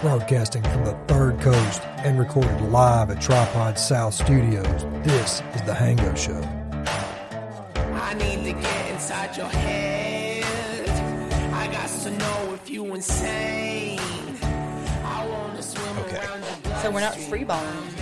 [0.00, 5.72] Broadcasting from the third coast and recorded live at Tripod South Studios, this is The
[5.72, 6.40] Hango Show.
[7.94, 10.44] I need to get inside your head.
[11.52, 13.98] I got to know if you insane.
[15.04, 16.16] I wanna swim Okay.
[16.24, 16.44] around
[16.82, 17.94] So we're not freeballing.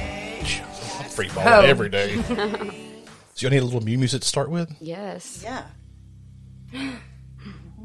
[1.01, 1.61] I'm free balling Oh.
[1.63, 2.21] every day.
[3.35, 4.71] so you need a little mu- music to start with?
[4.81, 5.43] Yes.
[5.43, 5.65] Yeah.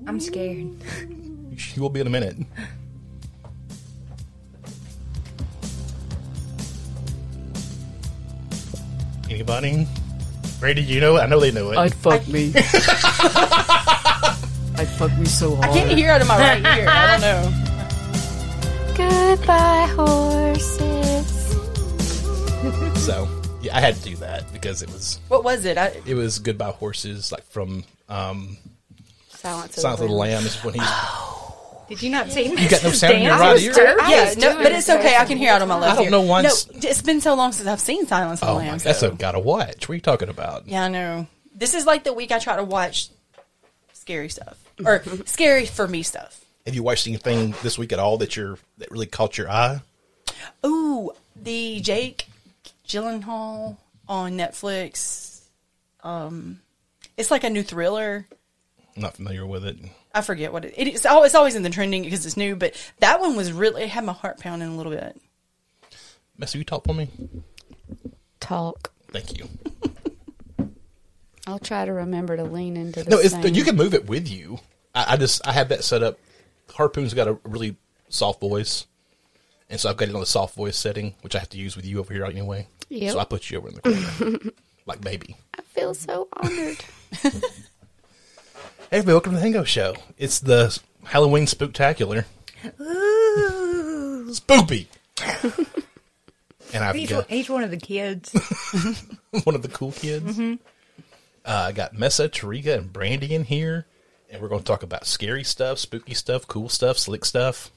[0.05, 0.67] I'm scared.
[1.75, 2.35] You will be in a minute.
[9.31, 9.87] Anybody?
[10.59, 11.21] Brady, you know it?
[11.21, 11.77] I know they know it.
[11.77, 12.51] I'd fuck me.
[14.75, 15.69] I'd fuck me so hard.
[15.69, 16.85] I can't hear out of my right ear.
[16.89, 17.49] I don't know.
[18.97, 21.31] Goodbye, horses.
[23.05, 23.29] so
[23.61, 25.77] yeah, I had to do that because it was What was it?
[25.77, 28.57] I, it was Goodbye Horses, like from um,
[29.29, 30.83] Silence, Silence of the Lambs when he's
[31.91, 32.61] Did you not see me?
[32.63, 33.73] you got no sound in your Dance right was ear.
[33.73, 33.97] dirt.
[34.07, 35.17] Yeah, no, but it's okay.
[35.17, 36.11] I can hear out of my left I don't ear.
[36.11, 38.83] know once- No, it's been so long since I've seen Silence of the Oh Lambs.
[38.83, 39.09] that's though.
[39.09, 39.89] a gotta watch.
[39.89, 40.67] What are you talking about?
[40.69, 41.27] Yeah, I know.
[41.53, 43.09] This is like the week I try to watch
[43.93, 46.43] scary stuff or scary for me stuff.
[46.65, 49.81] Have you watched anything this week at all that you're that really caught your eye?
[50.65, 52.27] Ooh, the Jake
[52.87, 53.75] Gyllenhaal
[54.07, 55.41] on Netflix.
[56.03, 56.61] Um,
[57.17, 58.27] it's like a new thriller.
[58.95, 59.77] I'm not familiar with it.
[60.13, 61.05] I forget what it, it is.
[61.05, 62.55] It's always in the trending because it's new.
[62.55, 65.19] But that one was really it had my heart pounding a little bit.
[66.37, 67.07] Messy, you talk for me.
[68.39, 68.91] Talk.
[69.11, 69.47] Thank you.
[71.47, 73.53] I'll try to remember to lean into the No, it's, same.
[73.53, 74.59] you can move it with you.
[74.93, 76.19] I, I just I have that set up.
[76.69, 77.75] Harpoon's got a really
[78.09, 78.85] soft voice,
[79.69, 81.75] and so I've got it on the soft voice setting, which I have to use
[81.75, 82.67] with you over here anyway.
[82.89, 83.11] Yep.
[83.13, 84.39] So I put you over in the corner,
[84.85, 85.35] like baby.
[85.57, 86.83] I feel so honored.
[88.91, 89.95] Hey, everybody, welcome to the Hango Show.
[90.17, 92.25] It's the Halloween Spooktacular.
[92.81, 94.27] Ooh.
[94.31, 94.87] Spoopy.
[96.73, 98.33] and I've He's, got he's one of the kids.
[99.45, 100.37] one of the cool kids.
[100.37, 100.55] Uh,
[101.45, 103.85] I got Messa, Tarica, and Brandy in here,
[104.29, 107.71] and we're going to talk about scary stuff, spooky stuff, cool stuff, slick stuff.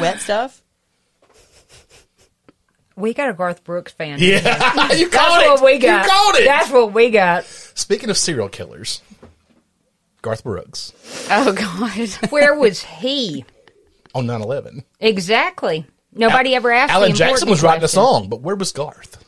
[0.00, 0.64] Wet stuff.
[2.96, 4.18] we got a Garth Brooks fan.
[4.18, 4.38] Yeah,
[4.94, 5.48] you That's called it.
[5.48, 6.04] what we got.
[6.06, 6.44] You called it.
[6.44, 7.44] That's what we got.
[7.44, 9.00] Speaking of serial killers,
[10.22, 10.92] Garth Brooks
[11.30, 12.08] Oh God.
[12.30, 13.44] Where was he?
[14.14, 14.84] on 9/11.
[15.00, 15.86] Exactly.
[16.12, 16.92] Nobody ever asked.
[16.92, 19.24] Alan Jackson was writing a song, but where was Garth?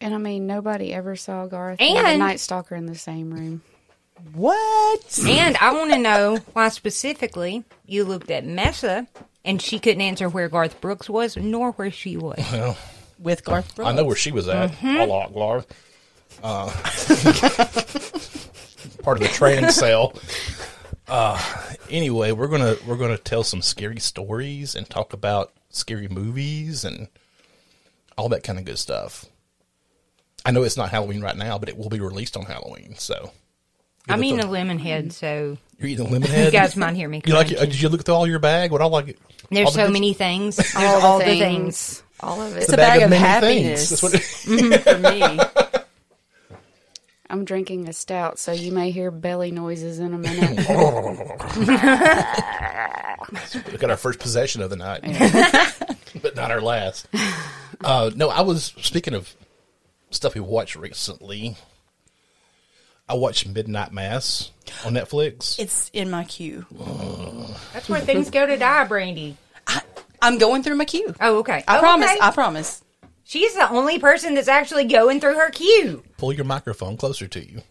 [0.00, 3.32] And I mean, nobody ever saw Garth and, the And- Night Stalker in the same
[3.32, 3.62] room.
[4.32, 5.18] What?
[5.26, 9.06] And I want to know why specifically you looked at Messa
[9.44, 12.38] and she couldn't answer where Garth Brooks was nor where she was.
[12.52, 12.76] Well,
[13.18, 13.88] With Garth Brooks.
[13.88, 14.70] I know where she was at.
[14.72, 14.96] Mm-hmm.
[15.00, 15.66] A lot, Garth.
[16.42, 16.70] Uh,
[19.02, 20.14] part of the training sale.
[21.08, 21.40] Uh,
[21.90, 27.08] anyway, we're gonna we're gonna tell some scary stories and talk about scary movies and
[28.18, 29.24] all that kind of good stuff.
[30.44, 32.94] I know it's not Halloween right now, but it will be released on Halloween.
[32.98, 33.30] So
[34.08, 36.46] I mean, a You're lemon head, so you're eating a lemon head.
[36.46, 37.22] you guys might hear me.
[37.26, 37.48] You like?
[37.48, 37.70] crunching.
[37.70, 38.70] Did you look through all your bag?
[38.72, 39.18] What all like?
[39.50, 40.56] There's all the so good- many things.
[40.56, 41.98] There's All, all, the, the things.
[41.98, 42.02] things.
[42.20, 42.62] All of it.
[42.64, 43.90] It's a bag of many happiness.
[43.90, 44.20] That's what.
[44.82, 45.38] for me.
[47.28, 50.66] I'm drinking a stout, so you may hear belly noises in a minute.
[53.72, 55.00] We got our first possession of the night,
[56.22, 57.08] but not our last.
[57.82, 59.34] Uh, no, I was speaking of
[60.10, 61.56] stuff we watched recently.
[63.08, 64.50] I watched Midnight Mass
[64.84, 65.58] on Netflix.
[65.58, 66.66] It's in my queue.
[67.72, 69.36] That's where things go to die, Brandy.
[70.22, 71.14] I'm going through my queue.
[71.20, 71.64] Oh, okay.
[71.66, 72.10] I Oh, promise.
[72.10, 72.18] okay.
[72.20, 72.82] I promise.
[73.28, 76.04] She's the only person that's actually going through her queue.
[76.16, 77.62] Pull your microphone closer to you.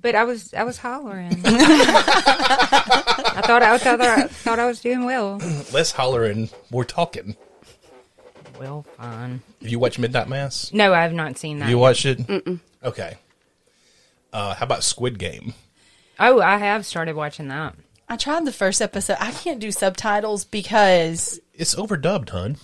[0.00, 1.32] But I was I was hollering.
[1.44, 5.38] I thought I thought I thought I was doing well.
[5.72, 7.36] Less hollering, more talking.
[8.60, 9.42] Well, fine.
[9.60, 10.72] Have you watched Midnight Mass?
[10.72, 11.68] No, I have not seen that.
[11.68, 12.20] You watched it?
[12.84, 13.16] Okay.
[14.32, 15.54] Uh, how about Squid Game?
[16.20, 17.74] oh, I have started watching that.
[18.08, 19.16] I tried the first episode.
[19.20, 22.56] I can't do subtitles because It's overdubbed, hun.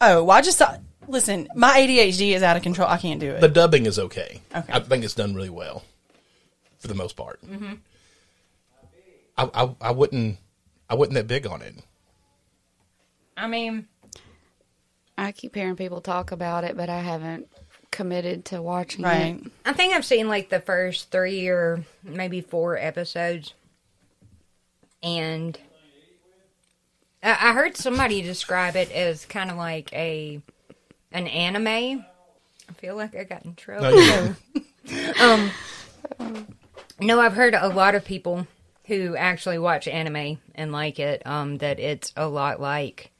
[0.00, 0.80] oh, well, I just thought.
[1.08, 2.88] Listen, my ADHD is out of control.
[2.88, 3.40] I can't do it.
[3.40, 4.40] The dubbing is okay.
[4.54, 4.72] Okay.
[4.72, 5.82] I think it's done really well,
[6.78, 7.40] for the most part.
[7.42, 7.74] Mm-hmm.
[9.36, 10.38] I, I I wouldn't
[10.88, 11.74] I wasn't that big on it.
[13.36, 13.88] I mean,
[15.18, 17.48] I keep hearing people talk about it, but I haven't
[17.90, 19.40] committed to watching right.
[19.44, 19.52] it.
[19.64, 23.54] I think I've seen like the first three or maybe four episodes,
[25.02, 25.58] and
[27.22, 30.40] I, I heard somebody describe it as kind of like a
[31.14, 32.04] an anime.
[32.68, 33.90] I feel like I got in trouble.
[33.92, 35.50] No, you-
[37.00, 38.46] No, I've heard a lot of people
[38.86, 41.26] who actually watch anime and like it.
[41.26, 43.10] Um, that it's a lot like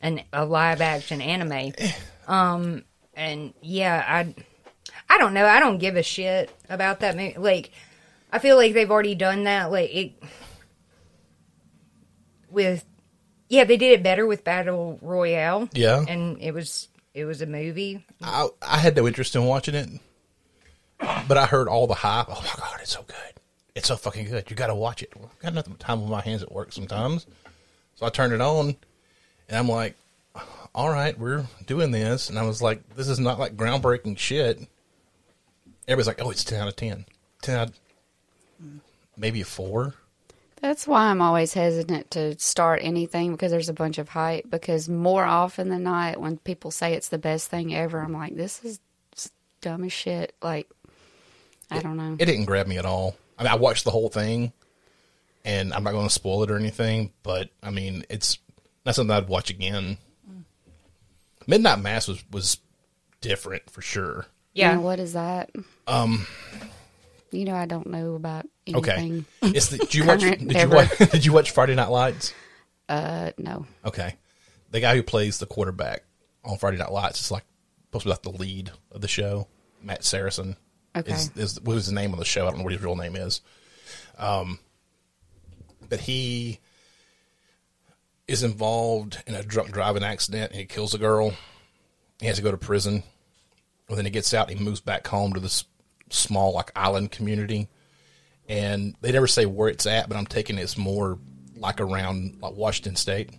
[0.00, 1.72] an a live action anime.
[2.28, 2.84] Um,
[3.14, 4.34] and yeah, I
[5.08, 5.44] I don't know.
[5.46, 7.34] I don't give a shit about that movie.
[7.36, 7.72] Like,
[8.32, 9.72] I feel like they've already done that.
[9.72, 10.12] Like it
[12.50, 12.84] with
[13.48, 15.68] yeah, they did it better with Battle Royale.
[15.72, 16.04] Yeah.
[16.08, 18.04] and it was it was a movie.
[18.22, 19.88] I, I had no interest in watching it,
[20.98, 22.26] but I heard all the hype.
[22.28, 23.16] Oh my god, it's so good!
[23.74, 24.50] It's so fucking good.
[24.50, 25.12] You got to watch it.
[25.16, 27.26] I've got nothing time on my hands at work sometimes,
[27.94, 28.76] so I turned it on,
[29.48, 29.96] and I'm like,
[30.74, 34.60] "All right, we're doing this," and I was like, "This is not like groundbreaking shit."
[35.86, 37.04] Everybody's like, "Oh, it's ten out of 10.
[37.42, 37.70] 10 out,
[39.16, 39.94] maybe a four.
[40.64, 44.48] That's why I'm always hesitant to start anything because there's a bunch of hype.
[44.48, 48.34] Because more often than not, when people say it's the best thing ever, I'm like,
[48.34, 48.80] this is
[49.60, 50.34] dumb as shit.
[50.40, 50.70] Like,
[51.70, 52.16] I don't know.
[52.18, 53.14] It didn't grab me at all.
[53.38, 54.54] I mean, I watched the whole thing,
[55.44, 58.38] and I'm not going to spoil it or anything, but I mean, it's
[58.86, 59.98] not something I'd watch again.
[61.46, 62.56] Midnight Mass was was
[63.20, 64.24] different for sure.
[64.54, 64.76] Yeah.
[64.76, 65.50] know, what is that?
[65.86, 66.26] Um,
[67.34, 69.26] you know, I don't know about Okay, anything.
[69.42, 70.20] it's the, did you watch?
[70.20, 70.76] Did you ever.
[70.76, 70.98] watch?
[71.12, 72.32] Did you watch Friday Night Lights?
[72.88, 73.66] Uh, no.
[73.84, 74.14] Okay,
[74.70, 76.04] the guy who plays the quarterback
[76.44, 77.44] on Friday Night Lights is like
[77.86, 79.48] supposed to be like the lead of the show.
[79.82, 80.56] Matt Saracen.
[80.96, 81.12] Okay.
[81.12, 82.46] Is, is what was his name on the show?
[82.46, 83.40] I don't know what his real name is.
[84.16, 84.58] Um,
[85.88, 86.60] but he
[88.26, 91.34] is involved in a drunk driving accident and he kills a girl.
[92.20, 93.02] He has to go to prison.
[93.88, 94.48] Well, then he gets out.
[94.48, 95.64] He moves back home to this
[96.10, 97.68] small like island community,
[98.48, 100.08] and they never say where it's at.
[100.08, 101.18] But I'm taking it's more
[101.56, 103.30] like around like Washington State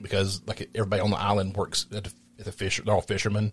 [0.00, 2.80] because like everybody on the island works at the, the fish.
[2.84, 3.52] They're all fishermen and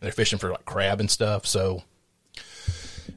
[0.00, 1.46] they're fishing for like crab and stuff.
[1.46, 1.82] So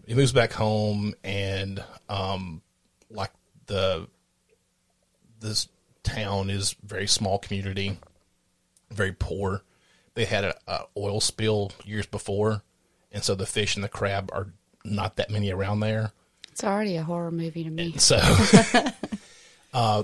[0.05, 2.61] he moves back home and um
[3.09, 3.31] like
[3.67, 4.07] the
[5.39, 5.67] this
[6.03, 7.97] town is very small community
[8.91, 9.63] very poor
[10.15, 12.61] they had a oil spill years before
[13.13, 14.47] and so the fish and the crab are
[14.83, 16.11] not that many around there.
[16.51, 17.95] It's already a horror movie to me.
[17.97, 18.19] so
[19.73, 20.03] uh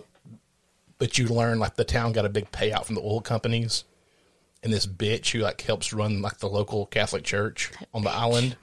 [0.98, 3.84] but you learn like the town got a big payout from the oil companies.
[4.62, 8.58] And this bitch who like helps run like the local catholic church on the island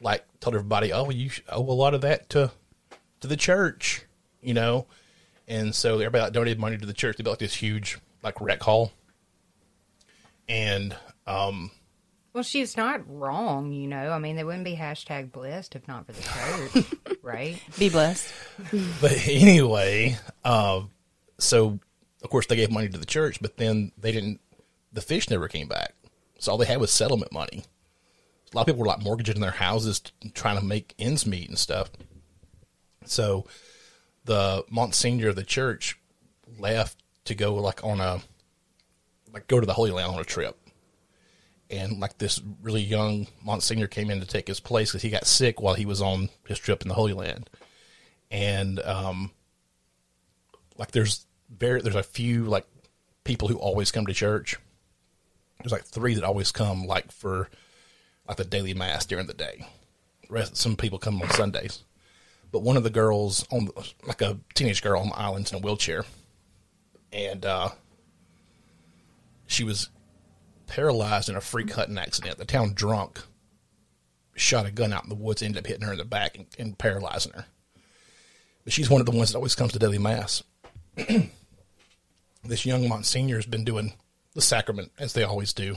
[0.00, 2.50] like told everybody oh you owe a lot of that to
[3.20, 4.06] to the church
[4.46, 4.86] you know?
[5.48, 7.16] And so everybody like donated money to the church.
[7.16, 8.92] They built like this huge like rec hall.
[10.48, 10.96] And
[11.26, 11.70] um
[12.36, 14.10] Well, she's not wrong, you know.
[14.10, 17.58] I mean, they wouldn't be hashtag blessed if not for the church, right?
[17.78, 18.30] Be blessed.
[19.00, 20.90] but anyway, um,
[21.38, 21.78] so
[22.22, 24.42] of course they gave money to the church, but then they didn't.
[24.92, 25.94] The fish never came back,
[26.38, 27.64] so all they had was settlement money.
[28.52, 31.48] A lot of people were like mortgaging their houses, t- trying to make ends meet
[31.48, 31.90] and stuff.
[33.06, 33.46] So
[34.26, 35.98] the Monsignor of the church
[36.58, 38.20] left to go like on a
[39.32, 40.58] like go to the Holy Land on a trip.
[41.68, 45.26] And like this really young Monsignor came in to take his place because he got
[45.26, 47.50] sick while he was on his trip in the Holy Land.
[48.30, 49.32] And um
[50.78, 52.66] like there's very there's a few like
[53.24, 54.56] people who always come to church.
[55.60, 57.48] There's like three that always come like for
[58.28, 59.66] like the daily mass during the day.
[60.28, 61.82] The rest some people come on sundays.
[62.52, 63.68] But one of the girls on
[64.06, 66.04] like a teenage girl on the island's in a wheelchair.
[67.12, 67.70] And uh
[69.46, 69.88] she was
[70.66, 73.20] paralyzed in a freak hunting accident the town drunk
[74.34, 76.46] shot a gun out in the woods ended up hitting her in the back and,
[76.58, 77.46] and paralyzing her
[78.66, 80.42] but she's one of the ones that always comes to daily mass.
[82.44, 83.92] this young Monsignor has been doing
[84.34, 85.76] the sacrament as they always do,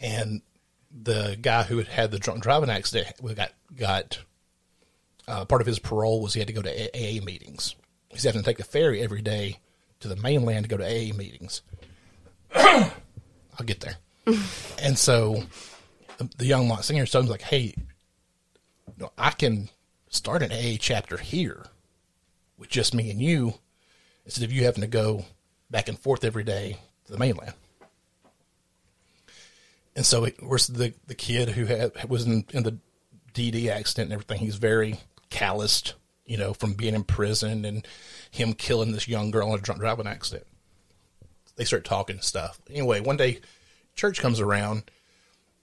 [0.00, 0.42] and
[0.90, 4.18] the guy who had had the drunk driving accident got got
[5.28, 7.76] uh, part of his parole was he had to go to AA meetings.
[8.08, 9.60] He's having to take the ferry every day
[10.00, 11.62] to the mainland to go to AA meetings.
[13.58, 13.96] I'll get there.
[14.82, 15.44] and so
[16.38, 17.74] the, young Monsignor told him like, "Hey,
[19.18, 19.68] I can
[20.08, 21.66] start an AA chapter here
[22.56, 23.54] with just me and you
[24.24, 25.24] instead of you having to go
[25.70, 27.54] back and forth every day to the mainland.
[29.96, 32.78] And so it was the the kid who had was in, in the
[33.32, 34.38] DD accident and everything.
[34.38, 34.98] He's very
[35.30, 35.94] calloused,
[36.24, 37.86] you know, from being in prison and
[38.30, 40.46] him killing this young girl in a drunk driving accident.
[41.56, 42.60] They start talking and stuff.
[42.68, 43.40] Anyway, one day,
[43.94, 44.90] church comes around.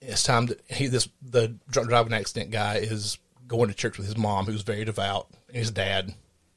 [0.01, 3.17] It's time to he this the drunk driving accident guy is
[3.47, 6.13] going to church with his mom, who's very devout, and his dad.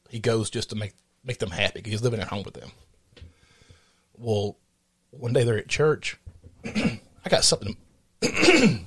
[0.08, 1.82] He goes just to make make them happy.
[1.82, 2.70] 'cause He's living at home with them.
[4.16, 4.56] Well,
[5.10, 6.16] one day they're at church.
[6.64, 7.76] I got something.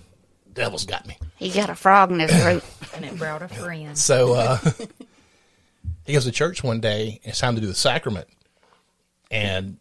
[0.53, 1.17] Devil's got me.
[1.35, 2.63] He got a frog in his throat.
[2.95, 3.95] And it brought a friend.
[3.97, 4.57] So uh,
[6.05, 7.19] he goes to church one day.
[7.23, 8.27] And it's time to do the sacrament,
[9.29, 9.77] and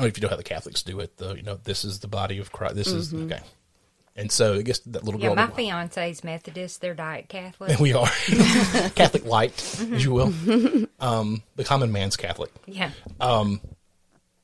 [0.00, 1.16] I don't if you know how the Catholics do it.
[1.18, 2.74] The you know this is the body of Christ.
[2.74, 3.40] This is okay.
[4.16, 5.36] And so I guess that little Yeah, girl.
[5.36, 6.80] my fiance's Methodist.
[6.80, 7.78] They're diet Catholic.
[7.80, 8.06] we are
[8.96, 9.52] Catholic light,
[9.92, 10.32] as you will.
[11.00, 12.50] Um, the common man's Catholic.
[12.66, 12.90] yeah.
[13.20, 13.60] Um,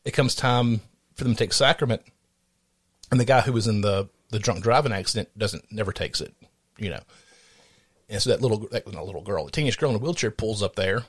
[0.07, 0.81] It comes time
[1.15, 2.01] for them to take sacrament,
[3.11, 6.35] and the guy who was in the the drunk driving accident doesn't never takes it.
[6.79, 7.01] You know,
[8.09, 10.63] and so that little that not little girl, the teenage girl in a wheelchair, pulls
[10.63, 11.05] up there,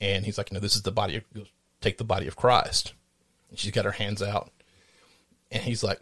[0.00, 1.16] and he's like, "You know, this is the body.
[1.16, 1.24] Of,
[1.80, 2.94] take the body of Christ."
[3.56, 4.50] She's got her hands out,
[5.50, 6.00] and he's like,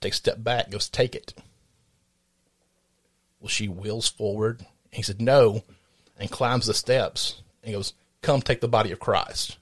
[0.00, 1.34] take a step back, goes, "Take it."
[3.40, 4.66] Well, she wheels forward.
[4.90, 5.62] He said, "No,"
[6.18, 7.92] and climbs the steps and goes,
[8.22, 9.58] "Come, take the body of Christ."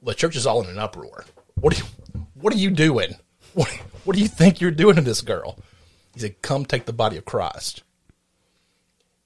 [0.00, 1.24] Well, the church is all in an uproar.
[1.56, 1.88] What are you,
[2.34, 3.16] what are you doing?
[3.54, 3.68] What,
[4.04, 5.58] what do you think you're doing to this girl?
[6.14, 7.82] He said, "Come, take the body of Christ."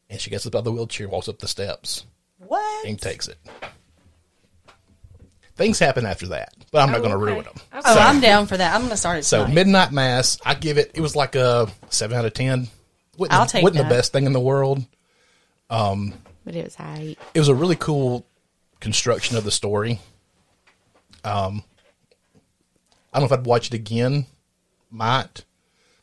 [0.09, 2.05] And she gets up out of the wheelchair, walks up the steps,
[2.39, 2.87] What?
[2.87, 3.39] and takes it.
[5.57, 7.33] Things happen after that, but I'm not Oh, going to okay.
[7.33, 7.55] ruin them.
[7.75, 7.83] Okay.
[7.85, 8.75] Oh, I'm down for that.
[8.75, 9.55] I'm gonna start it So tonight.
[9.55, 10.93] midnight mass, I give it.
[10.95, 12.69] It was like a seven out of ten.
[13.19, 13.89] Wasn't, I'll take wasn't that.
[13.91, 14.85] the best thing in the world.
[15.69, 17.17] But it was I.
[17.35, 18.27] It was a really cool
[18.81, 20.01] construction of the story.
[21.25, 21.63] Um,
[23.13, 24.27] I don't know if I'd watch it again.
[24.91, 25.45] Might,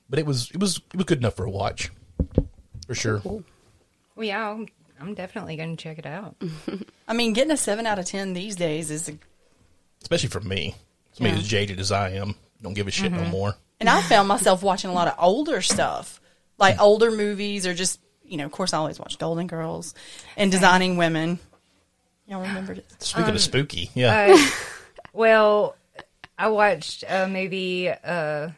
[0.09, 1.91] but it was it was it was good enough for a watch,
[2.87, 3.21] for sure.
[3.23, 3.43] Well,
[4.17, 4.67] yeah, I'm,
[4.99, 6.35] I'm definitely going to check it out.
[7.07, 9.13] I mean, getting a seven out of ten these days is, a,
[10.01, 10.75] Especially for me,
[11.13, 11.41] somebody Yeah.
[11.41, 13.55] as jaded as I am, don't give a shit no more.
[13.79, 16.19] and I found myself watching a lot of older stuff,
[16.57, 18.45] like older movies, or just you know.
[18.45, 19.93] Of course, I always watch Golden Girls
[20.37, 21.39] and Designing Women.
[22.27, 22.83] Y'all remember this?
[22.99, 24.47] Speaking of spooky, yeah, Uh,
[25.13, 25.75] well,
[26.37, 28.49] I watched a movie uh,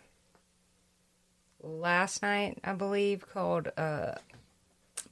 [1.61, 4.15] last night, I believe, called uh,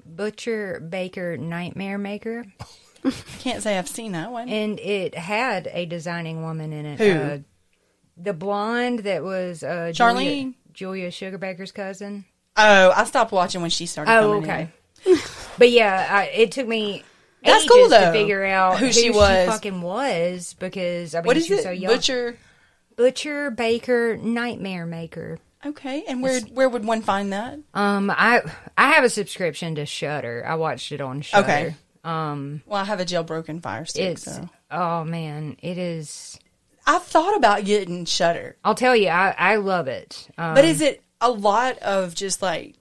[0.06, 2.46] Butcher Baker Nightmare Maker.
[3.40, 4.50] Can't say I've seen that one.
[4.50, 7.00] and it had a designing woman in it.
[7.00, 7.12] Who?
[7.12, 7.38] Uh,
[8.18, 10.54] the blonde that was uh, Charlene?
[10.74, 12.26] Julia, Julia Sugarbaker's cousin.
[12.58, 14.12] Oh, I stopped watching when she started.
[14.12, 14.70] Oh, okay.
[15.06, 15.18] in.
[15.58, 17.04] But yeah, I, it took me
[17.44, 19.48] That's ages cool, though, to figure out who she was.
[19.48, 21.64] fucking was because I mean What is she was it?
[21.64, 21.94] so young.
[21.94, 22.38] Butcher.
[22.96, 25.40] Butcher Baker Nightmare Maker.
[25.66, 27.60] Okay, and where where would one find that?
[27.74, 28.42] Um, I
[28.78, 30.44] I have a subscription to Shudder.
[30.48, 31.44] I watched it on Shudder.
[31.44, 31.76] Okay.
[32.10, 34.04] Um, Well, I have a jailbroken fire stick.
[34.14, 36.40] it's so oh man, it is.
[36.88, 40.28] I've thought about getting Shudder, I'll tell you, I I love it.
[40.38, 42.76] Um, but is it a lot of just like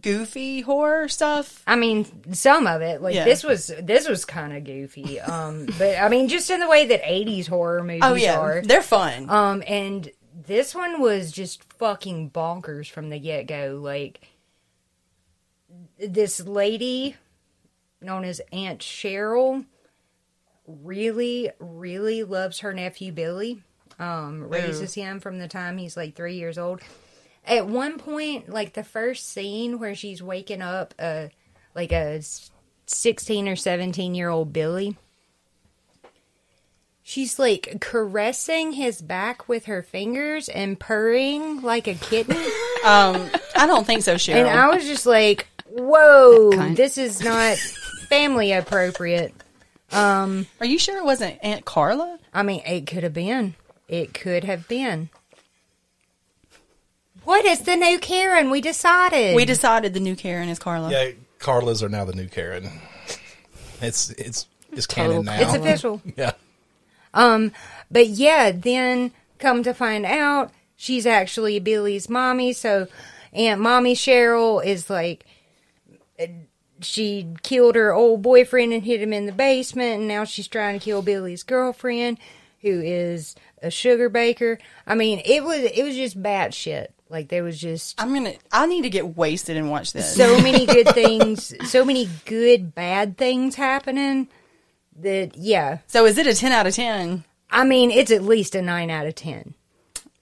[0.00, 1.62] goofy horror stuff?
[1.66, 3.24] I mean, some of it, like Yeah.
[3.24, 5.20] this was this was kind of goofy.
[5.20, 8.62] Um, but I mean, just in the way that '80s horror movies Oh yeah, are.
[8.62, 9.30] they're fun.
[9.30, 10.10] Um, and
[10.46, 13.80] this one was just fucking bonkers from the get go.
[13.82, 14.20] Like
[15.98, 17.16] this lady
[18.00, 19.64] known as Aunt Cheryl
[20.66, 23.62] really, really loves her nephew Billy.
[23.98, 26.80] Um, raises him from the time he's like three years old.
[27.46, 31.30] At one point, like the first scene where she's waking up, a
[31.74, 32.20] like a
[32.86, 34.96] sixteen or seventeen year old Billy.
[37.02, 42.36] She's like caressing his back with her fingers and purring like a kitten.
[42.84, 44.36] Um, I don't think so, Cheryl.
[44.36, 47.56] and I was just like, whoa, this is not
[48.08, 49.34] family appropriate.
[49.92, 52.18] Um, Are you sure it wasn't Aunt Carla?
[52.34, 53.54] I mean, it could have been.
[53.88, 55.10] It could have been.
[57.24, 58.50] What is the new Karen?
[58.50, 59.34] We decided.
[59.34, 60.90] We decided the new Karen is Carla.
[60.90, 61.10] yeah.
[61.38, 62.70] Carlas are now the new Karen.
[63.82, 65.40] It's it's it's Total canon now.
[65.40, 66.00] It's official.
[66.16, 66.32] Yeah.
[67.12, 67.52] Um,
[67.90, 72.52] but yeah, then come to find out she's actually Billy's mommy.
[72.52, 72.88] So
[73.32, 75.24] Aunt Mommy Cheryl is like,
[76.80, 80.78] she killed her old boyfriend and hid him in the basement, and now she's trying
[80.78, 82.18] to kill Billy's girlfriend,
[82.60, 84.58] who is a sugar baker.
[84.86, 86.92] I mean, it was it was just bad shit.
[87.08, 88.34] Like there was just I'm gonna.
[88.52, 90.14] I need to get wasted and watch this.
[90.14, 94.28] so many good things, so many good bad things happening.
[94.98, 97.24] That yeah, So is it a ten out of ten?
[97.50, 99.54] I mean, it's at least a nine out of ten.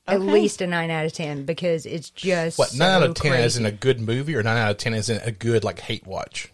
[0.07, 3.33] At least a nine out of ten because it's just What nine out of ten
[3.33, 3.61] is crazy.
[3.61, 6.07] in a good movie, or nine out of ten is in a good like hate
[6.07, 6.51] watch?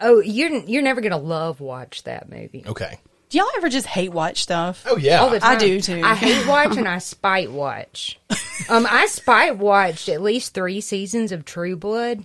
[0.00, 2.64] Oh, you're you're never gonna love watch that movie.
[2.66, 2.98] Okay.
[3.30, 4.84] Do y'all ever just hate watch stuff?
[4.86, 5.20] Oh yeah.
[5.20, 6.02] All the I do, too.
[6.04, 8.18] I hate watch and I spite watch.
[8.68, 12.24] Um, I spite watched at least three seasons of True Blood.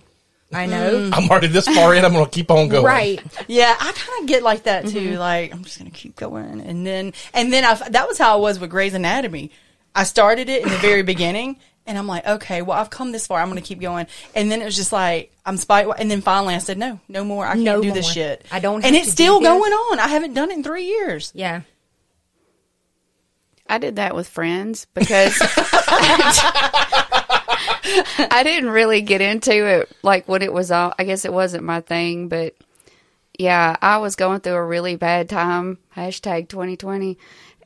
[0.52, 2.04] I know, I'm already this far in.
[2.04, 2.84] I'm going to keep on going.
[2.84, 3.20] right?
[3.48, 5.00] Yeah, I kind of get like that too.
[5.10, 5.18] Mm-hmm.
[5.18, 8.40] Like I'm just gonna keep going, and then and then I that was how I
[8.40, 9.50] was with Grey's Anatomy.
[9.94, 13.26] I started it in the very beginning, and I'm like, okay, well I've come this
[13.26, 13.40] far.
[13.40, 16.54] I'm gonna keep going, and then it was just like I'm spite, and then finally
[16.54, 17.44] I said, no, no more.
[17.46, 18.44] I can't No do this shit.
[18.52, 19.48] I don't and it's to do still this.
[19.48, 19.98] going on.
[19.98, 21.32] I haven't done it in three years.
[21.34, 21.62] Yeah.
[23.68, 25.36] I did that with friends because
[28.32, 30.92] I didn't really get into it like when it was all.
[30.98, 32.54] I guess it wasn't my thing, but
[33.38, 35.78] yeah, I was going through a really bad time.
[35.96, 37.16] Hashtag 2020,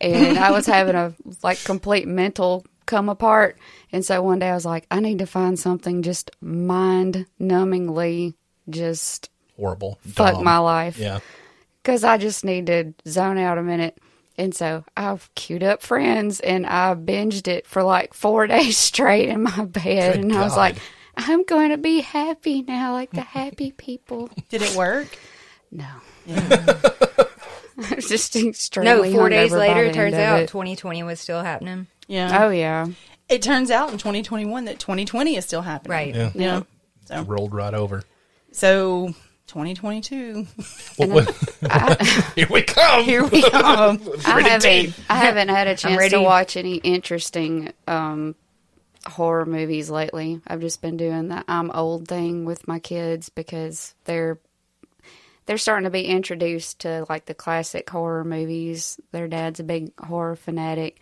[0.00, 3.58] and I was having a like complete mental come apart.
[3.92, 8.34] And so one day I was like, I need to find something just mind numbingly
[8.68, 9.98] just Horrible.
[10.06, 10.44] fuck Dumb.
[10.44, 11.20] my life Yeah.
[11.82, 13.98] because I just need to zone out a minute.
[14.36, 19.28] And so I've queued up Friends and I binged it for like four days straight
[19.28, 20.14] in my bed.
[20.16, 20.76] Good and I was like,
[21.16, 24.28] I'm going to be happy now, like the happy people.
[24.48, 25.06] Did it work?
[25.70, 25.86] No.
[26.28, 27.26] I
[27.76, 28.34] was just
[28.76, 30.48] No, four days later, it turns out it.
[30.48, 31.86] 2020 was still happening.
[32.06, 32.44] Yeah.
[32.44, 32.86] Oh, yeah.
[33.28, 35.90] It turns out in 2021 that 2020 is still happening.
[35.90, 36.14] Right.
[36.14, 36.30] Yeah.
[36.34, 36.62] Yeah.
[37.06, 38.02] So, Rolled right over.
[38.52, 39.14] so
[39.46, 40.46] 2022.
[40.96, 41.08] What,
[41.60, 42.02] what-
[42.34, 43.04] here we come.
[43.04, 44.00] Here we come.
[44.26, 44.94] I haven't.
[45.08, 48.34] I haven't had a chance to watch any interesting um,
[49.06, 50.40] horror movies lately.
[50.46, 54.38] I've just been doing the I'm old thing with my kids because they're
[55.46, 58.98] they're starting to be introduced to like the classic horror movies.
[59.12, 61.00] Their dad's a big horror fanatic,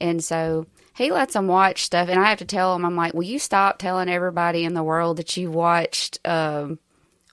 [0.00, 2.08] and so he lets them watch stuff.
[2.08, 4.82] And I have to tell him, I'm like, "Will you stop telling everybody in the
[4.82, 6.78] world that you watched?" Um,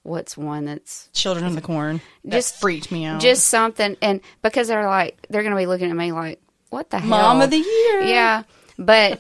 [0.04, 2.02] what's one that's Children of the Corn.
[2.24, 3.22] That Just- freaked me out.
[3.22, 7.00] just something and because they're like they're gonna be looking at me like what the
[7.00, 8.02] hell Mom of the Year.
[8.04, 8.44] yeah
[8.78, 9.20] but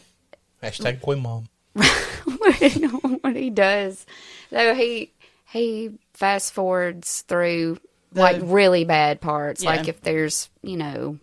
[0.63, 1.45] Hashtag boy mom.
[1.73, 4.05] what he does
[4.49, 5.11] so he
[5.51, 7.77] he fast forwards through
[8.13, 9.69] like really bad parts Yeah.
[9.71, 11.17] like if there's you know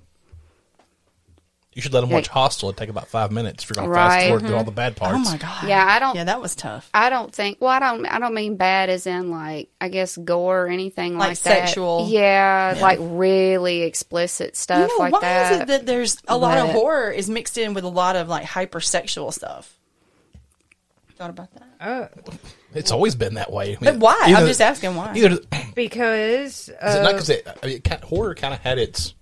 [1.74, 2.70] You should let them watch Hostel.
[2.70, 4.08] It'd take about five minutes if you're going to Right.
[4.08, 4.66] fast forward through all mm-hmm.
[4.66, 5.28] the bad oh parts.
[5.28, 5.68] oh my god.
[5.68, 6.88] yeah i don't Yeah, that was tough.
[6.94, 7.58] I don't think.
[7.60, 8.06] Well, I don't.
[8.06, 11.66] I don't mean bad as in like I guess gore or anything Like like, that.
[11.66, 12.06] sexual.
[12.08, 16.56] Yeah, like really explicit You stuff know, like why is it that there's a lot
[16.56, 19.74] of horror is mixed in with a lot of like hypersexual stuff?
[21.16, 21.62] Thought about that.
[21.80, 22.08] Oh,
[22.74, 23.68] It's always been that way.
[23.68, 24.18] I mean, But why?
[24.24, 25.14] I'm either- just asking why.
[25.14, 28.78] Either is because it uh, not because it, I mean, kind horror kind of had
[28.78, 29.14] its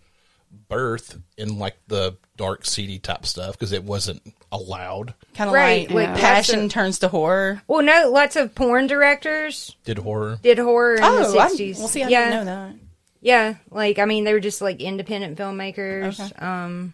[0.69, 5.15] birth in like the dark, seedy type stuff because it wasn't allowed.
[5.35, 7.63] Kind of Right, like like passion lots of- turns to horror.
[7.69, 10.39] well, no, lots of porn directors Did horror?
[10.43, 11.79] did horror in Oh, the I, 60s.
[11.79, 12.75] well, see, I yeah, didn't know that.
[13.21, 16.19] Yeah, like I mean, they were just like independent filmmakers.
[16.21, 16.45] Okay.
[16.45, 16.93] Um,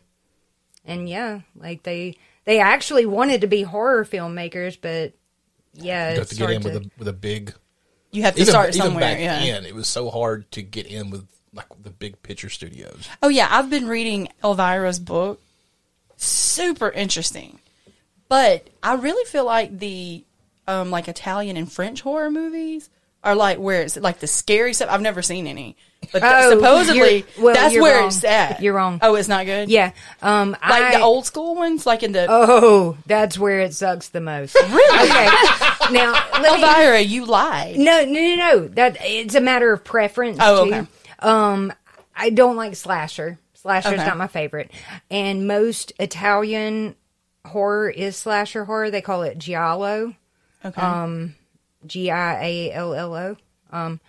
[0.84, 2.16] and yeah, like they
[2.50, 5.12] they actually wanted to be horror filmmakers, but
[5.72, 7.54] yeah, You have to get hard in with a with a big.
[8.10, 9.00] You have to Even, start even somewhere.
[9.02, 9.38] back yeah.
[9.38, 13.08] then, it was so hard to get in with like the big picture studios.
[13.22, 15.40] Oh yeah, I've been reading Elvira's book.
[16.16, 17.60] Super interesting.
[18.28, 20.24] But I really feel like the
[20.66, 22.90] um like Italian and French horror movies
[23.22, 24.90] are like where it's like the scary stuff.
[24.90, 25.76] I've never seen any.
[26.12, 28.06] But th- Oh, supposedly you're- well, that's where wrong.
[28.08, 28.60] it's at.
[28.62, 28.98] You're wrong.
[29.02, 29.68] Oh, it's not good?
[29.68, 29.92] yeah.
[30.22, 34.08] Um, Like I, the old school ones, like in the Oh, that's where it sucks
[34.08, 34.54] the most.
[34.54, 35.08] really?
[35.10, 35.28] Okay.
[35.92, 37.76] Now, let me, Elvira, you lied.
[37.78, 38.68] no, no, no, no.
[38.68, 40.38] That it's a matter of preference.
[40.40, 40.74] Oh, too.
[40.74, 40.86] okay.
[41.20, 41.72] Um,
[42.16, 43.38] I don't like slasher.
[43.54, 44.06] Slasher's Okay.
[44.06, 44.70] not my favorite.
[45.10, 46.96] And most Italian
[47.46, 48.90] horror is slasher horror.
[48.90, 50.14] They call it giallo.
[50.64, 50.80] Okay.
[50.80, 51.34] Um,
[51.86, 53.36] G I A L L O.
[53.70, 54.00] Um,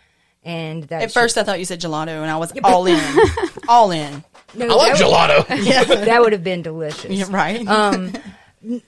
[0.44, 3.00] and that's At first I thought you said gelato and I was all in.
[3.70, 4.24] all in.
[4.56, 5.48] no, I like gelato.
[5.90, 7.12] Would, that would have been delicious.
[7.12, 7.66] Yeah, right?
[7.68, 8.12] Um,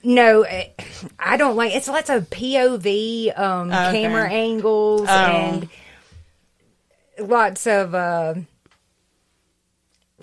[0.04, 0.68] No, eh,
[1.18, 1.74] I don't like.
[1.74, 4.02] It's lots of POV um, Oh, Okay.
[4.02, 5.12] camera angles Oh.
[5.12, 5.68] and
[7.18, 8.34] lots of uh,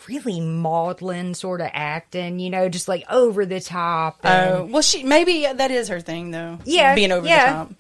[0.08, 2.40] really maudlin sort of acting.
[2.40, 4.20] You know, just like over the top.
[4.24, 6.58] and- Oh, well, she maybe that is her thing though.
[6.64, 7.46] Yeah, being over yeah.
[7.66, 7.74] the top.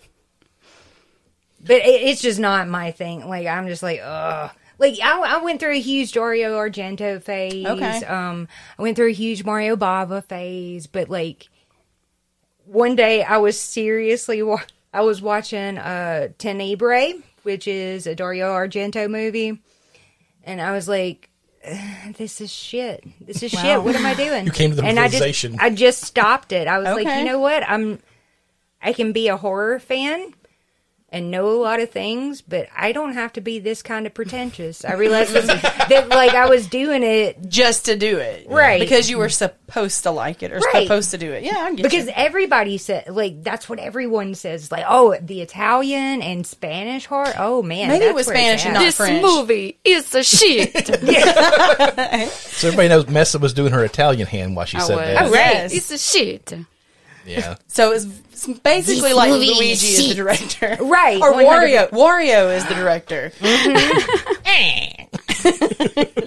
[1.65, 3.27] But it, it's just not my thing.
[3.27, 4.51] Like I'm just like, ugh.
[4.79, 7.65] Like I, I went through a huge Dario Argento phase.
[7.67, 8.03] Okay.
[8.05, 8.47] Um,
[8.79, 10.87] I went through a huge Mario Bava phase.
[10.87, 11.49] But like,
[12.65, 18.49] one day I was seriously, wa- I was watching uh Tenebrae, which is a Dario
[18.51, 19.59] Argento movie,
[20.43, 21.27] and I was like.
[22.17, 23.03] This is shit.
[23.23, 23.61] This is Wow.
[23.61, 23.83] shit.
[23.83, 24.47] What am I doing?
[24.47, 25.51] You came to the and I realization.
[25.51, 26.67] just, I just stopped it.
[26.67, 27.61] I was like, you know what?
[27.69, 27.99] I'm
[28.81, 30.33] I can be a horror fan
[31.13, 34.13] and know a lot of things, but I don't have to be this kind of
[34.13, 34.85] pretentious.
[34.85, 38.79] I realized that, that like I was doing it just to do it, Right.
[38.79, 40.83] Because you were supposed to like it or Right.
[40.83, 41.43] supposed to do it.
[41.43, 42.13] Yeah, I get because you.
[42.15, 44.71] everybody said like that's what everyone says.
[44.71, 47.33] Like, oh, the Italian and Spanish horror.
[47.37, 49.21] Oh man, Maybe it was Spanish and not this French.
[49.21, 50.73] movie is a shit.
[52.61, 55.05] So everybody knows Messa was doing her Italian hand while she I said was.
[55.05, 55.21] that.
[55.23, 55.33] Oh, right.
[55.33, 55.73] Yes.
[55.73, 56.53] It's a shit.
[57.25, 57.55] Yeah.
[57.67, 58.05] So it's
[58.47, 61.47] it's basically This like movie is Luigi is the director, Right, Or 100%.
[61.47, 61.89] Wario.
[61.91, 63.31] Wario is the director.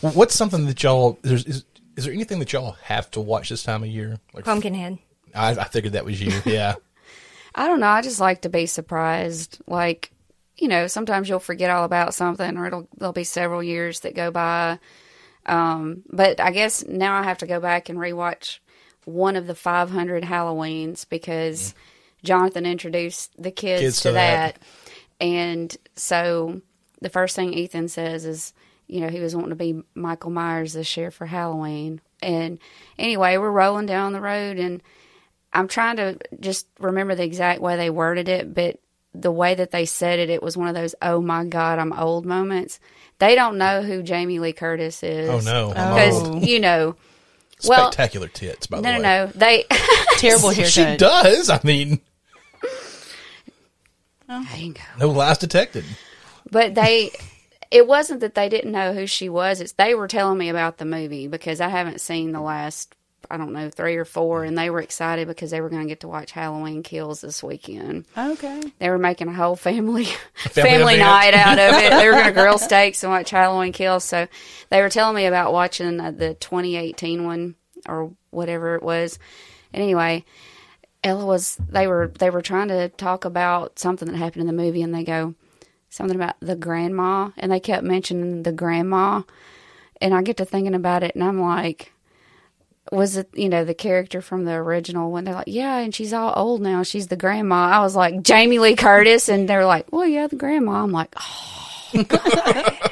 [0.00, 1.64] What's something that y'all there's is,
[1.96, 4.18] Is there anything that y'all have to watch this time of year?
[4.32, 4.98] Like, Pumpkinhead.
[5.34, 6.32] I, I figured that was you.
[6.44, 6.74] Yeah.
[7.54, 7.88] I don't know.
[7.88, 9.58] I just like to be surprised.
[9.66, 10.10] Like,
[10.56, 14.14] you know, sometimes you'll forget all about something, or it'll there'll be several years that
[14.14, 14.78] go by.
[15.46, 18.58] Um, but I guess now I have to go back and rewatch
[19.04, 21.74] one of the 500 Halloweens because
[22.22, 24.54] Jonathan introduced the kids, Kids to, to that.
[24.54, 24.62] that.
[25.20, 26.60] And so
[27.00, 28.52] the first thing Ethan says is,
[28.86, 32.00] you know, he was wanting to be Michael Myers this year for Halloween.
[32.22, 32.58] And
[32.98, 34.82] anyway, we're rolling down the road and
[35.52, 38.80] I'm trying to just remember the exact way they worded it, but
[39.14, 41.92] the way that they said it, it was one of those "Oh my God, I'm
[41.92, 42.80] old" moments.
[43.20, 45.30] They don't know who Jamie Lee Curtis is.
[45.30, 45.68] Oh no.
[45.68, 46.44] Because old.
[46.44, 46.96] you know,
[47.68, 49.02] well, Spectacular tits, by the no, way.
[49.02, 49.64] no, no, they.
[50.18, 50.72] Terrible haircut.
[50.72, 51.50] She does.
[51.50, 52.00] I mean,
[54.26, 54.80] Bingo.
[54.98, 55.84] no lies detected.
[56.50, 57.10] But they,
[57.70, 59.60] it wasn't that they didn't know who she was.
[59.60, 62.94] It's they were telling me about the movie because I haven't seen the last,
[63.30, 65.88] I don't know, three or four, and they were excited because they were going to
[65.88, 68.06] get to watch Halloween Kills this weekend.
[68.16, 68.62] Okay.
[68.78, 71.90] They were making a whole family family family, night out of it.
[71.90, 74.04] They were going to grill steaks and watch Halloween Kills.
[74.04, 74.26] So
[74.70, 77.54] they were telling me about watching uh, the 2018 one
[77.88, 79.18] or whatever it was.
[79.72, 80.24] And anyway,
[81.02, 84.62] Ella was they were they were trying to talk about something that happened in the
[84.62, 85.34] movie, and they go
[85.90, 89.22] something about the grandma, and they kept mentioning the grandma,
[90.00, 91.92] and I get to thinking about it, and I'm like.
[92.92, 96.12] Was it you know the character from the original when they're like yeah and she's
[96.12, 96.82] all old now.
[96.82, 97.66] She's the grandma.
[97.66, 99.28] I was like Jamie Lee Curtis?
[99.28, 100.82] And they're like well yeah the grandma.
[100.82, 101.94] I'm like oh,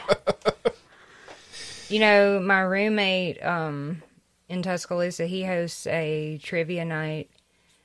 [1.88, 4.02] You know, my roommate um,
[4.48, 7.28] in Tuscaloosa, he hosts a trivia night,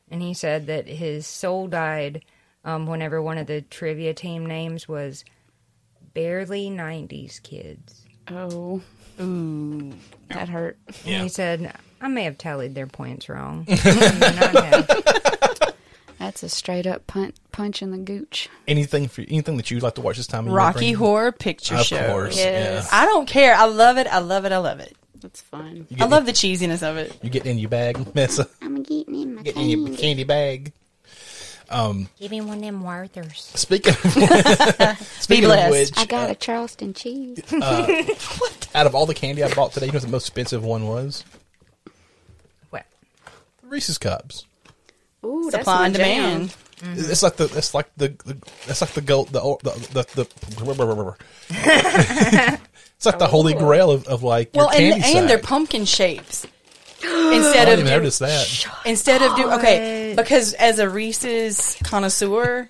[0.09, 2.23] and he said that his soul died
[2.63, 5.25] um, whenever one of the trivia team names was
[6.13, 8.05] barely 90s kids.
[8.29, 8.81] oh.
[9.19, 9.91] Ooh.
[10.29, 10.77] That hurt.
[11.05, 13.65] And he said, I may have tallied their points wrong.
[13.67, 15.73] And I have.
[16.19, 19.95] that's a straight up punch punch in the gooch Anything for anything that you'd like
[19.95, 20.47] to watch this time?
[20.47, 21.97] Rocky Horror Picture Of Show.
[21.97, 22.37] Of course.
[22.37, 22.87] Yes.
[22.91, 22.99] Yeah.
[22.99, 23.55] I don't care.
[23.55, 24.07] I love it.
[24.07, 24.51] I love it.
[24.51, 24.95] I love it.
[25.21, 27.17] that's fun I get love the cheesiness of it.
[27.21, 28.47] You getting in your bag, Messa?
[28.61, 30.73] I'm getting in my Getting in your candy bag.
[31.69, 33.57] Um, Give me one of them Werthers.
[33.57, 37.35] Speaking of, speaking of which, I got a Charleston Chew
[38.77, 40.87] out of all the candy I bought today, you know what the most expensive one
[40.87, 41.23] was?
[43.67, 43.73] What?
[43.73, 44.45] Reese's cups.
[45.25, 46.31] Ooh, Supply and that's my jam.
[46.33, 46.55] demand.
[47.09, 51.15] It's like the it's like the, the it's like the gold the the the, the
[52.97, 55.85] it's like the holy grail of, of like Well, your and candy and they're pumpkin
[55.85, 56.45] shapes.
[57.03, 58.67] I Instead didn't of even do- notice that.
[58.85, 62.69] instead of do okay because as a Reese's connoisseur,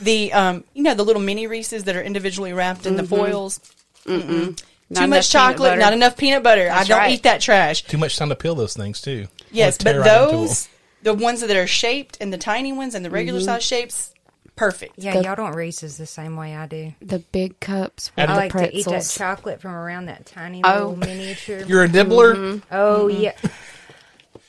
[0.00, 3.60] the um you know the little mini Reese's that are individually wrapped in the foils.
[4.06, 6.70] Not Too enough much chocolate, not enough peanut butter.
[6.70, 7.10] I don't right.
[7.12, 7.82] eat that trash.
[7.82, 9.26] Too much time to peel those things too.
[9.56, 10.68] Yes, but those
[11.02, 13.46] the ones that are shaped and the tiny ones and the regular Mm-hmm.
[13.46, 14.14] size shapes,
[14.56, 14.94] perfect.
[14.96, 16.92] Yeah, The- y'all don't Reese's the same way I do.
[17.00, 19.14] The big cups with I the like to eat that pretzels.
[19.16, 20.72] chocolate from around that tiny Oh.
[20.72, 21.62] little miniature.
[21.66, 22.34] You're a nibbler.
[22.34, 22.58] Mm-hmm.
[22.74, 23.32] oh yeah.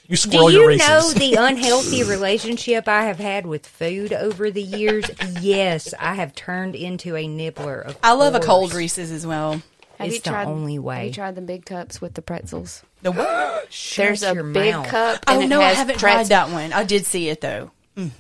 [0.10, 0.88] You Do squirrel your you Reese's.
[0.88, 5.06] know the unhealthy relationship I have had with food over the years?
[5.42, 7.82] Yes, I have turned into a nibbler.
[7.82, 8.74] Of I love a cold.
[8.74, 9.62] Reese's as well.
[9.98, 11.08] Have It's the tried, only Have way.
[11.08, 12.84] you tried the big cups with the pretzels?
[13.02, 13.68] The what?
[13.98, 14.88] There's a your big mouth.
[14.88, 15.24] cup.
[15.28, 16.72] Oh, and Oh no, I haven't pretz- tried that one.
[16.74, 17.72] I did see it though.
[17.96, 18.12] Mm.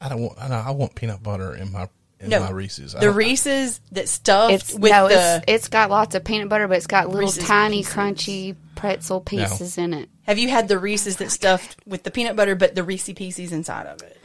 [0.00, 0.38] I don't want.
[0.38, 1.88] I, don't- I want peanut butter in my
[2.20, 2.94] in No, my Reese's.
[2.94, 5.36] The Reese's that stuffed It's with no, the.
[5.36, 7.94] it's, it's got lots of peanut butter, but it's got little Reese's tiny Pieces.
[7.94, 10.08] crunchy pretzel pieces in it.
[10.22, 13.52] have you had the Reese's that stuffed with the peanut butter, but the Reese Pieces
[13.52, 14.16] inside of it?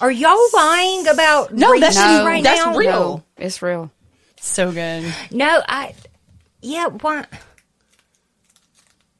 [0.00, 2.76] Are y'all lying about No, that's- Reese's No, right that's now?
[2.76, 2.90] real.
[2.90, 3.90] No, it's real.
[4.44, 5.12] So good.
[5.30, 5.94] No, I.
[6.60, 7.24] Yeah, why?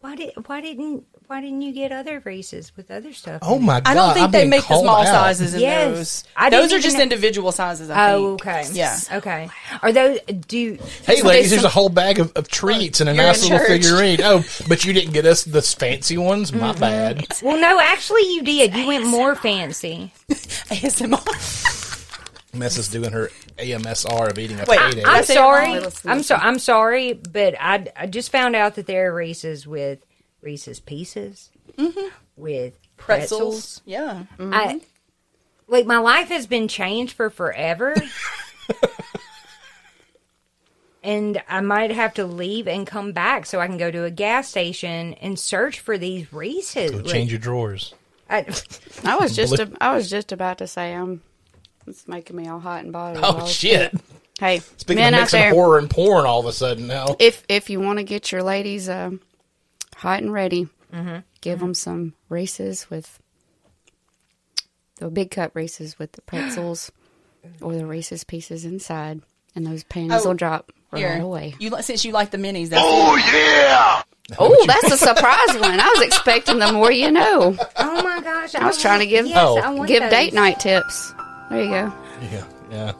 [0.00, 0.32] Why did?
[0.46, 1.06] Why didn't?
[1.26, 3.38] Why didn't you get other Reese's with other stuff?
[3.42, 3.90] Oh my god!
[3.90, 5.06] I don't think I'm they make the small out.
[5.06, 5.96] sizes in Yes.
[5.96, 6.24] those.
[6.36, 7.88] I those are just know- individual sizes.
[7.88, 8.46] I Oh, think.
[8.46, 8.68] okay.
[8.74, 8.98] Yeah.
[9.12, 9.48] Okay.
[9.80, 10.18] Are those?
[10.46, 13.24] Do Hey, So ladies, there's here's a whole bag of, of treats and a You're
[13.24, 13.68] nice little church.
[13.68, 14.20] figurine.
[14.22, 16.52] Oh, but you didn't get us the fancy ones.
[16.52, 16.80] My Mm-hmm.
[16.80, 17.26] bad.
[17.42, 17.80] well, no.
[17.80, 18.74] Actually, you did.
[18.76, 20.12] You went more fancy.
[20.28, 21.80] ASMR.
[22.54, 25.04] Mess is doing her AMSR of eating a Wait, payday.
[25.04, 25.80] I'm sorry.
[26.04, 26.34] I'm so.
[26.36, 30.04] I'm sorry, but I, I just found out that there are Reese's with
[30.42, 32.08] Reese's Pieces mm-hmm.
[32.36, 33.80] with Pretzels.
[33.80, 33.82] pretzels.
[33.84, 34.24] Yeah.
[34.38, 34.78] I mm-hmm.
[35.68, 37.94] like my life has been changed for forever.
[41.02, 44.10] and I might have to leave and come back so I can go to a
[44.10, 46.90] gas station and search for these Reese's.
[46.90, 47.94] Go Like, change your drawers.
[48.28, 48.46] I,
[49.04, 51.22] I was just Blue- a, I was just about to say I'm.
[51.86, 53.22] It's making me all hot and bothered.
[53.22, 53.92] Oh all shit!
[54.40, 57.16] Hey, Speaking men of out mixing there, horror and porn, all of a sudden now.
[57.18, 59.10] if if you want to get your ladies uh,
[59.96, 61.18] hot and ready, Mm-hmm.
[61.40, 63.18] give them some Reese's with
[64.98, 66.90] the big cup Reese's with the pretzels
[67.60, 69.20] or the Reese's Pieces inside,
[69.54, 71.54] and those panties Oh, will drop right Here, away.
[71.58, 72.68] you li- since you like the minis.
[72.68, 74.02] That's oh yeah!
[74.38, 75.80] Oh, that's a surprise one.
[75.80, 77.56] I was expecting the more you know.
[77.76, 78.54] Oh my gosh!
[78.54, 79.58] I was trying to give yes, Oh.
[79.58, 80.10] I want give those.
[80.10, 81.12] date night tips.
[81.50, 81.92] There you go.
[82.32, 82.92] Yeah, yeah.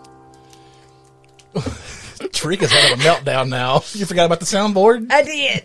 [2.33, 3.83] Tarica's having a meltdown now.
[3.93, 5.11] You forgot about the soundboard?
[5.11, 5.65] I did.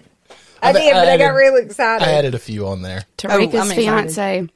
[0.62, 2.08] I I've- did, but I, I got added- real excited.
[2.08, 3.06] I added a few on there.
[3.18, 3.76] Tarica's I'm excited.
[3.76, 4.48] fiance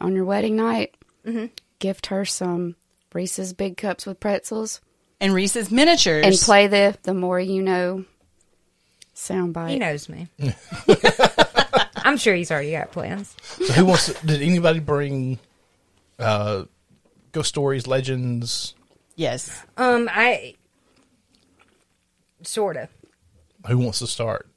[0.00, 0.94] on your wedding night,
[1.26, 1.46] Mm-hmm.
[1.78, 2.76] gift her some
[3.12, 4.80] Reese's big cups with pretzels
[5.20, 6.24] and Reese's miniatures.
[6.24, 8.04] and play the the more you know
[9.14, 9.70] soundbite.
[9.70, 10.28] he knows me.
[11.96, 13.34] I'm sure he's already got plans.
[13.42, 15.38] So who wants to, did anybody bring
[16.18, 16.64] uh
[17.32, 18.74] ghost stories, legends?
[19.16, 19.64] Yes.
[19.76, 20.54] Um, I
[22.42, 22.88] sort of.
[23.66, 24.48] Who wants to start?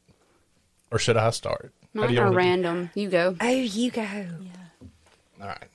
[0.92, 1.74] Or should I start?
[1.96, 2.90] How do Mine you are wanna- random.
[2.96, 3.36] You go.
[3.40, 4.02] Oh, you go.
[4.02, 4.28] Yeah.
[5.42, 5.68] All right.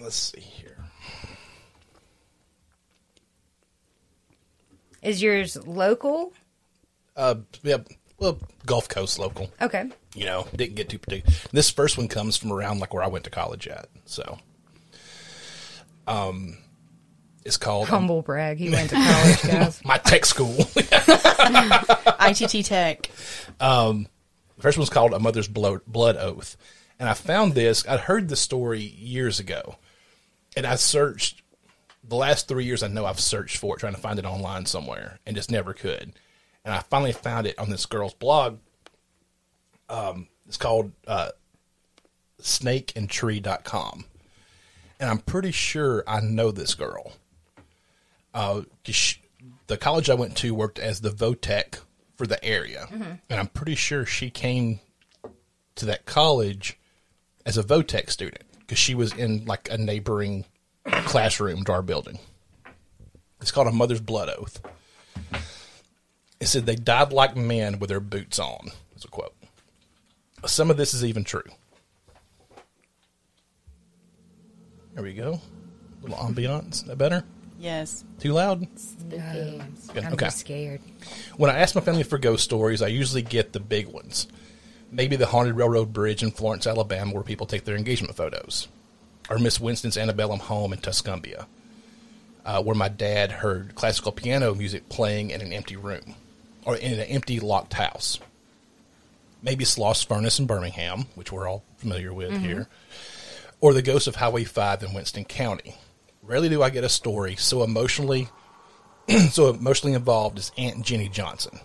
[0.00, 0.76] Let's see here.
[5.02, 6.32] Is yours local?
[7.16, 7.78] Uh, yeah,
[8.18, 9.50] well, Gulf Coast local.
[9.60, 9.90] Okay.
[10.14, 11.36] You know, didn't get too particular.
[11.52, 13.86] This first one comes from around like where I went to college at.
[14.04, 14.38] So,
[16.06, 16.56] um,
[17.44, 18.58] it's called um, Humble brag.
[18.58, 19.84] He went to college, guys.
[19.84, 20.56] my tech school.
[22.20, 23.10] ITT Tech.
[23.60, 24.06] Um,
[24.56, 26.56] The first one's called A Mother's Blood, Blood Oath.
[26.98, 29.76] And I found this, I'd heard the story years ago.
[30.56, 31.42] And I searched,
[32.02, 34.66] the last three years I know I've searched for it, trying to find it online
[34.66, 36.12] somewhere, and just never could.
[36.68, 38.58] And I finally found it on this girl's blog.
[39.88, 41.30] Um, it's called uh,
[42.42, 44.04] snakeandtree.com.
[45.00, 47.14] And I'm pretty sure I know this girl.
[48.34, 49.22] Uh, she,
[49.66, 51.78] the college I went to worked as the VOTEC
[52.16, 52.86] for the area.
[53.30, 54.80] And I'm pretty sure she came
[55.76, 56.78] to that college
[57.46, 60.44] as a VOTEC student because she was in like a neighboring
[60.84, 62.18] classroom to our building.
[63.40, 64.60] It's called a mother's blood oath.
[66.40, 68.70] It said they died like men with their boots on.
[68.92, 69.34] That's a quote.
[70.46, 71.42] Some of this is even true.
[74.94, 75.40] There we go.
[76.00, 76.84] A little ambiance.
[76.86, 77.24] That better?
[77.58, 78.04] Yes.
[78.20, 78.60] Too loud?
[78.62, 78.68] No,
[79.92, 80.04] Good.
[80.04, 80.26] I'm Okay.
[80.26, 80.80] just scared.
[81.36, 84.28] When I ask my family for ghost stories, I usually get the big ones.
[84.92, 88.68] Maybe the haunted railroad bridge in Florence, Alabama, where people take their engagement photos,
[89.28, 91.46] or Miss Winston's antebellum home in Tuscumbia,
[92.46, 96.14] uh, where my dad heard classical piano music playing in an empty room,
[96.68, 98.20] or in an empty locked house.
[99.42, 102.44] Maybe Sloss Furnace in Birmingham, which we're all familiar with mm-hmm.
[102.44, 102.68] here,
[103.62, 105.76] or the ghost of Highway 5 in Winston County.
[106.22, 108.28] Rarely do I get a story so emotionally
[109.30, 111.58] so emotionally involved as Aunt Jenny Johnson.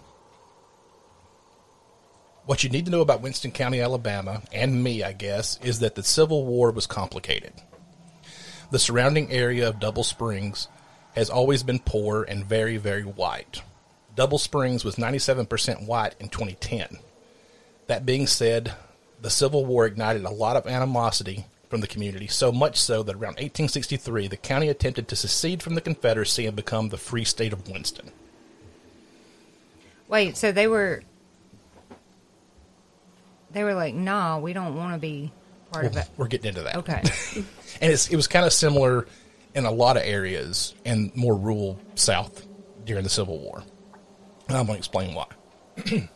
[2.45, 5.95] What you need to know about Winston County, Alabama, and me, I guess, is that
[5.95, 7.51] the Civil War was complicated.
[8.71, 10.69] The surrounding area of Double Springs
[11.15, 13.61] has always been poor and very, very white.
[14.15, 16.99] Double Springs was 97% white in 2010.
[17.87, 18.73] That being said,
[19.21, 23.13] the Civil War ignited a lot of animosity from the community, so much so that
[23.13, 27.51] around 1863, the county attempted to secede from the Confederacy and become the Free State
[27.51, 28.11] of Winston.
[30.07, 31.01] Wait, so they were
[33.51, 35.31] they were like, "Nah, we don't want to be
[35.71, 36.75] part of it." we're getting into that.
[36.77, 37.01] Okay.
[37.81, 39.07] And it's, it was kind of similar
[39.55, 42.45] in a lot of areas in more rural South
[42.85, 43.63] during the Civil War.
[44.47, 45.27] And I'm going to explain why.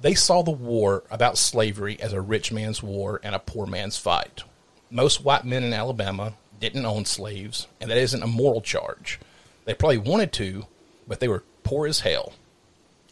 [0.00, 3.96] they saw the war about slavery as a rich man's war and a poor man's
[3.96, 4.44] fight.
[4.90, 9.18] Most white men in Alabama didn't own slaves, and that isn't a moral charge.
[9.64, 10.66] They probably wanted to,
[11.08, 12.32] but they were poor as hell.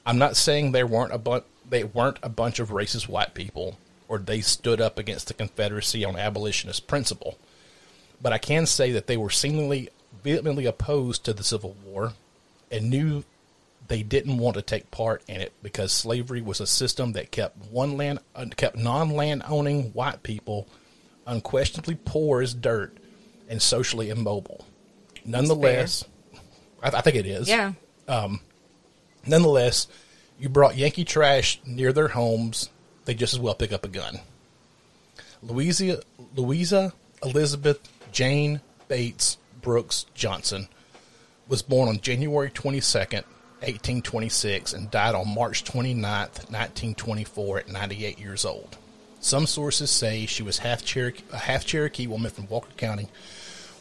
[0.04, 3.76] I'm not saying there weren't a bunch they weren't a bunch of racist white people
[4.08, 7.38] or they stood up against the Confederacy on abolitionist principle.
[8.20, 9.90] But I can say that they were seemingly
[10.24, 12.14] vehemently opposed to the Civil War
[12.70, 13.24] and knew
[13.86, 17.56] they didn't want to take part in it because slavery was a system that kept
[17.70, 20.68] one land uh, kept non-land owning white people
[21.26, 22.96] unquestionably poor as dirt
[23.48, 24.66] and socially immobile.
[25.24, 26.04] Nonetheless,
[26.82, 27.48] I, I think it is.
[27.48, 27.72] yeah.
[29.26, 29.88] Nonetheless,
[30.38, 32.70] you brought Yankee trash near their homes,
[33.04, 34.20] they just as well pick up a gun.
[35.42, 36.02] Louisa,
[36.34, 37.80] Louisa Elizabeth
[38.12, 40.68] Jane Bates Brooks Johnson
[41.46, 43.24] was born on January 22nd,
[43.60, 48.76] 1826, and died on March 29th, 1924, at 98 years old.
[49.20, 53.08] Some sources say she was half Cherokee, a half Cherokee woman from Walker County,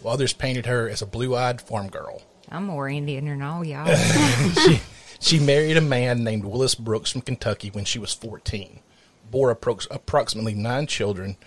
[0.01, 2.23] while others painted her as a blue-eyed farm girl.
[2.49, 3.93] I'm more Indian than all y'all.
[4.65, 4.81] she,
[5.19, 8.79] she married a man named Willis Brooks from Kentucky when she was 14,
[9.29, 11.37] bore appro- approximately nine children,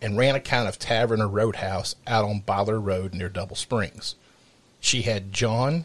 [0.00, 4.14] and ran a kind of tavern or roadhouse out on Byler Road near Double Springs.
[4.78, 5.84] She had John,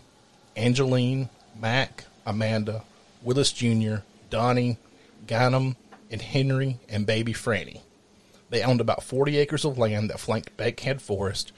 [0.55, 2.83] Angeline, Mac, Amanda,
[3.23, 3.97] Willis Jr.,
[4.29, 4.77] Donnie,
[5.25, 5.75] Ganem,
[6.09, 7.81] and Henry, and baby Franny.
[8.49, 11.51] They owned about 40 acres of land that flanked Bankhead Forest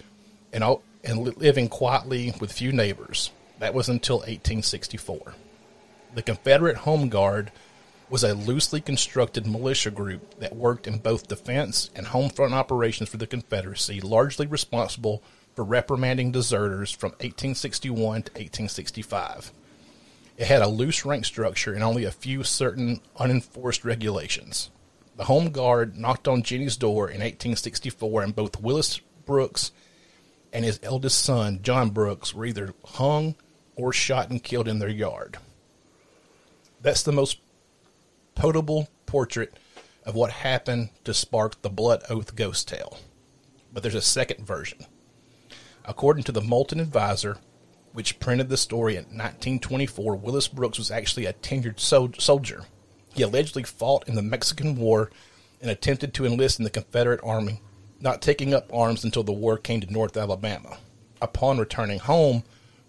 [0.51, 0.63] and,
[1.03, 3.31] and living quietly with few neighbors.
[3.59, 5.35] That was until 1864.
[6.15, 7.51] The Confederate Home Guard
[8.09, 13.09] was a loosely constructed militia group that worked in both defense and home front operations
[13.09, 15.21] for the Confederacy, largely responsible
[15.55, 19.51] for reprimanding deserters from 1861 to 1865.
[20.39, 24.69] It had a loose rank structure and only a few certain unenforced regulations.
[25.17, 29.73] The Home Guard knocked on Jenny's door in 1864, and both Willis Brooks
[30.54, 33.36] and his eldest son, John Brooks, were either hung
[33.75, 35.38] or shot and killed in their yard.
[36.82, 37.39] That's the most
[38.34, 39.54] potable portrait
[40.06, 42.97] of what happened to spark the Blood Oath ghost tale.
[43.73, 44.86] But there's a second version.
[45.84, 47.39] According to the Moulton Advisor,
[47.93, 52.65] which printed the story in 1924, Willis Brooks was actually a tenured sol- soldier.
[53.13, 55.10] He allegedly fought in the Mexican War
[55.62, 57.62] and attempted to enlist in the Confederate Army,
[57.99, 60.78] not taking up arms until the war came to North Alabama.
[61.21, 62.43] Upon returning home,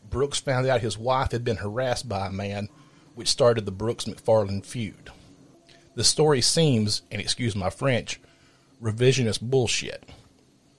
[0.08, 2.68] Brooks found out his wife had been harassed by a man,
[3.14, 5.10] which started the Brooks McFarland feud.
[5.94, 8.20] The story seems, and excuse my French,
[8.80, 10.08] revisionist bullshit.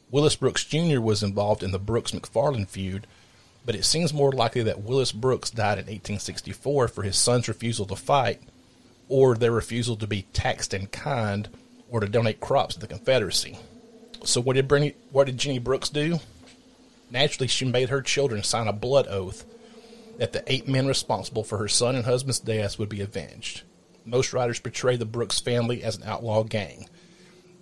[0.10, 0.99] Willis Brooks Jr.
[0.99, 3.07] was involved in the Brooks McFarland feud,
[3.65, 7.86] but it seems more likely that Willis Brooks died in 1864 for his son's refusal
[7.88, 8.41] to fight,
[9.08, 11.50] or their refusal to be taxed in kind,
[11.89, 13.58] or to donate crops to the Confederacy.
[14.24, 16.19] So what did Brenny, what did Jenny Brooks do?
[17.10, 19.45] Naturally, she made her children sign a blood oath
[20.17, 23.63] that the eight men responsible for her son and husband's deaths would be avenged.
[24.06, 26.88] Most writers portray the Brooks family as an outlaw gang.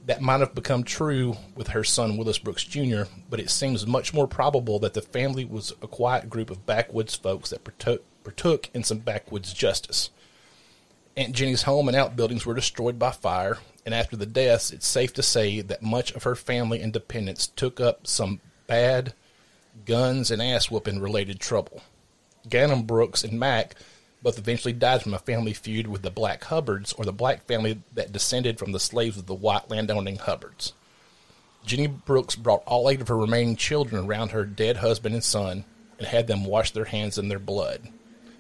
[0.09, 4.11] That might have become true with her son Willis Brooks Jr., but it seems much
[4.11, 8.71] more probable that the family was a quiet group of backwoods folks that partook, partook
[8.73, 10.09] in some backwoods justice.
[11.15, 15.13] Aunt Jenny's home and outbuildings were destroyed by fire, and after the deaths, it's safe
[15.13, 19.13] to say that much of her family and dependents took up some bad
[19.85, 21.83] guns and ass whooping related trouble.
[22.49, 23.75] Ganem Brooks and Mac
[24.21, 27.81] both eventually died from a family feud with the Black Hubbards, or the black family
[27.93, 30.73] that descended from the slaves of the white landowning Hubbards.
[31.65, 35.65] Jenny Brooks brought all eight of her remaining children around her dead husband and son
[35.97, 37.89] and had them wash their hands in their blood,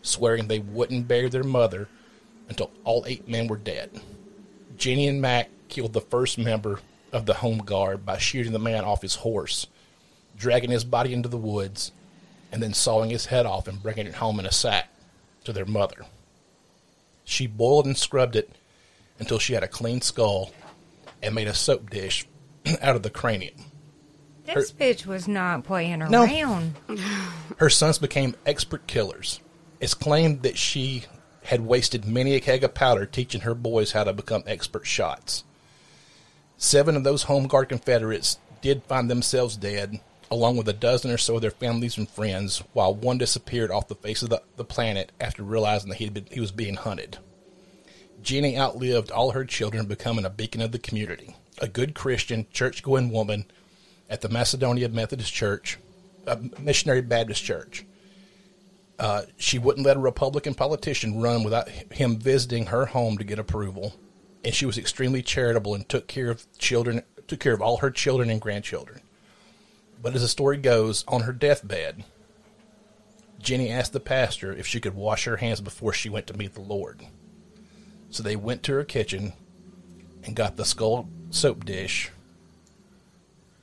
[0.01, 1.87] swearing they wouldn't bury their mother
[2.49, 3.89] until all eight men were dead.
[4.77, 6.79] Jenny and Mac killed the first member
[7.11, 9.67] of the home guard by shooting the man off his horse,
[10.37, 11.91] dragging his body into the woods,
[12.51, 14.89] and then sawing his head off and bringing it home in a sack
[15.43, 16.05] to their mother.
[17.23, 18.49] She boiled and scrubbed it
[19.19, 20.51] until she had a clean skull
[21.21, 22.27] and made a soap dish
[22.81, 23.55] out of the cranium.
[24.45, 26.23] This bitch was not playing No.
[26.23, 26.73] around.
[27.57, 29.39] Her sons became expert killers.
[29.79, 31.03] It's claimed that she
[31.43, 35.43] had wasted many a keg of powder teaching her boys how to become expert shots.
[36.57, 39.99] Seven of those home guard Confederates did find themselves dead,
[40.31, 43.87] along with a dozen or so of their families and friends, while one disappeared off
[43.87, 47.17] the face of the, the planet after realizing that he, been, he was being hunted.
[48.21, 52.83] Jenny outlived all her children, becoming a beacon of the community, a good Christian, church
[52.83, 53.45] going woman
[54.09, 55.77] at the Macedonia Methodist Church,
[56.27, 57.85] a missionary Baptist church.
[58.97, 63.39] Uh, she wouldn't let a Republican politician run without him visiting her home to get
[63.39, 63.95] approval,
[64.43, 67.91] and she was extremely charitable and took care of children, took care of all her
[67.91, 69.01] children and grandchildren.
[70.01, 72.03] But as the story goes, on her deathbed,
[73.39, 76.53] Jenny asked the pastor if she could wash her hands before she went to meet
[76.53, 77.01] the Lord.
[78.09, 79.33] So they went to her kitchen
[80.23, 82.11] and got the skull soap dish,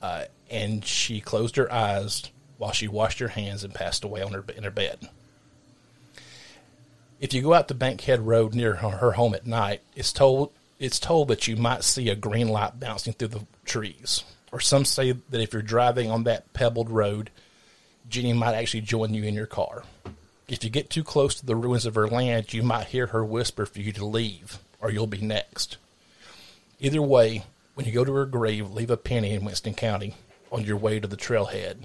[0.01, 4.33] uh, and she closed her eyes while she washed her hands and passed away on
[4.33, 5.09] her in her bed.
[7.19, 10.51] If you go out to Bankhead Road near her, her home at night, it's told
[10.79, 14.23] it's told that you might see a green light bouncing through the trees.
[14.51, 17.29] Or some say that if you're driving on that pebbled road,
[18.09, 19.83] Jenny might actually join you in your car.
[20.47, 23.25] If you get too close to the ruins of her land, you might hear her
[23.25, 25.75] whisper for you to leave, or you'll be next.
[26.79, 27.43] Either way,
[27.73, 30.15] when you go to her grave, leave a penny in Winston County
[30.51, 31.75] on your way to the trailhead,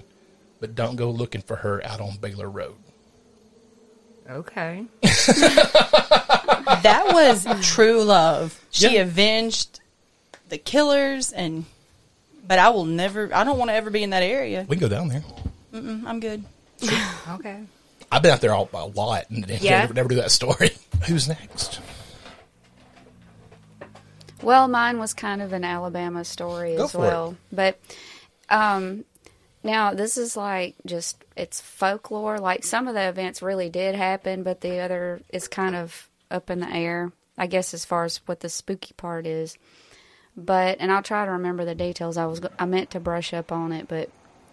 [0.61, 2.75] but don't go looking for her out on Baylor Road.
[4.29, 4.85] Okay.
[6.83, 8.59] That was true love.
[8.71, 9.01] She Yeah.
[9.01, 9.79] avenged
[10.49, 11.65] the killers and
[12.45, 14.65] but I will never I don't want to ever be in that area.
[14.67, 15.23] We can go down there.
[15.73, 16.43] Mm, I'm good.
[17.29, 17.63] Okay.
[18.11, 19.87] I've been out there all, a lot and never, Yeah.
[19.91, 20.71] never do that story.
[21.07, 21.79] Who's next?
[24.41, 27.37] Well, mine was kind of an Alabama story Go as for well.
[27.51, 27.79] But
[28.49, 29.05] um
[29.63, 32.37] now this is like just it's folklore.
[32.39, 36.49] Like some of the events really did happen, but the other is kind of up
[36.49, 37.11] in the air.
[37.37, 39.57] I guess as far as what the spooky part is.
[40.35, 42.17] But and I'll try to remember the details.
[42.17, 44.09] I was I meant to brush up on it, but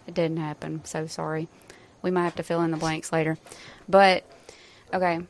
[0.07, 0.85] it didn't happen.
[0.85, 1.47] So sorry.
[2.01, 3.37] We might have to fill in the blanks later.
[3.87, 4.23] But
[4.93, 5.21] okay.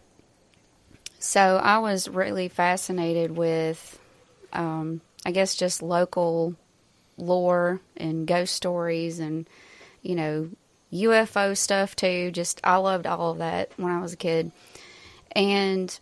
[1.20, 4.00] So I was really fascinated with
[4.54, 6.56] um, I guess just local
[7.18, 9.48] lore and ghost stories and
[10.02, 10.50] you know
[10.92, 12.32] UFO stuff too.
[12.32, 14.52] Just I loved all of that when I was a kid,
[15.32, 15.98] and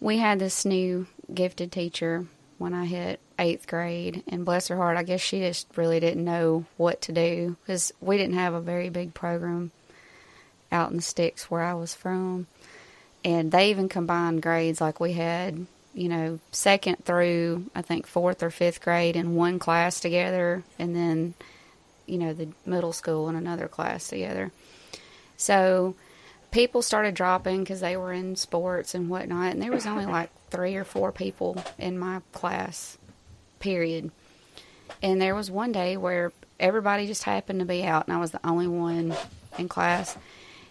[0.00, 2.26] we had this new gifted teacher
[2.58, 6.24] when I hit eighth grade, and bless her heart, I guess she just really didn't
[6.24, 9.70] know what to do because we didn't have a very big program
[10.70, 12.46] out in the sticks where I was from.
[13.24, 18.42] And they even combined grades like we had you know second through i think fourth
[18.42, 21.32] or fifth grade in one class together and then
[22.06, 24.52] you know the middle school in another class together.
[25.36, 25.94] So
[26.50, 30.30] people started dropping because they were in sports and whatnot and there was only like
[30.50, 32.98] three or four people in my class
[33.64, 34.10] period
[35.02, 38.30] and there was one day where everybody just happened to be out and i was
[38.30, 39.14] the only one
[39.58, 40.16] in class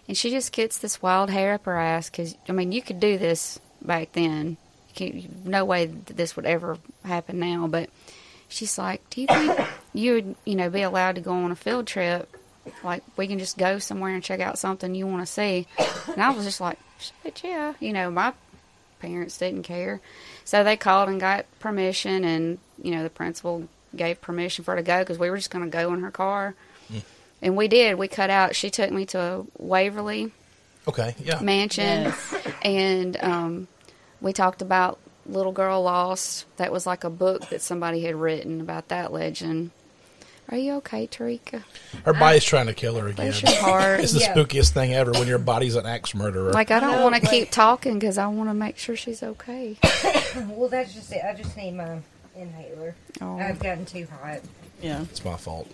[0.07, 2.99] and she just gets this wild hair up her ass because I mean you could
[2.99, 4.57] do this back then.
[5.43, 7.67] No way that this would ever happen now.
[7.67, 7.89] But
[8.49, 9.59] she's like, "Do you think
[9.93, 12.29] you would you know be allowed to go on a field trip?
[12.83, 15.67] Like we can just go somewhere and check out something you want to see?"
[16.07, 18.33] And I was just like, "Shit, yeah." You know, my
[18.99, 20.01] parents didn't care,
[20.43, 24.77] so they called and got permission, and you know the principal gave permission for her
[24.77, 26.53] to go because we were just going to go in her car.
[27.41, 27.97] And we did.
[27.97, 28.55] We cut out.
[28.55, 30.31] She took me to Waverly
[30.87, 31.41] Okay, yeah.
[31.41, 32.35] Mansion, Yes.
[32.61, 33.67] and um,
[34.21, 36.45] we talked about Little Girl Lost.
[36.57, 39.71] That was like a book that somebody had written about that legend.
[40.49, 41.63] Are you okay, Tarica?
[42.05, 43.33] Her body's trying to kill her again.
[43.41, 43.99] Your heart.
[44.01, 44.33] It's the Yeah.
[44.35, 46.51] spookiest thing ever when your body's an axe murderer.
[46.51, 49.21] Like I don't No, want to keep talking because I want to make sure she's
[49.23, 49.77] okay.
[50.47, 51.21] Well, that's just it.
[51.25, 51.99] I just need my
[52.35, 52.95] inhaler.
[53.21, 53.37] Oh.
[53.37, 54.39] I've gotten too hot.
[54.81, 55.01] Yeah.
[55.03, 55.69] it's my fault.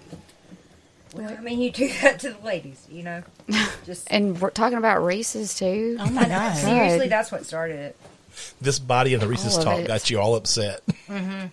[1.16, 3.24] Well, I mean, you do that to the ladies, you know.
[3.86, 5.97] Just And we're talking about Reese's too.
[5.99, 6.55] Oh my god.
[6.55, 7.97] seriously, that's what started it.
[8.62, 9.88] This body and the Reese's All talk it.
[9.88, 10.82] got you all upset.
[11.07, 11.47] Mm-hmm.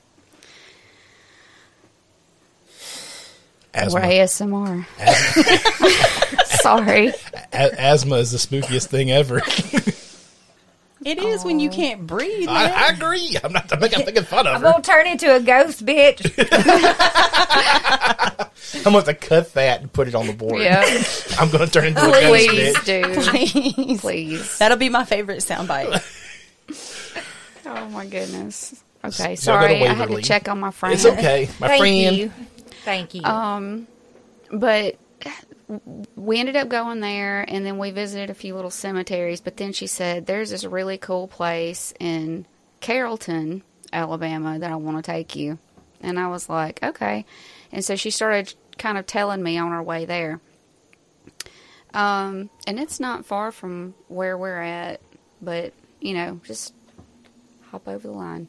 [3.75, 4.01] Asthma.
[4.01, 4.87] We're ASMR.
[6.61, 7.09] Sorry.
[7.53, 9.43] A- asthma is the spookiest thing ever.
[11.05, 12.49] It is when you can't breathe.
[12.49, 12.71] I.
[12.71, 13.37] I agree.
[13.45, 13.71] I'm not.
[13.73, 14.73] I'm making, I'm making fun of I'm her.
[14.73, 16.23] gonna turn into a ghost, bitch.
[18.85, 20.61] I'm going to cut that and put it on the board.
[20.63, 20.83] Yeah.
[21.39, 22.85] I'm going to turn into a ghost Please bitch.
[22.85, 23.31] do.
[23.31, 24.01] Please.
[24.01, 24.59] Please.
[24.59, 26.03] That'll be my favorite soundbite.
[27.69, 28.81] Oh my goodness.
[29.05, 29.83] Okay, So I'll go to sorry.
[29.83, 30.23] I had to Waverly.
[30.23, 30.95] check on my friend.
[30.95, 32.17] It's okay, my Thank friend.
[32.17, 32.33] you.
[32.85, 33.25] Thank you.
[33.25, 33.89] Um,
[34.53, 34.95] but
[36.15, 39.41] we ended up going there, and then we visited a few little cemeteries.
[39.41, 42.47] But then she said, "There's this really cool place in
[42.81, 43.63] Carrollton,
[43.93, 45.59] Alabama, that I want to take you."
[46.01, 47.25] And I was like, "Okay."
[47.73, 50.41] And so she started kind of telling me on our way there.
[51.95, 55.01] Um, and it's not far from where we're at,
[55.41, 56.75] but you know, just
[57.71, 58.49] hop over the line.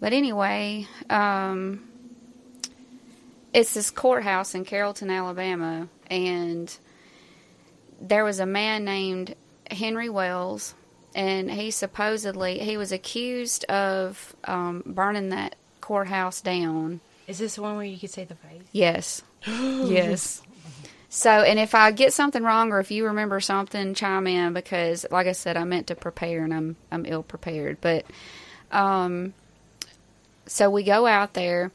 [0.00, 1.88] But anyway, um,
[3.52, 6.76] it's this courthouse in Carrollton, Alabama, and
[8.00, 9.34] there was a man named
[9.70, 10.74] Henry Wells,
[11.14, 17.00] and he supposedly he was accused of um, burning that courthouse down.
[17.26, 18.62] Is this the one where you could see the face?
[18.72, 20.42] Yes, yes.
[21.10, 25.06] So, and if I get something wrong or if you remember something, chime in because,
[25.10, 27.78] like I said, I meant to prepare and I'm I'm ill prepared.
[27.80, 28.04] But,
[28.70, 29.32] um,
[30.46, 31.72] so we go out there,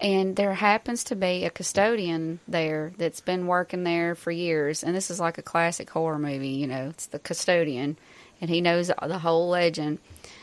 [0.00, 4.94] and there happens to be a custodian there that's been working there for years, and
[4.94, 6.48] this is like a classic horror movie.
[6.48, 7.96] You know, it's the custodian,
[8.40, 9.98] and he knows the whole legend.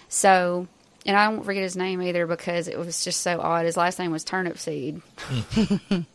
[0.09, 0.67] So,
[1.05, 3.65] and I won't forget his name either because it was just so odd.
[3.65, 5.01] His last name was Turnipseed.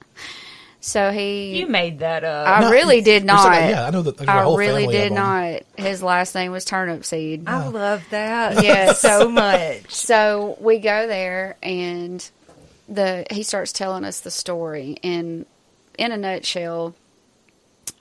[0.81, 2.49] so he, you made that up.
[2.49, 3.45] I No, really did not.
[3.45, 4.17] like yeah, I know that.
[4.17, 5.17] there's a I whole really did them.
[5.17, 5.63] not.
[5.77, 7.47] His last name was Turnipseed.
[7.49, 8.65] I love that.
[8.65, 9.91] Yeah, so much.
[9.91, 12.29] So we go there, and
[12.93, 14.99] the he starts telling us the story.
[15.03, 15.47] And
[15.99, 16.95] in a nutshell,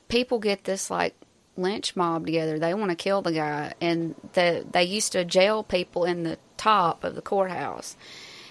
[0.08, 1.16] people get this like
[1.58, 2.60] lynch mob together.
[2.60, 6.38] They want to kill the guy, and the they used to jail people in the
[6.58, 7.96] top of the courthouse,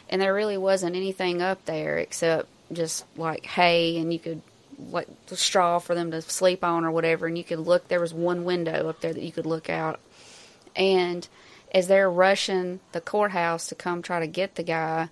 [0.09, 4.43] and there really wasn't anything up there except just like hay, and you could
[4.91, 7.89] like straw for them to sleep on or whatever, and you could look.
[7.89, 10.01] There was one window up there that you could look out,
[10.75, 11.29] and
[11.73, 15.09] as they're rushing the courthouse to come try to get the guy,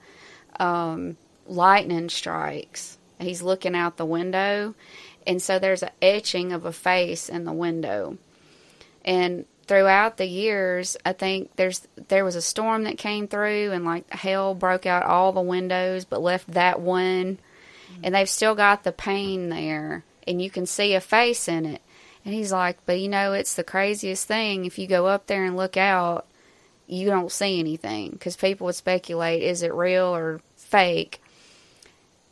[0.58, 2.98] um, lightning strikes.
[3.20, 4.74] He's looking out the window,
[5.26, 8.18] and so there's an etching of a face in the window.
[9.04, 13.84] And throughout the years, I think there's there was a storm that came through, and
[13.84, 17.38] like hell broke out all the windows, but left that one,
[18.02, 21.82] and they've still got the pain there, and you can see a face in it.
[22.24, 24.64] And he's like, but you know, it's the craziest thing.
[24.64, 26.26] If you go up there and look out,
[26.88, 31.20] you don't see anything because people would speculate is it real or fake.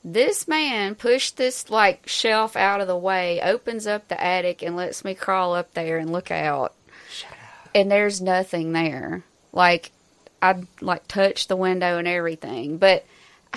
[0.03, 4.77] This man pushed this like shelf out of the way, opens up the attic, and
[4.77, 6.75] lets me crawl up there and look out.
[7.75, 9.25] And there's nothing there.
[9.53, 9.93] Like
[10.41, 13.05] I like touched the window and everything, but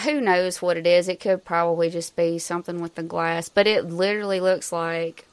[0.04, 1.08] who knows what it is?
[1.08, 5.26] It could probably just be something with the glass, but it literally looks like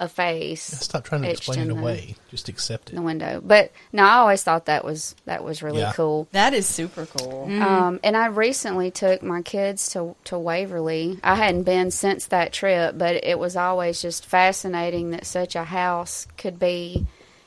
[0.00, 2.14] a face Stop trying to explain it in the- away.
[2.30, 2.94] Just accept it.
[2.94, 3.40] the window.
[3.44, 5.92] But no, I always thought that was that was really Yeah.
[5.92, 6.28] cool.
[6.32, 7.44] That is super cool.
[7.62, 11.18] Um, and I recently took my kids to to Waverly.
[11.24, 15.64] I hadn't been since that trip, but it was always just fascinating that such a
[15.64, 17.06] house could be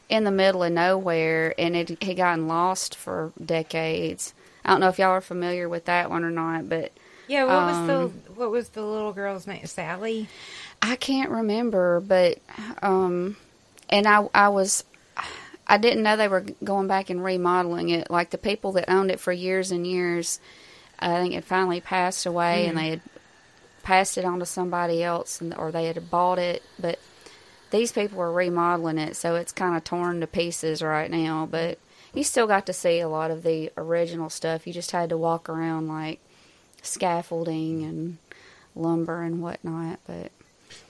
[0.09, 4.33] in the middle of nowhere, and it had gotten lost for decades.
[4.65, 6.91] I don't know if y'all are familiar with that one or not, but
[7.27, 9.65] Yeah, what was Um, the what was the little girl's name?
[9.65, 10.27] Sally.
[10.81, 12.39] I can't remember, but
[12.81, 13.37] um,
[13.89, 14.83] and I I was
[15.67, 18.09] I didn't know they were going back and remodeling it.
[18.09, 20.39] Like the people that owned it for years and years,
[20.99, 23.01] I think it finally passed away, and they had
[23.83, 26.63] passed it on to somebody else, and or they had bought it.
[26.79, 26.99] But
[27.69, 31.47] these people were remodeling it, so it's kind of torn to pieces right now.
[31.49, 31.79] But
[32.13, 34.67] you still got to see a lot of the original stuff.
[34.67, 36.19] You just had to walk around like
[36.81, 38.17] scaffolding and
[38.75, 39.99] lumber and whatnot.
[40.05, 40.31] But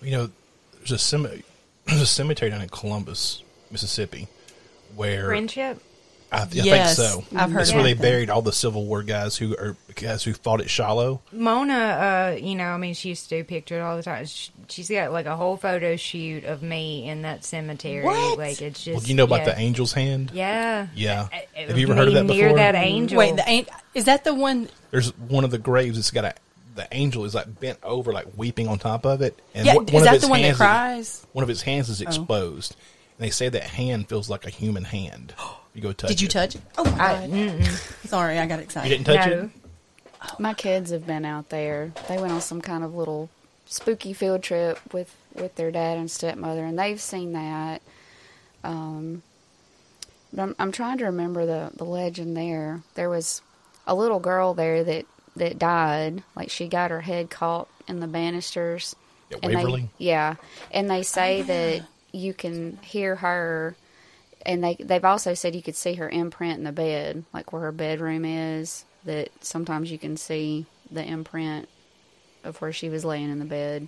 [0.02, 0.30] You know,
[0.78, 1.44] there's a cemetery,
[1.86, 4.28] there's a cemetery down in Columbus, Mississippi,
[4.96, 5.82] where Friendship.
[6.32, 7.24] I, I Yes, think so.
[7.36, 10.32] I've heard That's where they buried all the Civil War guys who are guys who
[10.32, 11.22] fought at Shiloh.
[11.34, 14.26] Mona, uh, you know, I mean, she used to do pictures all the time.
[14.26, 18.06] She, she's got like a whole photo shoot of me in that cemetery.
[18.06, 18.38] What?
[18.38, 19.02] Like it's just.
[19.02, 19.46] Well, you know about yeah.
[19.46, 20.32] the angel's hand?
[20.34, 20.88] Yeah.
[20.96, 21.28] Yeah.
[21.34, 22.58] Uh, Have you ever heard of me that Near before?
[22.60, 23.18] that angel.
[23.18, 24.70] Wait, the ain't is that the one?
[24.92, 25.98] There's one of the graves.
[25.98, 26.34] It's got a
[26.76, 29.38] the angel is like bent over, like weeping on top of it.
[29.54, 31.28] And Yeah, one- one is of that the one that hands cries?
[31.34, 31.94] one of his hands Oh.
[31.94, 32.76] is exposed,
[33.18, 35.34] and they say that hand feels like a human hand.
[35.74, 36.10] You go touch.
[36.10, 36.32] Did you it.
[36.32, 36.62] touch it?
[36.78, 36.92] Oh my
[37.24, 37.66] I, god!
[38.04, 38.90] Sorry, I got excited.
[38.90, 39.50] You didn't touch no.
[40.34, 40.40] it.
[40.40, 41.94] My kids have been out there.
[42.10, 43.30] They went on some kind of little
[43.66, 47.82] spooky field trip with with their dad and stepmother, and they've seen that.
[48.66, 49.24] Um,
[50.34, 52.82] but I'm, I'm trying to remember the the legend there.
[52.96, 53.42] There was
[53.88, 55.06] a little girl there that
[55.36, 56.24] that died.
[56.36, 58.96] Like she got her head caught in the banisters.
[59.32, 59.90] At And they- Waverly?
[59.98, 60.36] yeah,
[60.72, 63.76] and they say that you can hear her.
[64.46, 67.62] And they they've also said you could see her imprint in the bed, like where
[67.62, 68.86] her bedroom is.
[69.06, 71.68] That sometimes you can see the imprint
[72.44, 73.88] of where she was laying in the bed.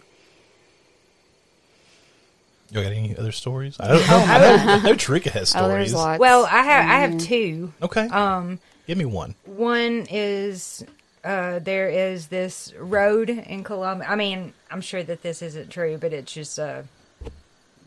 [2.71, 3.77] You got any other stories?
[3.79, 4.15] I don't know.
[4.17, 5.65] I know, I know Tarica has stories.
[5.65, 6.19] Oh, there's lots.
[6.19, 7.71] Well, I have I have two.
[7.81, 9.35] Okay, Um, give me one.
[9.45, 10.83] one is
[11.23, 14.07] uh, there is this road in Columbia.
[14.09, 16.83] I mean, I'm sure that this isn't true, but it's just uh,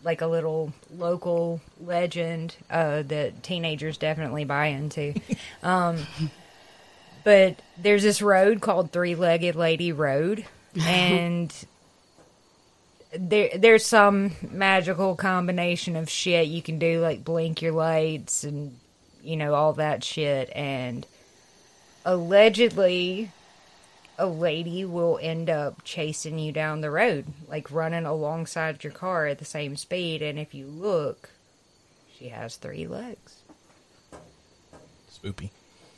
[0.02, 5.14] like a little local legend uh, that teenagers definitely buy into.
[5.62, 5.98] um,
[7.24, 10.46] but there's this road called Three Legged Lady Road,
[10.86, 11.52] and
[13.12, 18.78] there there's some magical combination of shit you can do, like blink your lights and
[19.22, 21.06] you know all that shit, and
[22.06, 23.30] allegedly
[24.18, 29.26] a lady will end up chasing you down the road, like running alongside your car
[29.26, 31.28] at the same speed, and if you look,
[32.16, 33.42] she has three legs.
[35.12, 35.50] Spoopy.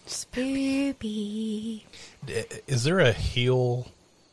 [0.06, 1.82] Spoopy.
[2.66, 3.88] Is there a hill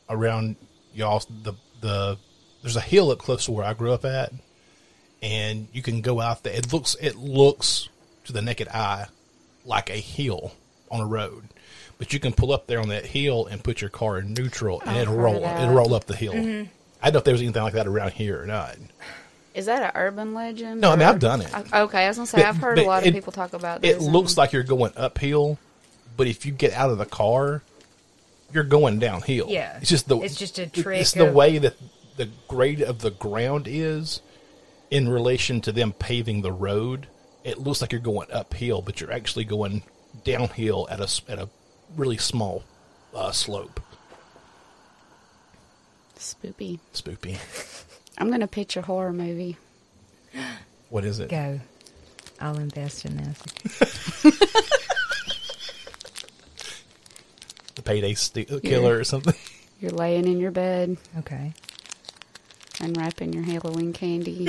[0.08, 0.56] around
[0.94, 1.22] y'all?
[1.42, 2.18] The the
[2.62, 4.32] there's a hill up close to where I grew up at,
[5.22, 6.54] and you can go out there.
[6.54, 7.88] It looks it looks
[8.24, 9.06] to the naked eye
[9.64, 10.52] like a hill
[10.90, 11.48] on a road,
[11.98, 14.82] but you can pull up there on that hill and put your car in neutral,
[14.84, 15.62] oh, and I've it'll roll that.
[15.62, 16.32] it'll roll up the hill.
[16.34, 16.68] Mm-hmm.
[17.02, 18.76] I don't know if there was anything like that around here or not.
[19.54, 20.80] Is that an urban legend?
[20.80, 21.50] No, I mean I've done it.
[21.72, 23.52] I- Okay, I was gonna say But- I've heard a lot it- of people talk
[23.54, 23.96] about this.
[23.96, 25.58] It looks like you're going uphill,
[26.16, 27.62] but if you get out of the car,
[28.52, 29.46] you're going downhill.
[29.48, 29.78] Yeah.
[29.80, 31.74] it's just the It's just a trick It's the way that
[32.16, 34.20] the grade of the ground is
[34.90, 37.06] in relation to them paving the road.
[37.44, 39.82] It looks like you're going uphill, but you're actually going
[40.24, 41.48] downhill at a at a
[41.96, 42.62] really small
[43.14, 43.80] uh, slope.
[46.18, 46.78] Spoopy.
[46.94, 47.36] Spoopy.
[48.18, 49.56] I'm gonna pitch a horror movie.
[50.90, 51.28] What is it?
[51.28, 51.60] Go.
[52.40, 53.38] I'll invest in this.
[57.74, 59.34] The payday st- killer or something?
[59.80, 61.52] You're laying in your bed, Okay.
[62.80, 64.48] unwrapping your Halloween candy,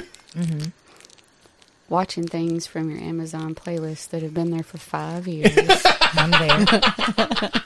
[1.89, 5.57] watching things from your Amazon playlist that have been there for five years.
[6.13, 7.51] I'm there.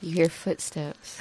[0.00, 1.20] you hear footsteps.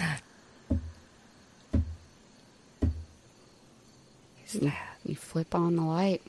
[4.51, 4.71] You,
[5.05, 6.21] you flip on the light,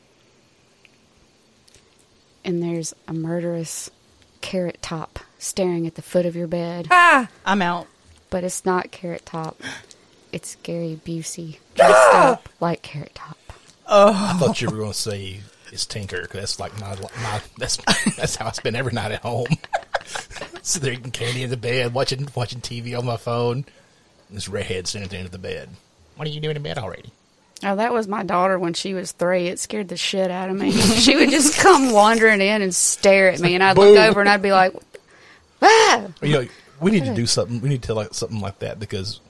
[2.44, 3.90] and there's a murderous
[4.42, 6.88] carrot top staring at the foot of your bed.
[6.90, 7.28] ah!
[7.46, 7.86] I'm out.
[8.28, 9.60] But it's not Carrot Top.
[10.32, 13.36] It's Gary Busey dressed up like Carrot Top.
[13.88, 15.40] Oh, I thought you were going to say
[15.72, 17.76] it's Tinker 'cause that's like my, my that's
[18.16, 19.46] that's how I spend every night at home.
[20.62, 23.64] so they're eating candy in the bed, watching watching TV on my phone.
[24.28, 25.70] And this redhead sitting at the end of the bed.
[26.16, 27.12] What are you doing in bed already?
[27.62, 29.48] Oh, that was my daughter when she was three.
[29.48, 30.70] It scared the shit out of me.
[30.72, 34.28] she would just come wandering in and stare at me, and I'd look over and
[34.28, 34.72] I'd be like,
[35.60, 36.48] "Ah!" You know,
[36.80, 37.60] we need to do something.
[37.60, 39.20] We need to like something like that because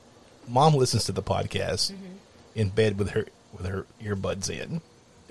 [0.47, 1.93] mom listens to the podcast
[2.55, 3.26] in bed with her
[3.57, 4.80] with her earbuds in.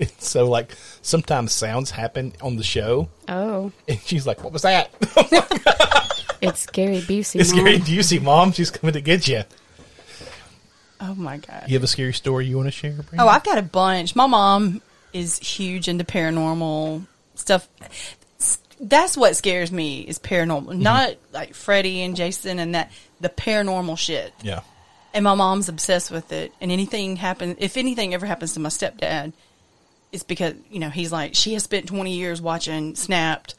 [0.00, 4.62] And so like sometimes sounds happen on the show, Oh, and she's like, "What was
[4.62, 4.90] that?"
[6.40, 7.40] it's Gary Busey.
[7.40, 7.64] it's Mom.
[7.64, 8.52] Gary Busey, mom.
[8.52, 9.42] She's coming to get you.
[11.00, 11.64] Oh my god.
[11.66, 12.92] You have a scary story you want to share?
[12.92, 13.18] Brandy?
[13.18, 14.14] Oh, I've got a bunch.
[14.14, 14.82] My mom
[15.12, 17.68] is huge into paranormal stuff.
[18.78, 20.82] That's what scares me is paranormal, mm-hmm.
[20.82, 22.90] not like Freddy and Jason and that
[23.20, 24.32] the paranormal shit.
[24.42, 24.60] yeah.
[25.12, 26.52] And my mom's obsessed with it.
[26.60, 29.32] And anything happens, if anything ever happens to my stepdad,
[30.12, 33.54] it's because you know he's like she has spent twenty years watching Snapped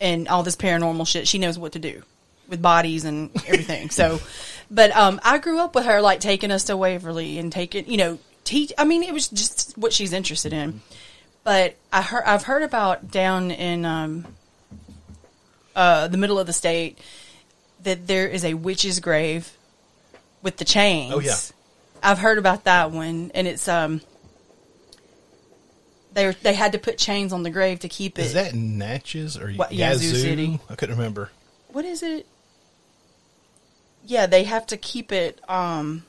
[0.00, 1.26] and all this paranormal shit.
[1.28, 2.02] She knows what to do
[2.48, 3.90] with bodies and everything.
[3.90, 4.20] so,
[4.70, 7.96] but um, I grew up with her like taking us to Waverly and taking you
[7.96, 8.72] know teach.
[8.78, 10.80] I mean, it was just what she's interested in.
[11.42, 14.26] But I heard I've heard about down in um,
[15.76, 16.98] uh, the middle of the state
[17.82, 19.52] that there is a witch's grave
[20.42, 21.12] with the chains.
[21.14, 21.36] Oh, yeah.
[22.02, 24.00] I've heard about that one, and it's um.
[26.14, 28.22] They were, they had to put chains on the grave to keep it.
[28.22, 30.06] Is that Natchez or What, Yazoo?
[30.06, 30.60] Yazoo City.
[30.70, 31.30] I couldn't remember.
[31.68, 32.26] what is it?
[34.06, 35.40] Yeah, they have to keep it.
[35.48, 36.04] Um,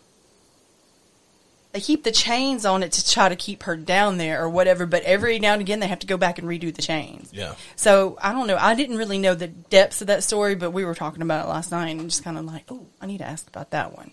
[1.72, 4.86] they keep the chains on it to try to keep her down there or whatever.
[4.86, 7.30] But every now and again, they have to go back and redo the chains.
[7.34, 7.56] Yeah.
[7.76, 8.58] So I don't know.
[8.58, 11.50] I didn't really know the depths of that story, but we were talking about it
[11.50, 14.12] last night and just kind of like, oh, I need to ask about that one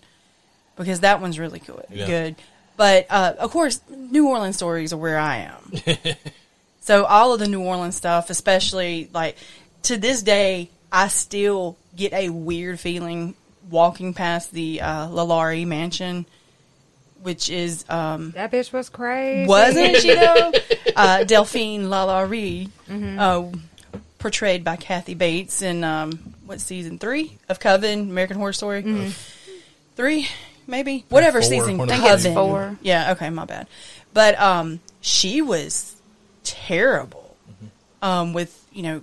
[0.75, 1.85] because that one's really good.
[1.89, 2.07] Yeah.
[2.07, 2.35] Good.
[2.75, 5.73] But uh, of course, New Orleans stories are where I am.
[6.81, 9.37] so all of the New Orleans stuff, especially like
[9.83, 13.35] to this day, I still get a weird feeling
[13.69, 16.25] walking past the uh, Lalaurie mansion,
[17.21, 19.47] which is um, That bitch was crazy.
[19.47, 20.51] wasn't she though?
[20.95, 23.45] uh, Delphine Lalaurie, uh,
[24.19, 26.11] portrayed by Kathy Bates in um,
[26.45, 29.11] what season three of Coven, American Horror Story.
[29.95, 30.27] Three,
[30.67, 31.77] maybe whatever Four, season.
[31.77, 32.33] one of I think it's Coven.
[32.35, 32.77] four.
[32.81, 33.11] Yeah.
[33.13, 33.67] Okay, my bad.
[34.13, 35.95] But um, she was
[36.43, 37.35] terrible.
[38.01, 39.01] Um, with you know,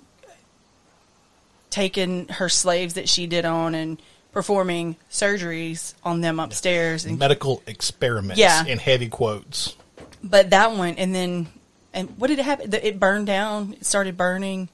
[1.70, 4.00] taking her slaves that she did on and
[4.32, 8.64] performing surgeries on them upstairs and Medical experiments Yeah.
[8.64, 9.76] in heavy quotes.
[10.22, 11.48] but that one, and then,
[11.94, 12.72] and what did it happen?
[12.74, 13.74] It burned down.
[13.80, 14.68] It started burning,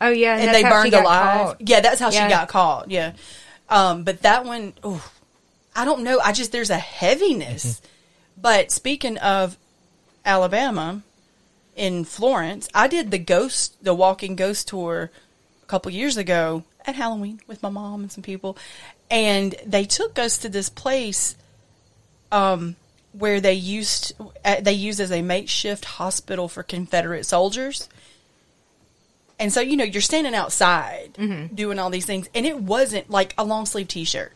[0.00, 1.46] Oh yeah, and that's they burned alive.
[1.48, 1.56] caught.
[1.60, 2.26] Yeah, that's how Yeah.
[2.26, 2.90] she got caught.
[2.90, 3.12] Yeah,
[3.68, 5.00] um, but that one, ooh,
[5.74, 6.20] I don't know.
[6.20, 7.80] I just there's a heaviness.
[8.40, 9.56] but speaking of
[10.24, 11.02] Alabama,
[11.76, 15.10] in Florence, I did the ghost, the walking ghost tour
[15.62, 18.56] a couple years ago at Halloween with my mom and some people,
[19.10, 21.36] and they took us to this place
[22.30, 22.76] um,
[23.12, 24.12] where they used
[24.44, 27.88] uh, they used as a makeshift hospital for Confederate soldiers.
[29.38, 31.18] And so you know you're standing outside
[31.54, 34.32] doing all these things, and it wasn't like a long sleeve t shirt,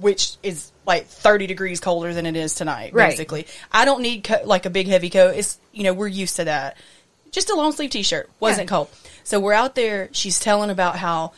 [0.00, 2.92] which is like 30 degrees colder than it is tonight.
[2.92, 3.10] Right.
[3.10, 5.34] Basically, I don't need co- like a big heavy coat.
[5.36, 6.76] It's you know we're used to that.
[7.30, 8.76] Just a long sleeve t shirt wasn't Yeah.
[8.76, 8.88] cold.
[9.24, 10.08] So we're out there.
[10.12, 11.32] She's telling about how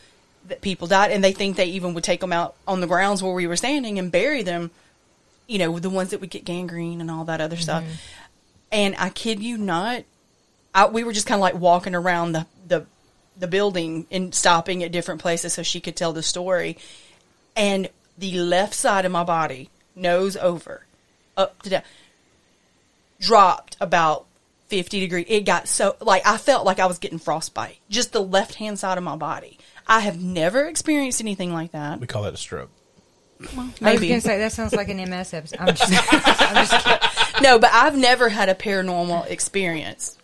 [0.49, 3.23] that people died, and they think they even would take them out on the grounds
[3.23, 4.71] where we were standing and bury them.
[5.47, 7.83] You know, the ones that would get gangrene and all that other stuff.
[7.85, 7.93] Mm-hmm.
[8.73, 10.03] And I kid you not,
[10.75, 12.87] I, we were just kind of like walking around the, the
[13.39, 16.77] the building and stopping at different places so she could tell the story.
[17.55, 17.89] And
[18.19, 20.85] the left side of my body, nose over,
[21.37, 21.83] up to down,
[23.21, 24.27] dropped about
[24.69, 25.27] fifty degrees.
[25.29, 27.79] It got so like I felt like I was getting frostbite.
[27.89, 29.59] Just the left hand side of my body.
[29.87, 32.01] I have never experienced anything like that.
[32.01, 32.71] We call that a stroke.
[33.41, 34.09] I was maybe.
[34.09, 35.61] going to say that sounds like an MS episode.
[35.61, 37.43] I'm just, I'm just kidding.
[37.43, 40.17] no, but I've never had a paranormal experience.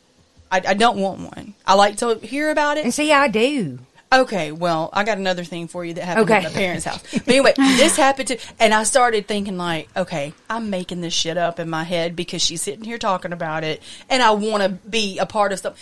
[0.51, 1.55] I, I don't want one.
[1.66, 2.84] I like to hear about it.
[2.84, 3.78] And see, I do.
[4.12, 6.36] Okay, well, I got another thing for you that happened Okay.
[6.38, 7.02] at my parents' house.
[7.12, 11.38] But anyway, this happened to, and I started thinking like, okay, I'm making this shit
[11.38, 14.68] up in my head because she's sitting here talking about it, and I want to
[14.88, 15.80] be a part of something.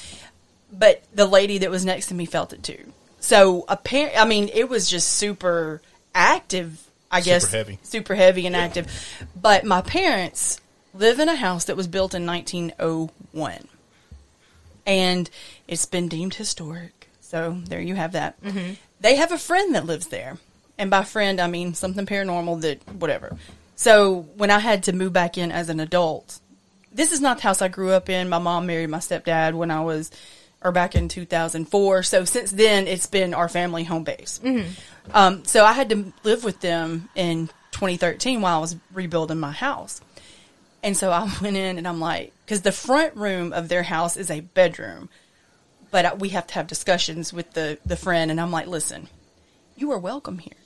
[0.73, 2.93] But the lady that was next to me felt it too.
[3.19, 5.83] So apparent, I mean, it was just super
[6.15, 6.87] active.
[7.11, 7.79] I Super guess heavy.
[7.83, 8.87] super heavy and active.
[9.35, 10.61] But my parents
[10.95, 13.67] live in a house that was built in 1901
[14.87, 15.29] and
[15.69, 17.00] it's been deemed historic.
[17.31, 18.43] So there you have that.
[19.01, 20.37] They have a friend that lives there,
[20.77, 23.37] and by friend I mean something paranormal that whatever.
[23.77, 26.41] So when I had to move back in as an adult,
[26.93, 28.29] this is not the house I grew up in.
[28.29, 30.11] My mom married my stepdad when I was,
[30.61, 32.03] or back in 2004.
[32.03, 34.41] So since then, it's been our family home base.
[35.15, 39.53] Um, so I had to live with them in 2013 while I was rebuilding my
[39.53, 40.01] house.
[40.83, 44.17] And so I went in and I'm like, because the front room of their house
[44.17, 45.09] is a bedroom,
[45.91, 48.31] but we have to have discussions with the, the friend.
[48.31, 49.09] And I'm like, listen,
[49.77, 50.57] you are welcome here,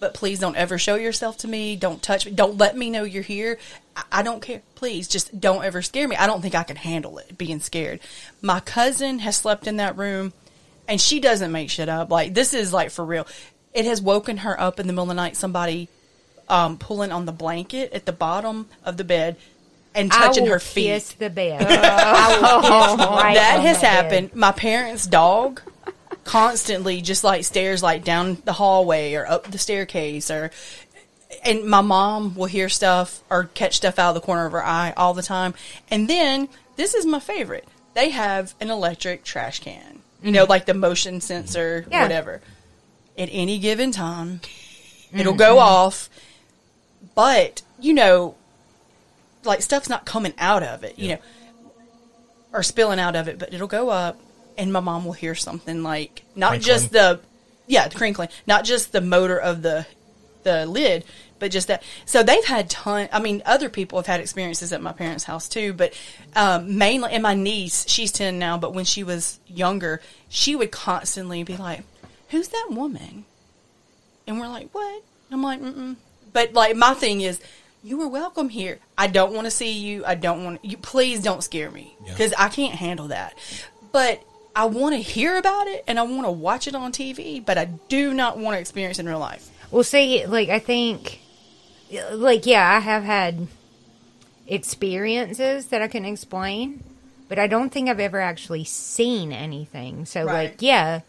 [0.00, 1.76] but please don't ever show yourself to me.
[1.76, 2.32] Don't touch me.
[2.32, 3.58] Don't let me know you're here.
[3.96, 4.62] I, I don't care.
[4.74, 6.16] Please just don't ever scare me.
[6.16, 8.00] I don't think I can handle it being scared.
[8.40, 10.32] My cousin has slept in that room
[10.88, 12.10] and she doesn't make shit up.
[12.10, 13.26] Like this is like for real.
[13.74, 15.36] It has woken her up in the middle of the night.
[15.36, 15.88] Somebody
[16.48, 19.36] um, pulling on the blanket at the bottom of the bed
[19.94, 20.86] and touching her feet.
[20.86, 21.62] Kiss the bed.
[21.68, 23.86] I will kiss oh, right that has bed.
[23.86, 24.34] happened.
[24.34, 25.60] My parents' dog
[26.24, 30.50] constantly just like stares like down the hallway or up the staircase or
[31.44, 34.64] and my mom will hear stuff or catch stuff out of the corner of her
[34.64, 35.54] eye all the time.
[35.90, 37.66] And then this is my favorite.
[37.94, 40.00] They have an electric trash can.
[40.22, 40.50] You know, mm-hmm.
[40.50, 42.02] like the motion sensor, Yeah.
[42.02, 42.40] whatever.
[43.18, 44.40] At any given time,
[45.12, 45.66] it'll go mm-hmm.
[45.66, 46.08] off.
[47.14, 48.36] But, you know,
[49.44, 51.18] like stuff's not coming out of it, you know,
[52.52, 54.20] or spilling out of it, but it'll go up
[54.58, 56.66] and my mom will hear something like not Crinkling.
[56.66, 57.20] just the
[57.66, 59.86] yeah, the crinkling, not just the motor of the
[60.42, 61.04] the lid,
[61.38, 61.82] but just that.
[62.04, 63.08] So they've had ton.
[63.12, 65.94] I mean, other people have had experiences at my parents' house too, but
[66.34, 70.70] um, mainly, and my niece, she's ten now, but when she was younger, she would
[70.70, 71.82] constantly be like,
[72.30, 73.24] "Who's that woman?"
[74.26, 75.96] And we're like, "What?" I'm like, Mm-mm.
[76.32, 77.40] but like my thing is.
[77.82, 78.78] You are welcome here.
[78.96, 80.04] I don't want to see you.
[80.06, 80.76] I don't want you.
[80.76, 82.12] Please don't scare me Yeah.
[82.12, 83.34] because I can't handle that.
[83.90, 84.22] But
[84.54, 87.44] I want to hear about it and I want to watch it on TV.
[87.44, 89.48] But I do not want to experience it in real life.
[89.70, 91.20] Well, see, like I think,
[92.12, 93.48] like yeah, I have had
[94.46, 96.84] experiences that I can explain,
[97.28, 100.04] but I don't think I've ever actually seen anything.
[100.04, 100.50] So, Right.
[100.50, 101.00] like, yeah,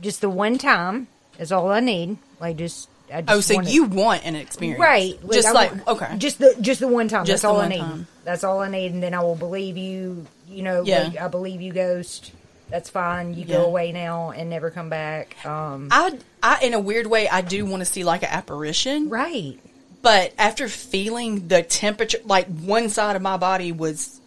[0.00, 2.18] just the one time is all I need.
[2.40, 5.18] Like, just I just Oh, so wanna- you want an experience, right?
[5.32, 7.24] Just I like want- okay, just the just the one time.
[7.24, 7.78] Just That's all I need.
[7.80, 8.06] time.
[8.24, 10.26] That's all I need, and then I will believe you.
[10.48, 11.04] You know, Yeah.
[11.04, 12.32] like, I believe you, ghost.
[12.70, 13.34] That's fine.
[13.34, 13.56] You Yeah.
[13.56, 15.36] go away now and never come back.
[15.46, 19.08] Um, I, I, in a weird way, I do want to see like an apparition.
[19.08, 19.58] right.
[20.00, 24.20] But after feeling the temperature, like one side of my body was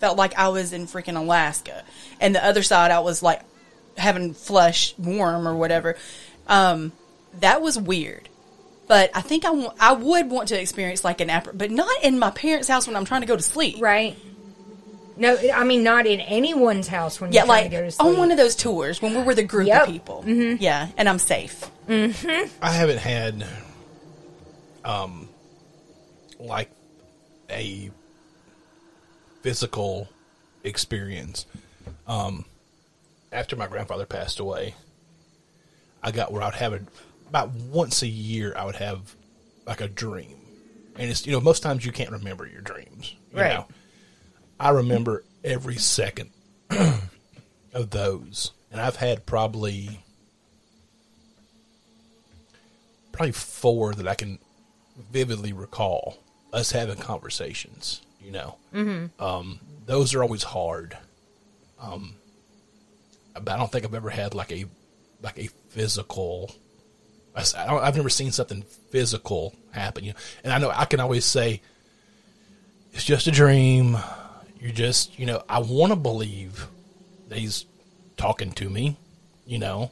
[0.00, 1.82] felt like I was in freaking Alaska,
[2.20, 3.40] and the other side I was like
[3.98, 5.96] having flesh warm or whatever.
[6.46, 6.92] Um,
[7.40, 8.28] that was weird.
[8.88, 12.04] But I think I want, I would want to experience like an appar, but not
[12.04, 13.80] in my parents' house when I'm trying to go to sleep.
[13.80, 14.16] Right.
[15.16, 17.90] No, I mean not in anyone's house when Yeah, you're trying like to go to
[17.90, 18.06] sleep.
[18.08, 19.82] on one of those tours when we're with a group Yep.
[19.82, 20.22] of people.
[20.26, 20.62] Mm-hmm.
[20.62, 21.68] Yeah, and I'm safe.
[21.88, 23.44] I haven't had,
[24.84, 25.28] um,
[26.38, 26.70] like
[27.50, 27.90] a
[29.42, 30.08] physical
[30.64, 31.46] experience.
[32.06, 32.44] Um,
[33.32, 34.74] after my grandfather passed away,
[36.02, 36.80] I got where I'd have a
[37.28, 38.54] about once a year.
[38.56, 39.14] I would have
[39.66, 40.36] like a dream,
[40.96, 43.14] and it's you know most times you can't remember your dreams.
[43.32, 43.54] You Right.
[43.54, 43.66] Know?
[44.58, 46.30] I remember every second
[47.74, 50.00] of those, and I've had probably
[53.12, 54.38] probably four that I can
[55.10, 56.18] vividly recall
[56.52, 58.02] us having conversations.
[58.22, 59.22] You know, mm-hmm.
[59.22, 60.96] um, those are always hard.
[61.80, 62.16] Um,
[63.34, 64.64] but I don't think I've ever had like a
[65.22, 66.54] like a physical.
[67.36, 70.04] I s- I don't, I've never seen something physical happen.
[70.04, 71.60] You know, and I know I can always say
[72.92, 73.96] it's just a dream.
[74.58, 76.66] You're just, you know, I want to believe
[77.28, 77.66] that he's
[78.16, 78.96] talking to me,
[79.46, 79.90] you know,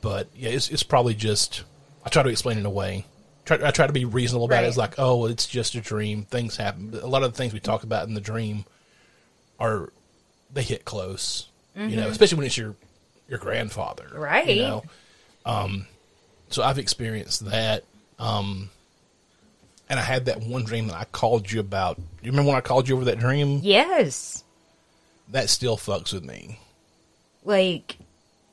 [0.00, 1.64] but yeah, it's, it's probably just,
[2.04, 3.04] I try to explain it away.
[3.44, 4.68] Try, I try to be reasonable about it.
[4.68, 6.22] It's like, oh, it's just a dream.
[6.22, 6.98] Things happen.
[7.02, 8.64] A lot of the things we talk about in the dream
[9.58, 9.90] are,
[10.52, 12.76] they hit close, you know, especially when it's your,
[13.28, 14.06] your grandfather.
[14.14, 14.46] Right.
[14.48, 14.84] You know?
[15.44, 15.86] Um,
[16.54, 17.84] so I've experienced that.
[18.18, 18.70] Um,
[19.90, 21.98] and I had that one dream that I called you about.
[22.22, 23.60] You remember when I called you over that dream?
[23.62, 24.44] Yes.
[25.30, 26.60] That still fucks with me.
[27.44, 27.96] Like,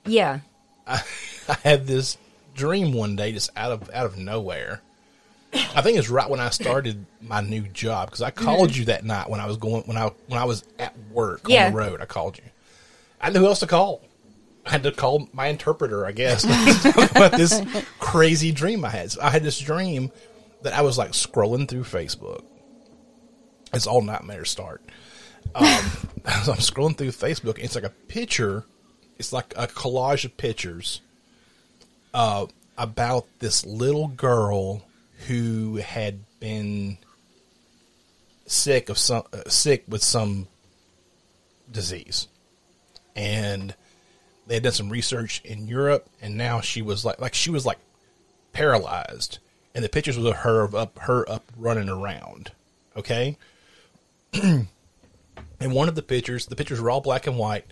[0.05, 0.39] yeah.
[0.87, 1.01] I
[1.63, 2.17] had this
[2.55, 4.81] dream one day just out of out of nowhere.
[5.53, 8.79] I think it's right when I started my new job because I called mm-hmm.
[8.79, 11.67] you that night when I was going when I when I was at work Yeah.
[11.67, 12.01] on the road.
[12.01, 12.45] I called you.
[13.21, 14.01] I know who else to call.
[14.65, 16.43] I had to call my interpreter, I guess,
[17.15, 17.61] about this
[17.99, 19.11] crazy dream I had.
[19.11, 20.11] So I had this dream
[20.61, 22.43] that I was like scrolling through Facebook.
[23.73, 24.83] It's all nightmares start.
[25.55, 25.65] Um,
[26.43, 27.57] so I'm scrolling through Facebook.
[27.57, 28.65] It's like a picture.
[29.17, 31.01] It's like a collage of pictures
[32.13, 32.45] uh,
[32.77, 34.83] about this little girl
[35.27, 36.97] who had been
[38.45, 40.47] sick of some uh, sick with some
[41.71, 42.27] disease,
[43.15, 43.75] and
[44.47, 47.65] they had done some research in Europe, and now she was like like she was
[47.65, 47.79] like
[48.53, 49.39] paralyzed,
[49.73, 52.51] and the pictures was of her up her up running around.
[52.95, 53.37] Okay,
[54.33, 54.67] and
[55.59, 57.65] one of the pictures, the pictures were all black and white,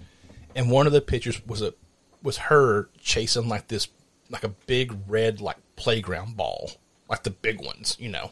[0.55, 1.73] and one of the pictures was a
[2.21, 3.87] was her chasing like this
[4.29, 6.71] like a big red like playground ball,
[7.09, 8.31] like the big ones, you know.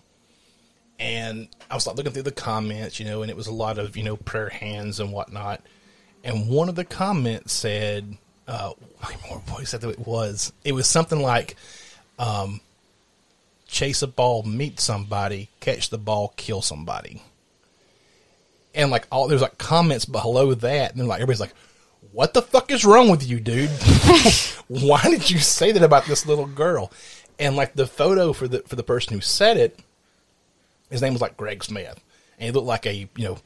[1.00, 3.78] And I was like looking through the comments, you know, and it was a lot
[3.78, 5.62] of you know prayer hands and whatnot.
[6.24, 8.18] And one of the comments said,
[8.48, 8.72] uh,
[9.50, 10.54] what exactly it was?
[10.64, 11.56] It was something like,
[12.18, 12.62] um,
[13.68, 17.22] "Chase a ball, meet somebody, catch the ball, kill somebody."
[18.78, 21.54] and like all there's like comments below that, and then like everybody's like,
[22.14, 23.70] "What the fuck is wrong with you, dude?
[24.68, 26.92] Why did you say that about this little girl?"
[27.40, 29.80] And like the photo for the for the person who said it,
[30.90, 32.00] his name was like Greg Smith,
[32.38, 33.40] and he looked like a you know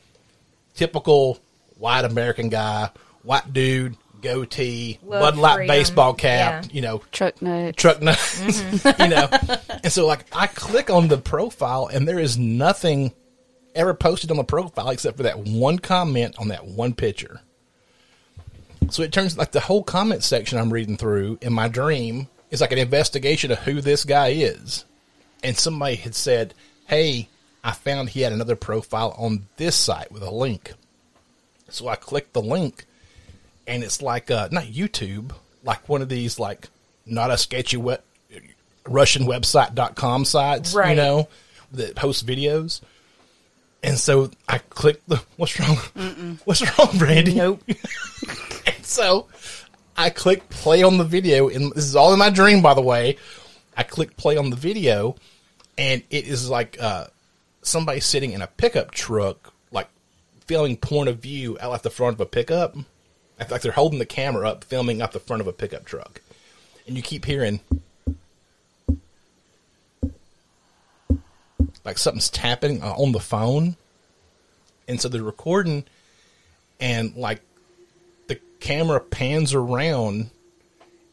[0.76, 1.40] typical
[1.78, 2.90] white American guy,
[3.24, 5.76] white dude, goatee, Love Bud Light freedom.
[5.76, 6.70] baseball cap, Yeah.
[6.72, 7.76] you know, Truck nuts.
[7.82, 9.02] truck nuts, mm-hmm.
[9.04, 9.28] you know.
[9.84, 13.14] And so, like, I click on the profile, and there is nothing
[13.76, 17.42] ever posted on the profile except for that one comment on that one picture.
[18.90, 22.60] So it turns like the whole comment section I'm reading through in my dream is
[22.60, 24.84] like an investigation of who this guy is.
[25.44, 26.54] And somebody had said,
[26.88, 27.30] Hey,
[27.64, 30.74] I found he had another profile on this site with a link.
[31.70, 32.86] So I clicked the link
[33.72, 35.32] and it's like uh, not YouTube,
[35.64, 36.68] like one of these like
[37.06, 38.02] not a sketchy web,
[38.86, 40.90] Russian website.com sites, right.
[40.90, 41.30] you know,
[41.72, 42.82] that host videos.
[43.82, 45.78] And so I clicked the what's wrong?
[46.46, 47.36] What's wrong, Brandy?
[47.36, 47.64] Nope.
[48.64, 49.28] And so
[49.98, 52.82] I click play on the video, and this is all in my dream, by the
[52.82, 53.18] way.
[53.76, 55.16] I click play on the video,
[55.80, 57.08] and it is like uh,
[57.64, 59.88] somebody sitting in a pickup truck, like
[60.46, 62.76] filming point of view out like the front of a pickup.
[63.50, 66.22] Like they're holding the camera up, filming out the front of a pickup truck,
[66.88, 67.60] and you keep hearing
[71.84, 73.76] like something's tapping uh, on the phone,
[74.88, 75.86] and so they're recording,
[76.80, 77.42] and like
[78.28, 80.30] the camera pans around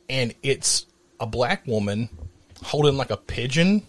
[0.08, 0.86] and it's
[1.20, 2.08] a black woman
[2.62, 3.82] holding like a pigeon.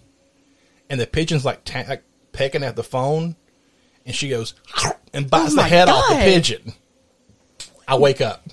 [0.89, 3.35] And the pigeon's like, ta- like pecking at the phone.
[4.05, 4.55] And she goes
[5.13, 6.73] and bites Oh the head off the pigeon
[7.89, 8.43] i wake up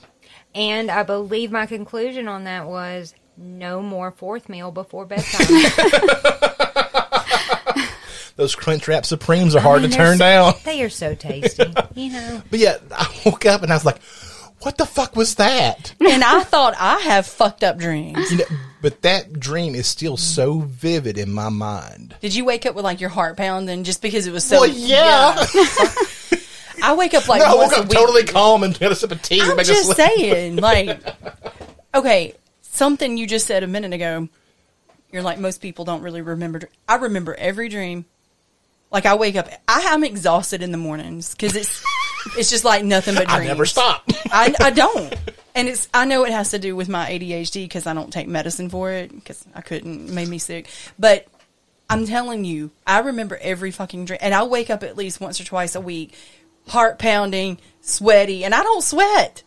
[0.55, 5.47] And I believe my conclusion on that was no more fourth meal before bedtime.
[8.37, 12.13] those Crunchwrap Supremes are hard mean, to turn so- down they are so tasty, you
[12.13, 12.43] know.
[12.51, 14.01] but yeah i woke up and i was like
[14.61, 18.31] what the fuck was that and I thought I have fucked up dreams.
[18.33, 18.45] you know,
[18.81, 22.83] but that dream is still so vivid in my mind Did you wake up with
[22.85, 24.61] like your heart pounding just because it was so?
[24.61, 25.37] well yeah,
[26.83, 27.93] I wake up like No, I woke a up week.
[27.99, 30.99] totally calm and had a sip of tea I'm just saying, like,
[31.95, 34.29] okay, something you just said a minute ago.
[35.13, 36.69] You're like most people don't really remember.
[36.89, 38.05] I remember every dream.
[38.91, 41.83] Like I wake up, I am exhausted in the mornings because it's
[42.39, 43.41] it's just like nothing but dreams.
[43.43, 44.05] I never stop.
[44.31, 45.15] I, I don't.
[45.55, 48.29] And it's I know it has to do with my ADHD because I don't take
[48.29, 50.69] medicine for it because I couldn't it made me sick.
[50.99, 51.27] But
[51.89, 55.41] I'm telling you, I remember every fucking dream, and I wake up at least once
[55.41, 56.15] or twice a week,
[56.69, 59.43] heart pounding, sweaty, and I don't sweat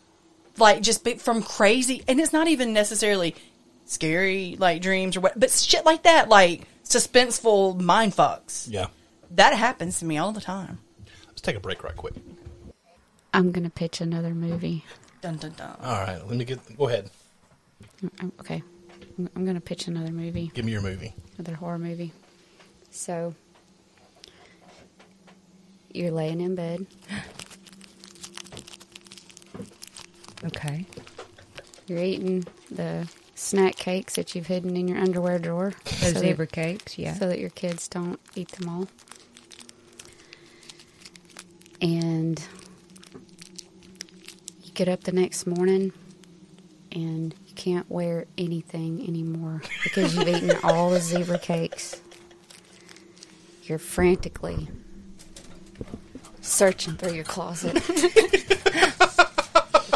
[0.58, 3.36] like just be- from crazy, and it's not even necessarily
[3.86, 8.68] scary like dreams or what, but shit like that, like suspenseful mind fucks.
[8.70, 8.88] yeah.
[9.32, 10.80] That happens to me all the time.
[11.28, 12.16] Let's take a break right quick.
[13.34, 14.84] I'm gonna pitch another movie.
[15.22, 15.78] Dun dun dun.
[15.84, 16.60] All right, let me get.
[16.78, 17.10] Go ahead.
[18.22, 18.64] Um, Okay,
[19.20, 21.14] I'm- I'm gonna pitch another movie, Give me your movie.
[21.38, 22.12] another horror movie.
[22.92, 23.36] So
[25.92, 26.86] you're laying in bed.
[30.46, 30.86] Okay.
[31.88, 35.74] You're eating the snack cakes that you've hidden in your underwear drawer.
[35.86, 37.14] Those so zebra that, cakes, yeah.
[37.14, 38.88] so that your kids don't eat them all.
[41.82, 42.42] And
[44.64, 45.94] you get up the next morning
[46.92, 52.02] and you can't wear anything anymore because you've eaten all the zebra cakes.
[53.64, 54.68] You're frantically
[56.50, 57.80] searching through your closet.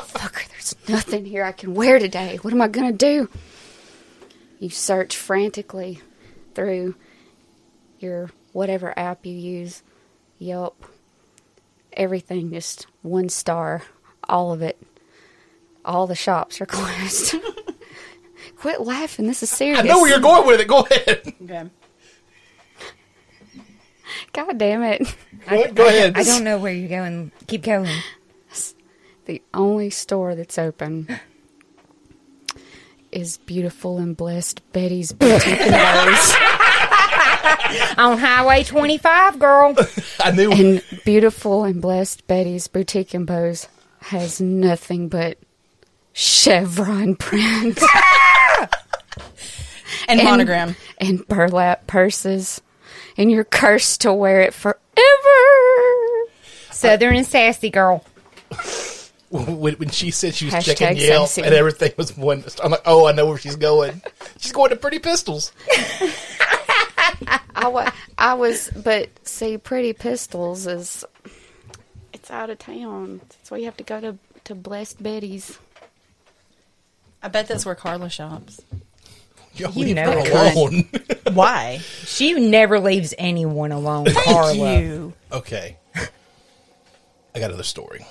[0.07, 2.37] Fuck, there's nothing here I can wear today.
[2.41, 3.29] What am I going to do?
[4.59, 5.99] You search frantically
[6.55, 6.95] through
[7.99, 9.83] your whatever app you use,
[10.39, 10.85] Yelp,
[11.93, 13.81] everything, just one star,
[14.27, 14.81] all of it.
[15.85, 17.35] All the shops are closed.
[18.57, 19.27] Quit laughing.
[19.27, 19.79] This is serious.
[19.79, 20.67] I know where you're going with it.
[20.67, 21.33] Go ahead.
[21.43, 21.69] Okay.
[24.31, 25.15] God damn it.
[25.49, 26.13] Go, go ahead.
[26.17, 27.31] I don't know where you're going.
[27.47, 27.89] Keep going.
[29.25, 31.07] The only store that's open
[33.11, 35.71] is beautiful and blessed Betty's Boutique and
[36.07, 36.33] Rose.
[37.97, 39.75] On Highway 25, girl.
[40.19, 40.51] I knew.
[40.51, 43.67] And beautiful and blessed Betty's Boutique and Bows
[44.01, 45.37] has nothing but
[46.11, 47.79] chevron print
[50.09, 50.75] And, monogram.
[50.97, 52.61] and burlap purses.
[53.17, 54.79] And you're cursed to wear it forever.
[56.71, 58.03] Southern and sassy, girl.
[59.29, 61.41] when, when she said she was Hashtag checking Yelp sassy.
[61.43, 64.01] and everything was one, I'm like, oh, I know where she's going.
[64.39, 65.53] She's going to Pretty Pistols.
[67.55, 71.05] I, wa- I was, but see, Pretty Pistols is,
[72.11, 73.21] it's out of town.
[73.43, 75.57] So you have to go to, to Blessed Betty's.
[77.21, 78.59] I bet that's where Carla shops.
[79.55, 80.89] Yo, You leave know alone.
[81.33, 81.77] Why?
[82.05, 84.79] She never leaves anyone alone, Carla.
[84.79, 85.13] You.
[85.31, 88.05] okay, I got another story,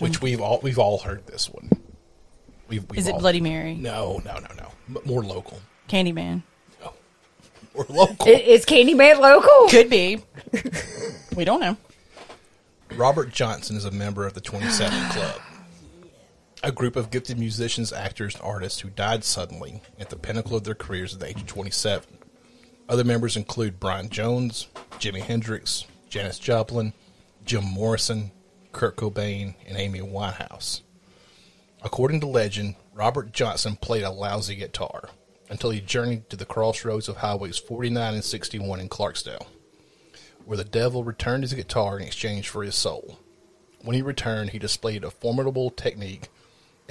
[0.00, 1.70] which we've all we've all heard this one.
[2.68, 3.74] We've, we've Is it all- Bloody Mary?
[3.74, 4.68] No, no, no, no.
[4.88, 5.60] M- More local.
[5.88, 6.42] Candyman.
[6.82, 6.92] No.
[7.74, 8.28] More local.
[8.28, 9.68] I- Is Candyman local?
[9.68, 10.20] Could be.
[11.36, 11.76] we don't know.
[12.96, 15.40] Robert Johnson is a member of the 27 Club,
[16.62, 20.64] a group of gifted musicians, actors, and artists who died suddenly at the pinnacle of
[20.64, 22.18] their careers at the age of 27.
[22.88, 26.92] Other members include Brian Jones, Jimi Hendrix, Janis Joplin,
[27.44, 28.30] Jim Morrison,
[28.72, 30.82] Kurt Cobain, and Amy Winehouse.
[31.82, 35.08] According to legend, Robert Johnson played a lousy guitar
[35.48, 39.46] until he journeyed to the crossroads of highways 49 and 61 in Clarksdale
[40.44, 43.18] where the devil returned his guitar in exchange for his soul.
[43.82, 46.28] When he returned, he displayed a formidable technique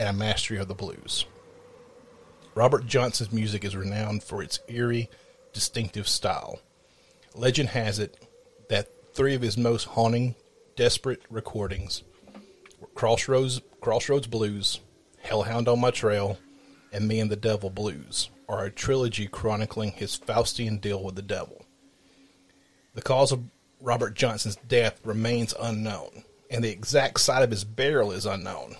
[0.02, 1.26] and a mastery of the blues.
[2.56, 5.12] Robert Johnson's music is renowned for its eerie,
[5.54, 6.60] distinctive style.
[7.36, 8.18] Legend has it
[8.68, 10.34] that three of his most haunting,
[10.76, 12.02] desperate recordings
[12.80, 14.80] were Crossroads, Crossroads Blues,
[15.20, 16.39] Hellhound on My Trail,
[16.91, 21.22] and Me and the Devil Blues, are a trilogy chronicling his Faustian deal with the
[21.22, 21.64] devil.
[22.95, 23.43] The cause of
[23.80, 28.78] Robert Johnson's death remains unknown, and the exact site of his burial is unknown.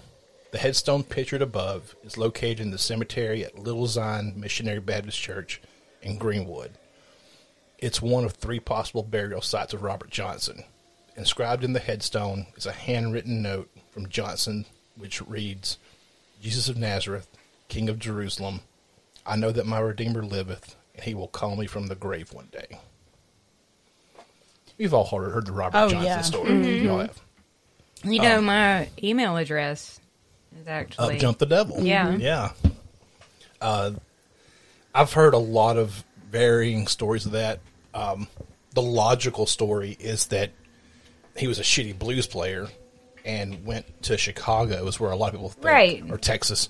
[0.52, 5.62] The headstone pictured above is located in the cemetery at Little Zion Missionary Baptist Church
[6.02, 6.72] in Greenwood.
[7.80, 10.66] It's one of three possible burial sites of Robert Johnson.
[11.16, 14.66] Inscribed in the headstone is a handwritten note from Johnson
[14.98, 15.78] which reads
[16.42, 17.28] Jesus of Nazareth,
[17.70, 18.60] King of Jerusalem,
[19.26, 22.50] I know that my Redeemer liveth, and he will call me from the grave one
[22.52, 22.78] day.
[24.78, 26.22] You've all heard, heard the Robert Oh, Johnson yeah.
[26.22, 26.80] story.
[26.82, 27.08] You all mm-hmm.
[27.08, 27.22] have.
[28.04, 30.01] You know, um, my email address
[30.60, 31.16] is actually.
[31.16, 31.82] Up Jump the Devil.
[31.86, 32.16] Yeah.
[32.16, 32.52] Yeah.
[33.60, 33.92] Uh,
[34.94, 37.60] I've heard a lot of varying stories of that.
[37.94, 38.28] Um,
[38.74, 40.52] the logical story is that
[41.38, 42.68] he was a shitty blues player
[43.24, 46.04] and went to Chicago, is where a lot of people think, Right.
[46.10, 46.70] or Texas,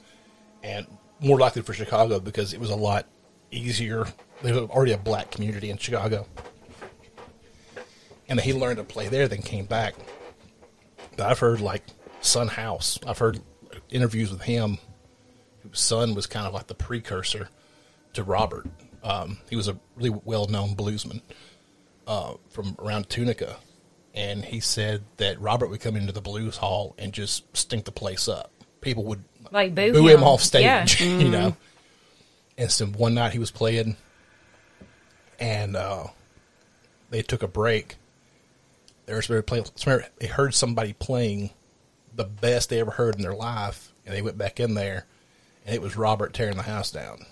[0.64, 0.86] and
[1.20, 3.06] more likely for Chicago because it was a lot
[3.52, 4.06] easier.
[4.42, 6.26] There was already a black community in Chicago.
[8.28, 9.94] And he learned to play there, then came back.
[11.18, 11.84] But I've heard like
[12.22, 12.98] Son House.
[13.06, 13.40] I've heard
[13.92, 14.78] interviews with him.
[15.64, 17.50] Whose son was kind of like the precursor
[18.14, 18.66] to Robert.
[19.04, 21.22] Um, he was a really well-known bluesman
[22.08, 23.58] uh, from around Tunica,
[24.16, 27.92] and he said that Robert would come into the blues hall and just stink the
[27.92, 28.52] place up.
[28.82, 30.24] People would Like boo boo him him.
[30.24, 31.08] off stage, Yeah.
[31.20, 31.56] you know.
[32.58, 33.98] And so one night he was playing,
[35.39, 36.06] and uh,
[37.10, 37.96] they took a break.
[39.06, 39.64] They were supposed to play.
[39.76, 41.52] somebody- They heard somebody playing
[42.16, 45.05] the best they ever heard in their life, and they went back in there,
[45.66, 47.26] and it was Robert tearing the house down,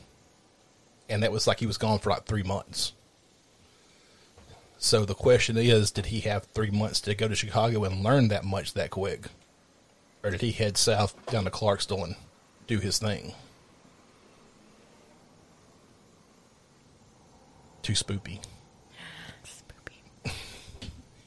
[1.10, 2.94] and that was like he was gone for like three months.
[4.78, 8.30] So the question is, did he have three months to go to Chicago and learn
[8.30, 9.28] that much that quick,
[10.24, 12.16] or did he head south down to Clarksville and
[12.66, 13.34] do his thing?
[17.82, 18.40] Too spoopy.
[19.44, 19.96] Spoopy.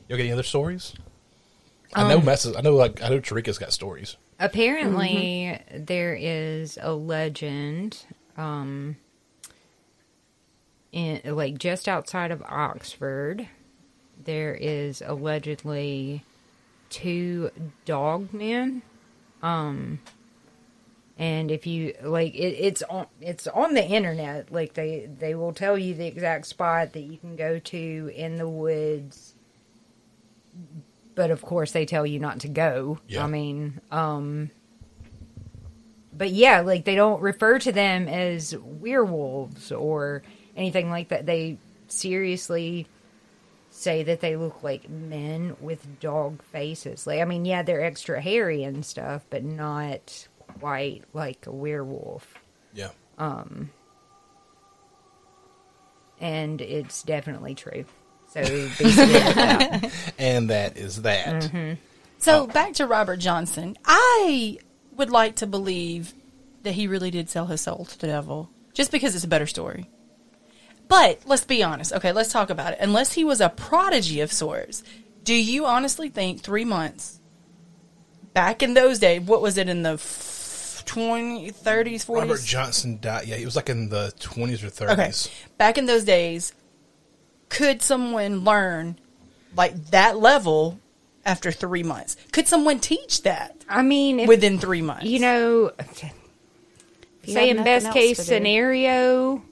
[0.09, 0.95] Y'all got any other stories?
[1.95, 2.57] I know Messa's.
[2.57, 4.17] I know, like I know Tarica's got stories.
[4.39, 8.05] Apparently, there is a legend,
[8.37, 8.97] um,
[10.91, 13.49] in like just outside of Oxford.
[14.25, 16.25] There is allegedly
[16.91, 17.51] two
[17.85, 18.83] dog men.
[19.43, 20.01] Um,
[21.19, 24.53] and if you like, it, it's on it's on the internet.
[24.53, 28.37] Like they they will tell you the exact spot that you can go to in
[28.37, 29.35] the woods.
[31.15, 32.99] But of course, they tell you not to go.
[33.07, 33.25] Yeah.
[33.25, 34.51] I mean, um,
[36.13, 40.23] but yeah, like they don't refer to them as werewolves or
[40.57, 41.27] anything like that.
[41.27, 41.59] They
[41.89, 42.87] seriously
[43.71, 47.07] say that they look like men with dog faces.
[47.07, 50.29] Like, I mean, yeah, they're extra hairy and stuff, but not
[50.61, 52.35] quite like a werewolf.
[52.75, 52.91] Yeah.
[53.19, 53.71] Um
[56.21, 57.85] And it's definitely true.
[58.33, 59.91] So basically.
[60.19, 61.43] And that is that.
[61.45, 61.75] Mm-hmm.
[62.19, 63.77] So back to Robert Johnson.
[63.85, 64.59] I
[64.97, 66.15] would like to believe
[66.63, 69.47] that he really did sell his soul to the devil, just because it's a better
[69.47, 69.91] story.
[70.89, 71.93] But let's be honest.
[71.93, 72.79] Okay, let's talk about it.
[72.81, 74.85] Unless he was a prodigy of sorts,
[75.25, 77.19] do you honestly think three months
[78.35, 79.23] back in those days?
[79.23, 82.09] What was it in the f- 20, 30s, 40s?
[82.21, 83.27] Robert Johnson died.
[83.27, 84.83] Yeah, he was like in the twenties or 30s.
[84.83, 84.95] Okay.
[84.97, 85.31] thirties.
[85.59, 86.53] Back in those days,
[87.53, 88.99] could someone learn
[89.55, 90.81] like that level
[91.25, 92.17] after three months?
[92.33, 95.05] Could someone teach that I mean, if, within three months?
[95.05, 95.71] you know,
[97.25, 99.43] you say have in best case scenario,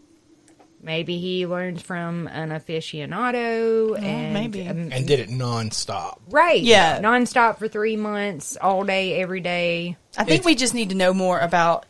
[0.83, 4.67] maybe he learns from an aficionado and maybe.
[4.67, 6.19] um, And did it nonstop.
[6.31, 7.01] right, Yeah.
[7.01, 9.97] nonstop for three months, all day, every day.
[10.17, 11.85] I think It's- we just need to know more about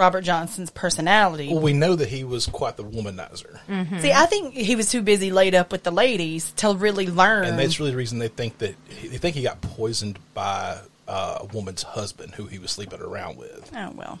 [0.00, 1.52] Robert Johnson's personality.
[1.52, 4.00] Well, we know that he was quite the womanizer, mm-hmm.
[4.00, 7.44] See, I think he was too busy laid up with the ladies to really learn.
[7.44, 11.38] and that's really the reason they think that they think he got poisoned by uh,
[11.40, 13.70] a woman's husband who he was sleeping around with.
[13.76, 14.18] oh well.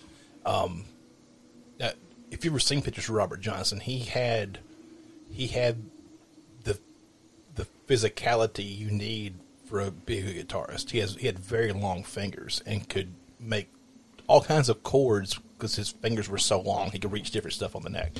[1.78, 1.90] Now,
[2.30, 4.58] if you've ever seen pictures of Robert Johnson, he had
[5.32, 5.82] he had
[6.64, 6.78] the
[7.54, 10.90] the physicality you need for a big guitarist.
[10.90, 13.70] He has he had very long fingers and could make
[14.26, 16.90] all kinds of chords because his fingers were so long.
[16.90, 18.12] He could reach different stuff on the neck.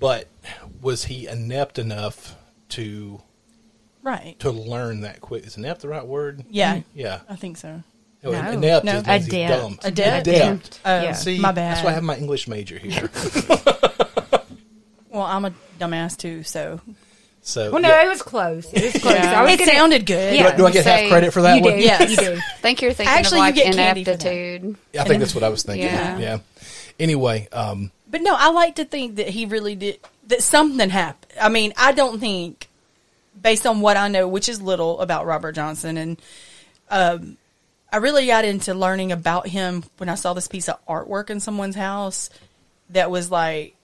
[0.00, 0.28] But
[0.82, 2.36] was he inept enough
[2.70, 3.22] to
[4.02, 4.36] Right.
[4.40, 5.46] to learn that quick?
[5.46, 6.44] Is inept the right word?
[6.50, 6.76] Yeah.
[6.78, 6.98] Mm-hmm.
[6.98, 7.20] Yeah.
[7.28, 7.82] I think so.
[8.22, 8.50] No, No.
[8.52, 9.02] inept No.
[9.02, 9.62] just Adept.
[9.62, 9.78] dumb.
[9.84, 10.26] Adept?
[10.26, 10.80] Adept.
[10.84, 11.12] Oh, Yeah.
[11.12, 11.76] See, my bad.
[11.76, 13.10] that's why I have my English major here.
[15.10, 16.80] well, I'm a dumbass too, so
[17.46, 18.06] So Well, no, yeah.
[18.06, 18.72] it was close.
[18.72, 19.16] It was close.
[19.16, 20.34] I was it gonna, sounded good.
[20.34, 20.48] Yeah.
[20.48, 21.74] do, I, do I get half credit for that you one?
[21.74, 21.78] do.
[21.78, 22.10] Yes.
[22.10, 22.32] You do.
[22.36, 25.44] I think you're thinking Actually, of you like get candy for I think that's what
[25.44, 25.84] I was thinking.
[25.86, 26.18] Yeah.
[26.18, 26.38] Yeah.
[26.98, 31.32] Anyway, um, But no, I like to think that he really did that something happened.
[31.38, 32.68] I mean, I don't think
[33.40, 36.22] based on what I know, which is little about Robert Johnson and
[36.90, 37.36] um
[37.92, 41.38] I really got into learning about him when I saw this piece of artwork in
[41.38, 42.28] someone's house
[42.90, 43.76] that was like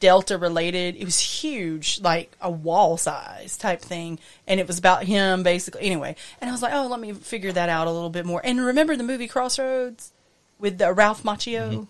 [0.00, 0.96] Delta related.
[0.96, 4.18] It was huge, like a wall size type thing.
[4.46, 5.82] And it was about him basically.
[5.82, 6.16] Anyway.
[6.40, 8.40] And I was like, oh, let me figure that out a little bit more.
[8.44, 10.12] And remember the movie Crossroads
[10.58, 11.86] with the Ralph Macchio?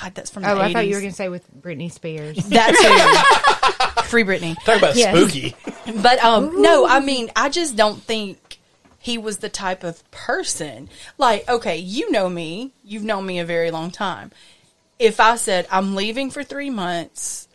[0.00, 0.60] God, that's from the Oh, 80s.
[0.60, 2.36] I thought you were going to say with Britney Spears.
[2.48, 4.02] That's too.
[4.04, 4.54] Free Britney.
[4.64, 5.16] talk about Yes.
[5.16, 5.54] spooky.
[6.02, 8.58] But um no, I mean, I just don't think
[8.98, 10.88] he was the type of person.
[11.16, 12.72] Like, okay, you know me.
[12.84, 14.32] You've known me a very long time.
[14.98, 17.48] If I said I'm leaving for 3 months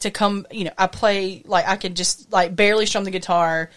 [0.00, 3.70] to come, you know, I play like I could just like barely strum the guitar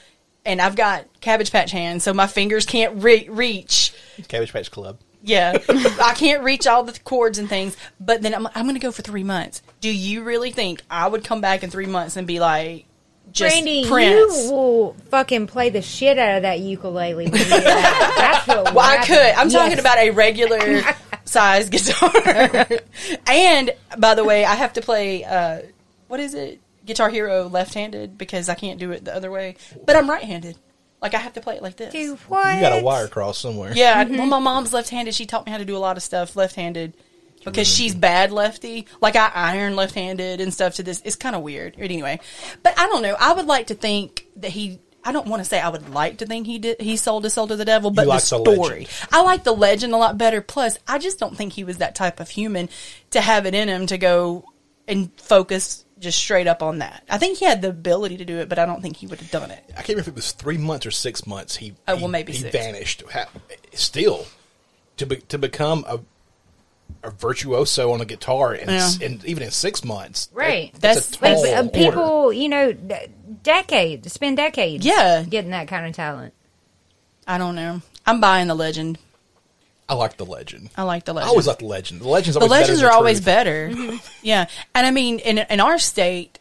[0.46, 3.94] and I've got cabbage patch hands, so my fingers can't re- reach
[4.28, 5.00] Cabbage Patch Club.
[5.24, 7.76] yeah, I can't reach all the chords and things.
[8.00, 9.64] But then I'm, I'm going to go for three months.
[9.82, 12.86] Do you really think I would come back in three months and be like,
[13.32, 14.46] just Brandy, Prince?
[14.46, 17.16] you will fucking play the shit out of that ukulele.
[17.16, 18.16] When you get back.
[18.18, 19.18] That's what well, I could.
[19.18, 20.84] I'm talking about a regular
[21.26, 22.12] size guitar.
[23.28, 25.24] and by the way, I have to play.
[25.24, 25.62] Uh,
[26.08, 26.62] what is it?
[26.86, 29.56] Guitar Hero left-handed because I can't do it the other way.
[29.86, 30.56] But I'm right-handed.
[31.02, 31.92] Like I have to play it like this.
[31.92, 32.56] Do what?
[32.56, 33.74] You got a wire cross somewhere.
[33.76, 34.18] Yeah, Mm-hmm.
[34.18, 35.14] well, my mom's left-handed.
[35.16, 36.94] She taught me how to do a lot of stuff left-handed
[37.44, 38.88] because she's bad lefty.
[39.02, 40.76] Like I iron left-handed and stuff.
[40.76, 41.74] To this, it's kind of weird.
[41.76, 42.20] But anyway,
[42.64, 43.16] but I don't know.
[43.20, 44.80] I would like to think that he.
[45.06, 46.82] I don't want to say I would like to think he did.
[46.82, 48.80] He sold his soul to the devil, but like the the story.
[48.80, 48.90] legend.
[49.12, 50.42] I like the legend a lot better.
[50.42, 52.70] Plus, I just don't think he was that type of human
[53.12, 54.46] to have it in him to go
[54.88, 57.04] and focus just straight up on that.
[57.10, 59.20] I think he had the ability to do it, but I don't think he would
[59.20, 59.64] have done it.
[59.70, 61.56] I can't remember if it was three months or six months.
[61.56, 62.56] He Oh, well, maybe he six.
[62.56, 63.04] vanished.
[63.74, 64.26] Still,
[64.98, 66.00] to be, to become a
[67.04, 68.90] a virtuoso on a guitar, and, Yeah.
[69.08, 70.72] and even in six months, that- Right.
[70.80, 72.96] that's, That's- Like uh, people, you know, d-
[73.46, 75.24] decades, spend decades, Yeah.
[75.24, 76.34] getting that kind of talent.
[77.26, 77.82] I don't know.
[78.06, 78.98] I'm buying the legend.
[79.88, 80.72] I like the legend.
[80.76, 81.28] I like the legend.
[81.28, 82.02] I always like the legend.
[82.02, 82.38] The legends.
[82.38, 83.26] the legends are than always truth.
[83.26, 83.72] better.
[84.24, 86.40] Yeah, and I mean, in in our state,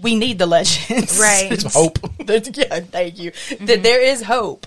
[0.00, 1.18] we need the legends.
[1.20, 1.50] Right.
[1.50, 3.32] It's hope, There's- yeah, thank you.
[3.32, 3.82] That mm-hmm.
[3.82, 4.66] there is hope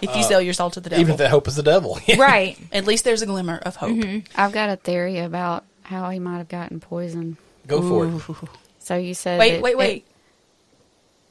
[0.00, 1.00] if you uh, sell your soul to the devil.
[1.00, 1.98] even if that hope is the devil.
[2.16, 2.56] Right.
[2.72, 3.90] At least there's a glimmer of hope.
[3.90, 4.40] Mm-hmm.
[4.40, 7.38] I've got a theory about how he might have gotten poisoned.
[7.66, 8.48] Go for it.
[8.78, 10.04] So you said Wait, that wait, it- wait.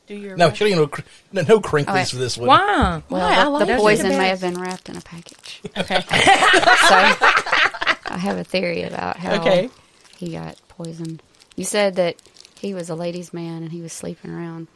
[0.08, 1.02] Do your No, she don't even know, cr-
[1.34, 2.06] no, no crinklies Okay.
[2.06, 2.48] for this one.
[2.48, 3.04] Wow.
[3.10, 3.36] well, Why?
[3.36, 3.80] I the- like the it.
[3.80, 5.62] poison may have been wrapped in a package.
[5.78, 6.00] Okay.
[6.02, 9.70] so I have a theory about how Okay.
[10.18, 11.22] he got poisoned.
[11.58, 12.16] You said that
[12.60, 14.68] he was a ladies' man and he was sleeping around.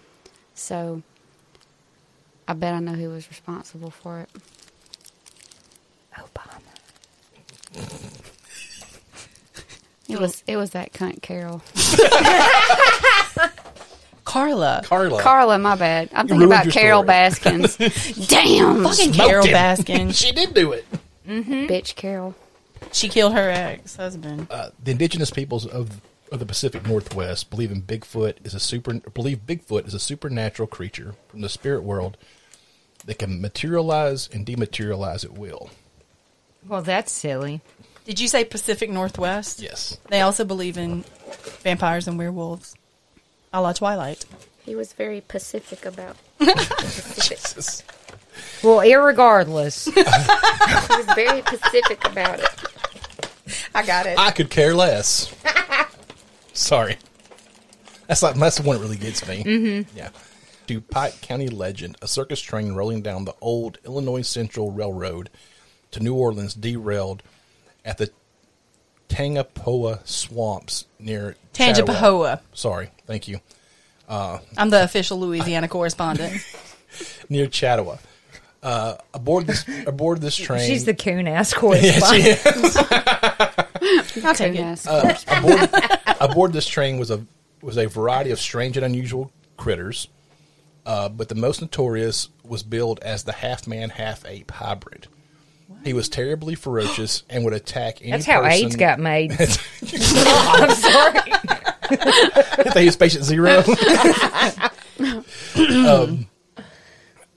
[0.54, 1.02] So
[2.48, 4.30] I bet I know who was responsible for it.
[6.18, 6.60] Obama.
[10.10, 11.62] It was it was that cunt Carol.
[14.32, 14.82] Carla.
[14.86, 15.22] Carla.
[15.22, 16.10] Carla, my bad.
[16.14, 17.08] I'm thinking about Carol story.
[17.08, 17.76] Baskins.
[18.28, 19.54] Damn, Fucking Smoked Carol him.
[19.54, 20.16] Baskin.
[20.16, 20.86] she did do it.
[21.28, 22.34] bitch, Carol.
[22.94, 24.48] She killed her ex husband.
[24.50, 26.00] Uh, the indigenous peoples of
[26.32, 30.68] of the Pacific Northwest believe in Bigfoot is a super believe Bigfoot is a supernatural
[30.68, 32.16] creature from the spirit world
[33.06, 35.72] that can materialize and dematerialize at will.
[36.66, 37.60] Well, that's silly.
[38.06, 39.62] Did you say Pacific Northwest?
[39.62, 39.98] Yes.
[40.10, 41.04] They also believe in
[41.64, 42.76] vampires and werewolves.
[43.54, 44.26] A la Twilight.
[44.64, 46.16] He was very pacific about.
[46.40, 47.84] Jesus.
[48.64, 49.92] Well, irregardless.
[50.92, 52.50] He was very pacific about it.
[53.74, 54.18] I got it.
[54.18, 55.34] I could care less.
[56.54, 56.98] Sorry.
[58.08, 59.44] That's like that's the one that really gets me.
[59.44, 59.98] Mm-hmm.
[59.98, 60.10] Yeah.
[60.68, 65.30] To Pike County legend, a circus train rolling down the old Illinois Central Railroad
[65.92, 67.24] to New Orleans derailed
[67.84, 68.12] at the
[69.12, 71.86] Tangapoa swamps near Chatawa.
[71.86, 72.40] Tangipahoa.
[72.54, 73.40] Sorry, thank you.
[74.10, 76.34] I'm the official Louisiana correspondent.
[77.30, 78.00] Near Chatawa.
[78.62, 80.68] Uh, aboard this aboard this train.
[80.68, 82.24] She's the coon ass yeah, correspondent.
[82.24, 82.78] she is.
[84.26, 84.58] I'll take it.
[84.58, 84.86] Goodness.
[85.28, 85.70] aboard,
[86.20, 87.26] aboard this train was a
[87.62, 90.10] was a variety of strange and unusual critters,
[90.86, 95.08] uh, but the most notorious was billed as the half man, half ape hybrid.
[95.84, 98.12] He was terribly ferocious and would attack any.
[98.12, 98.66] That's how person.
[98.66, 99.32] AIDS got made.
[99.40, 101.32] I'm sorry.
[102.74, 103.64] they use patient zero.
[105.58, 106.28] um,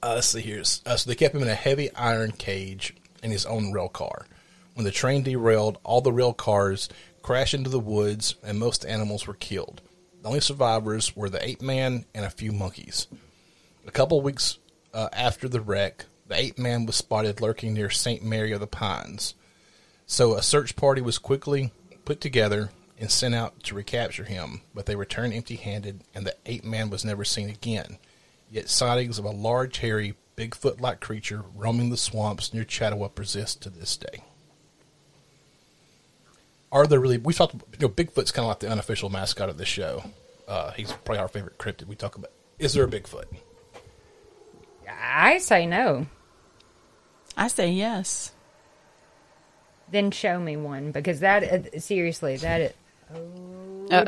[0.01, 0.61] uh, let's see here.
[0.85, 4.27] Uh, so they kept him in a heavy iron cage in his own rail car.
[4.75, 6.89] When the train derailed, all the rail cars
[7.21, 9.81] crashed into the woods, and most animals were killed.
[10.21, 13.07] The only survivors were the ape man and a few monkeys.
[13.87, 14.59] A couple weeks
[14.93, 18.23] uh, after the wreck, the ape man was spotted lurking near St.
[18.23, 19.35] Mary of the Pines.
[20.05, 21.71] So a search party was quickly
[22.03, 26.35] put together and sent out to recapture him, but they returned empty handed, and the
[26.45, 27.97] ape man was never seen again.
[28.49, 33.61] Yet sightings of a large, hairy, Bigfoot like creature roaming the swamps near Chatawa persist
[33.61, 34.23] to this day.
[36.71, 37.17] Are there really?
[37.17, 37.53] We talked.
[37.53, 40.03] You know, Bigfoot's kind of like the unofficial mascot of the show.
[40.45, 41.87] Uh, he's probably our favorite cryptid.
[41.87, 42.31] We talk about.
[42.59, 43.25] Is there a Bigfoot?
[45.17, 46.07] I say no.
[47.37, 48.33] I say yes.
[49.89, 52.73] Then show me one because that uh, seriously that is,
[53.91, 54.03] Uh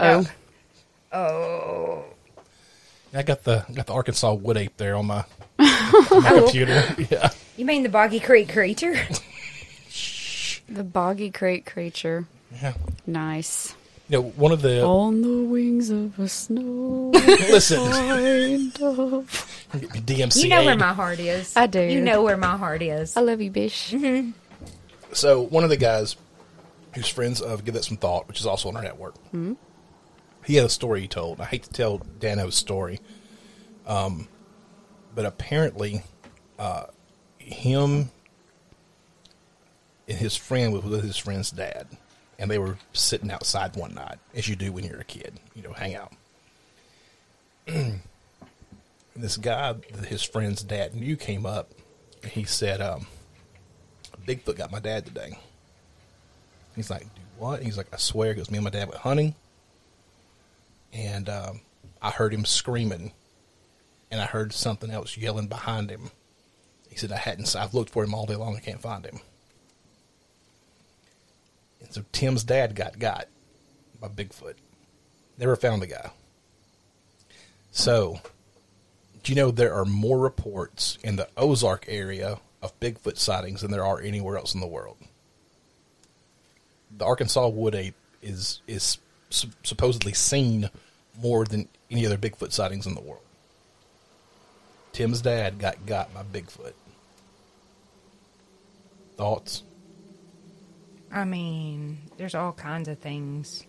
[1.14, 1.18] oh.
[1.18, 2.04] oh
[3.14, 5.24] I got the got the Arkansas wood ape there on my,
[5.60, 6.84] on my computer.
[7.10, 8.96] Yeah, you mean the Boggy Creek creature?
[10.70, 12.28] The boggy Creek creature.
[12.62, 12.74] yeah.
[13.06, 13.74] Nice.
[14.10, 17.12] You know, one of the On the wings of a snow.
[17.14, 19.26] listen kind of.
[19.74, 20.44] DMCA.
[20.44, 21.56] You know where my heart is.
[21.58, 21.82] I do.
[21.82, 23.18] You know where my heart is.
[23.18, 23.94] I love you, Bish.
[25.12, 26.16] So one of the guys
[26.96, 29.16] who's friends of Give That Some Thought, which is also on our network,
[30.46, 31.42] he had a story he told.
[31.42, 33.02] I hate to tell Dano's story,
[33.86, 34.28] um,
[35.14, 36.04] but apparently,
[36.58, 36.86] uh,
[37.40, 38.10] him
[40.08, 41.88] and his friend was with his friend's dad,
[42.40, 45.64] and they were sitting outside one night, as you do when you're a kid, you
[45.64, 46.14] know, hang out.
[49.18, 49.74] This guy
[50.06, 51.72] his friend's dad knew came up,
[52.22, 53.08] and he said, um,
[54.28, 55.40] Bigfoot got my dad today.
[56.76, 57.08] He's like,
[57.40, 57.64] what?
[57.64, 59.34] He's like, I swear, because me and my dad went hunting,
[60.94, 61.62] and um,
[62.00, 63.12] I heard him screaming,
[64.12, 66.12] and I heard something else yelling behind him.
[66.88, 69.20] He said, I hadn't, I've looked for him all day long, I can't find him.
[71.82, 73.28] And so Tim's dad got got
[74.00, 74.56] by Bigfoot.
[75.38, 76.12] Never found the guy.
[77.72, 78.20] So,
[79.24, 83.72] do you know there are more reports in the Ozark area of Bigfoot sightings than
[83.72, 84.98] there are anywhere else in the world?
[86.96, 88.98] the Arkansas wood ape is is
[89.30, 90.70] su- supposedly seen
[91.22, 93.22] more than any other Bigfoot sightings in the world.
[94.94, 96.74] Tim's dad got got by Bigfoot.
[99.16, 99.64] Thoughts?
[101.12, 103.64] I mean, there's all kinds of things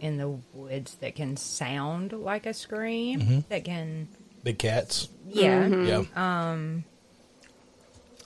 [0.00, 3.20] in the woods that can sound like a scream.
[3.20, 3.38] Mm-hmm.
[3.50, 4.08] That can,
[4.42, 5.08] Big cats.
[5.28, 6.02] yeah, Yeah.
[6.16, 6.84] Um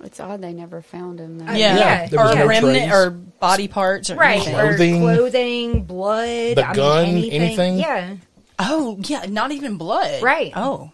[0.02, 1.38] It's odd they never found him.
[1.38, 1.46] Though.
[1.46, 2.92] Uh, Yeah, Yeah, there or no remnant trace.
[2.94, 4.40] or body parts or right.
[4.40, 5.02] Clothing.
[5.02, 7.42] Or clothing, blood, The I gun, mean, anything.
[7.42, 7.78] anything?
[7.78, 8.16] Yeah,
[8.58, 10.22] Oh yeah, not even blood.
[10.22, 10.52] Right.
[10.56, 10.90] Oh,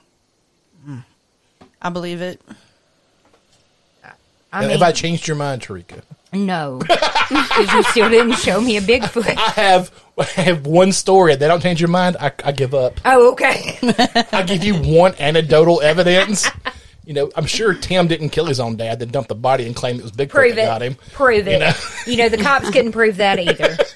[0.89, 1.05] Mm.
[1.81, 2.41] I believe it.
[4.53, 6.03] I Have mean, I changed your mind, Tarica?
[6.33, 9.37] No, because you still didn't show me a Bigfoot.
[9.37, 11.33] I have I have one story.
[11.33, 13.01] If they don't change your mind, I, I give up.
[13.05, 13.79] Oh, okay.
[14.33, 16.49] I give you one anecdotal evidence.
[17.05, 19.75] You know, I'm sure Tim didn't kill his own dad, then dump the body and
[19.75, 20.67] claim it was Bigfoot prove that it.
[20.67, 20.95] got him.
[21.13, 21.53] Prove it.
[21.53, 21.73] You know?
[22.07, 23.77] You know, the cops couldn't prove that either.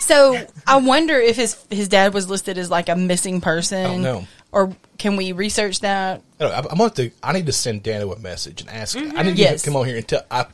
[0.00, 3.82] So I wonder if his his dad was listed as like a missing person.
[3.84, 4.26] don't know.
[4.52, 6.20] Or can we research that?
[6.38, 7.10] I, don't know, I, I'm going to.
[7.22, 8.94] I need to send Dano a message and ask.
[8.98, 9.28] I need Mm-hmm.
[9.36, 9.52] Yes.
[9.52, 10.22] you to come on here and tell.
[10.30, 10.44] I,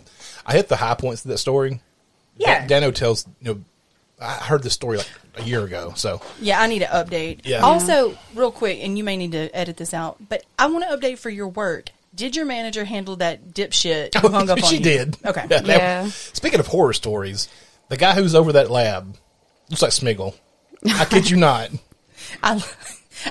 [0.47, 1.81] I hit the high points of that story.
[2.39, 2.66] Yeah.
[2.66, 3.27] Dano tells.
[3.40, 3.60] You know,
[4.20, 5.93] I heard this story like a year ago.
[5.97, 7.40] So Yeah, I need to update.
[7.44, 7.60] Yeah.
[7.60, 10.97] Also, real quick, and you may need to edit this out, but I want to
[10.97, 11.90] update for your work.
[12.14, 14.82] Did your manager handle that dipshit who hung up on she you?
[14.82, 15.16] did.
[15.27, 15.47] Okay.
[15.48, 16.06] that- Yeah.
[16.09, 17.48] speaking of horror stories,
[17.89, 19.16] the guy who's over that lab
[19.68, 20.35] looks like Smeagol.
[20.86, 21.70] I kid you not.
[22.43, 22.62] I,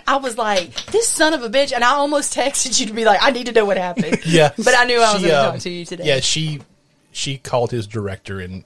[0.08, 3.06] I was like, this son of a bitch, and I almost texted you to be
[3.06, 4.20] like, I need to know what happened.
[4.26, 6.04] Yeah, But I knew I was She, going to um, talk to you today.
[6.06, 6.62] Yeah, she
[7.16, 8.64] she called his director and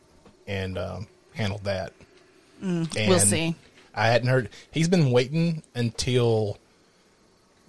[0.48, 1.94] and um, handled that.
[2.64, 3.56] Mm, we'll see.
[3.94, 4.50] I hadn't heard.
[4.72, 6.58] He's been waiting until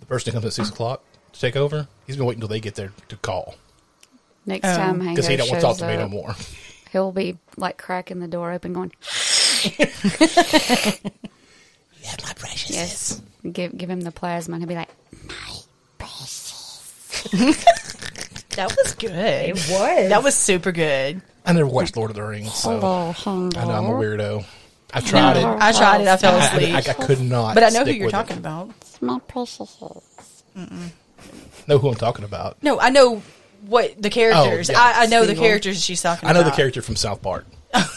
[0.00, 1.02] the person comes at six o'clock
[1.32, 1.86] to take over.
[2.06, 3.54] He's been waiting until they get there to call
[4.46, 4.74] Next Oh.
[4.76, 6.34] time because he don't want to talk shows to me no more.
[6.92, 8.92] He'll be like cracking the door open, going,
[9.78, 9.86] Yeah,
[12.24, 12.70] my precious.
[12.70, 14.88] "Yes." Give give him the plasma, and he'll be like,
[18.56, 19.10] That was good.
[19.12, 20.08] It was.
[20.08, 21.22] That was super good.
[21.46, 24.44] I never watched Lord of the Rings, so "Hello, Hango." I know I'm a weirdo.
[24.92, 25.44] I tried it.
[25.44, 26.08] I tried it.
[26.08, 26.74] I fell I, asleep.
[26.74, 27.54] I, I could not.
[27.54, 28.40] but I know who stick you're with talking it.
[28.40, 28.70] about.
[29.00, 29.78] My precious.
[31.66, 32.62] Know who I'm talking about.
[32.62, 33.22] No, I know
[33.66, 34.68] what the characters.
[34.68, 34.78] Oh, yeah.
[34.80, 36.50] I, I know the characters she's talking I know about.
[36.50, 37.46] the character from South Park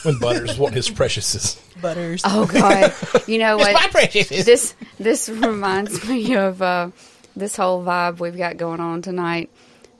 [0.03, 1.61] when Butters what his precious is.
[1.81, 2.21] Butters.
[2.25, 2.93] Oh God!
[3.27, 3.73] You know what?
[3.73, 4.45] My precious is.
[4.45, 6.91] this this reminds me of uh,
[7.35, 9.49] this whole vibe we've got going on tonight.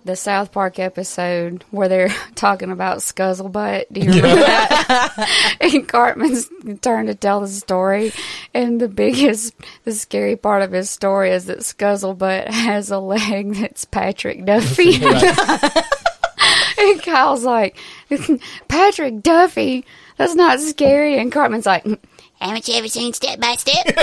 [0.06, 3.86] The South Park episode where they're talking about Scuzzlebutt.
[3.92, 5.58] Do you remember that?
[5.62, 6.50] and Cartman's
[6.82, 8.12] turn to tell the story,
[8.54, 9.54] and the biggest,
[9.84, 15.00] the scary part of his story is that Scuzzlebutt has a leg that's Patrick Duffy.
[15.00, 15.84] Right.
[16.76, 17.78] And Kyle's like,
[18.68, 19.86] Patrick Duffy,
[20.18, 21.18] that's not scary.
[21.18, 21.98] And Cartman's like, mm,
[22.40, 23.96] haven't you ever seen Step by Step?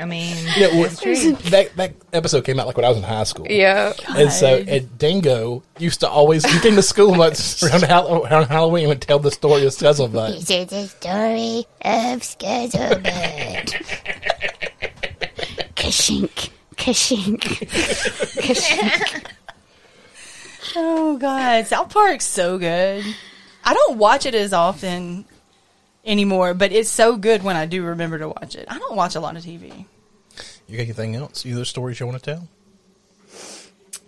[0.00, 0.88] I mean, Yeah, well,
[1.50, 3.46] that that episode came out like when I was in high school.
[3.48, 3.92] yeah.
[4.08, 8.46] And so, and Dingo used to always, he came to school much around, Hall- around
[8.46, 10.46] Halloween and would tell the story of Scuzzlebutt.
[10.46, 13.74] This is the story of Scuzzlebutt.
[15.76, 17.40] Kashink, kashink,
[18.36, 19.26] kashink.
[20.76, 23.04] Oh God, South Park's so good.
[23.64, 25.24] I don't watch it as often
[26.04, 28.66] anymore, but it's so good when I do remember to watch it.
[28.68, 29.84] I don't watch a lot of TV.
[30.66, 31.44] You got anything else?
[31.44, 32.48] Either stories you want to tell?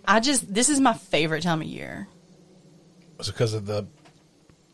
[0.05, 2.07] I just this is my favorite time of year.
[3.17, 3.85] Was it because of the,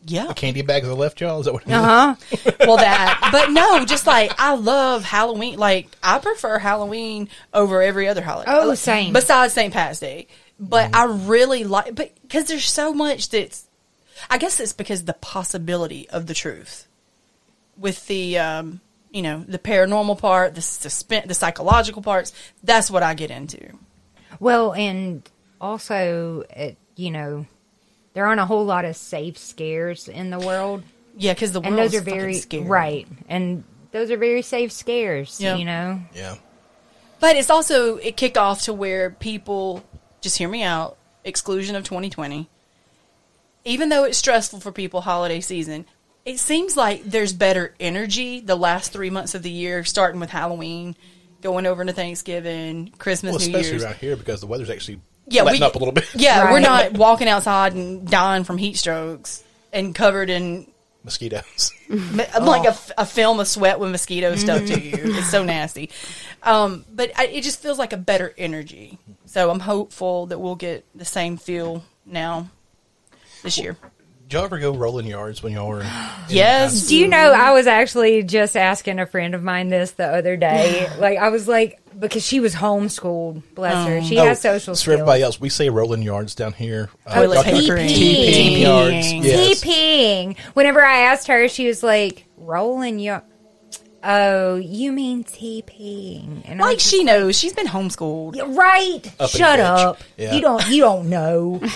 [0.06, 0.26] Yeah.
[0.26, 1.38] the candy bags I left y'all?
[1.40, 1.74] Is that what it is?
[1.74, 2.50] uh huh.
[2.66, 8.08] well that but no just like i love halloween like i prefer halloween over every
[8.08, 9.12] other holiday Oh, Like, same.
[9.12, 10.26] besides st pat's day
[10.58, 13.66] but i really like but because there's so much that's
[14.30, 16.86] i guess it's because the possibility of the truth
[17.80, 18.80] with the um
[19.10, 22.32] you know the paranormal part the suspense the psychological parts
[22.62, 23.58] that's what i get into
[24.38, 25.28] Well, and
[25.60, 27.44] also, it, you know,
[28.14, 30.82] there aren't a whole lot of safe scares in the world,
[31.16, 32.64] yeah because the and world's those are very scary.
[32.64, 35.40] right, and those are very safe scares.
[35.40, 35.56] Yeah.
[35.56, 36.36] You know, Yeah.
[37.18, 39.82] But it's also it kicked off to where people
[40.22, 40.96] just hear me out.
[41.24, 42.48] Exclusion of 2020.
[43.66, 45.84] Even though it's stressful for people holiday season,
[46.24, 50.30] it seems like there's better energy the last three months of the year, starting with
[50.30, 50.94] Halloween,
[51.42, 53.84] going over into Thanksgiving, Christmas, Well, New especially Year's.
[53.84, 56.04] around here because the weather's actually Yeah, letting we- up a little bit.
[56.14, 59.42] Yeah, we're not walking outside and dying from heat strokes
[59.72, 60.66] and covered in
[61.02, 61.72] Mosquitoes.
[61.90, 62.68] I'm like
[62.98, 64.92] a, film of sweat with mosquitoes stuck to you.
[65.16, 65.88] It's so nasty.
[66.42, 68.98] Um, but I, it just feels like a better energy.
[69.24, 72.50] So I'm hopeful that we'll get the same feel now
[73.42, 73.78] this year.
[74.30, 75.80] Did y'all ever go rolling yards when y'all were?
[75.80, 75.88] in-
[76.28, 76.86] Yes.
[76.86, 80.36] Do you know I was actually just asking a friend of mine this the other
[80.36, 80.88] day.
[81.00, 84.00] like I was like because she was homeschooled, bless her.
[84.02, 84.92] She Oh, has social For skills.
[85.00, 86.90] everybody else, we say rolling yards down here.
[87.04, 87.88] Uh, Toilet y'all can- papering.
[87.88, 89.06] TPing yards.
[89.08, 89.24] TPing.
[89.24, 89.64] Yes.
[89.64, 90.38] TPing.
[90.54, 93.24] Whenever I asked her, she was like, rolling your.
[94.04, 96.42] Oh, you mean TPing?
[96.48, 97.36] And I Like was she knows.
[97.36, 98.36] She's been homeschooled.
[98.36, 99.00] just- right?
[99.18, 99.64] Uppity Shut bitch.
[99.64, 99.98] up.
[100.16, 100.34] Yeah.
[100.34, 100.68] You don't.
[100.68, 101.60] You don't know.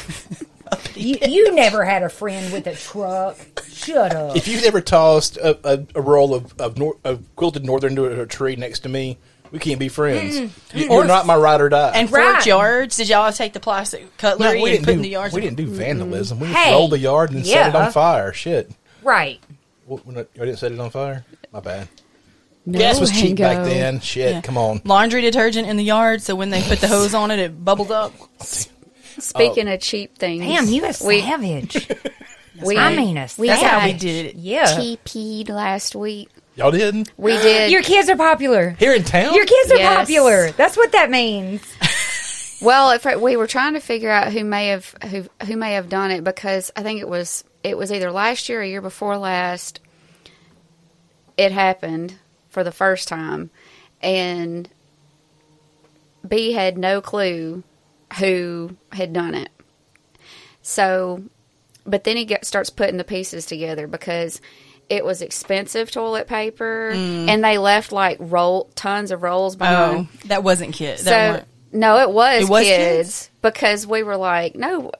[0.95, 3.37] you you never had a friend with a truck.
[3.69, 4.37] Shut up.
[4.37, 8.21] If you've ever tossed a, a, a roll of of, nor, of quilted northern to
[8.23, 9.19] a tree next to me,
[9.51, 10.37] we can't be friends.
[10.75, 11.93] You, you're not my ride or die.
[11.95, 12.33] And Right.
[12.33, 15.03] front yards, did y'all take the plastic No, cutlery we and didn't put do in
[15.03, 15.35] the yards?
[15.35, 16.41] we didn't do vandalism.
[16.41, 18.33] We just Hey, rolled the yard and set it on fire.
[18.33, 18.71] Shit,
[19.03, 19.41] right.
[19.87, 21.25] what, when I, I didn't set it on fire.
[21.53, 21.89] My bad.
[22.67, 24.01] No, Gas was cheap back then.
[24.01, 24.41] Shit, Yeah.
[24.41, 24.81] come on.
[24.87, 27.91] Laundry detergent in the yard, so when they put the hose on it, it bubbles
[27.91, 28.15] up.
[29.19, 29.75] Speaking oh.
[29.75, 31.89] of cheap things, Damn, you a we, savage.
[32.65, 34.37] we, I mean a we That's how we did it.
[34.37, 34.67] yeah.
[34.67, 36.29] TP'd last week.
[36.57, 37.71] Y'all didn't We did.
[37.73, 38.71] Your kids are popular.
[38.79, 39.35] here in town.
[39.35, 39.97] Your kids are Yes.
[39.97, 40.51] popular.
[40.53, 41.63] That's what that means.
[42.65, 45.91] Well, if we were trying to figure out who may have who who may have
[45.91, 49.19] done it because I think it was it was either last year or year before
[49.19, 49.81] last.
[51.37, 52.15] It happened
[52.49, 53.51] for the first time,
[54.01, 54.69] and
[56.27, 57.65] B had no clue
[58.19, 59.51] who had done it.
[60.63, 61.23] So,
[61.85, 64.41] but then he get, starts putting the pieces together because
[64.89, 67.29] it was expensive toilet paper, mm.
[67.29, 70.09] and they left like roll tons of rolls behind.
[70.11, 71.03] Oh, that wasn't kids.
[71.03, 73.31] So That no, it was, It was kids, kids?
[73.43, 74.93] because we were like, no,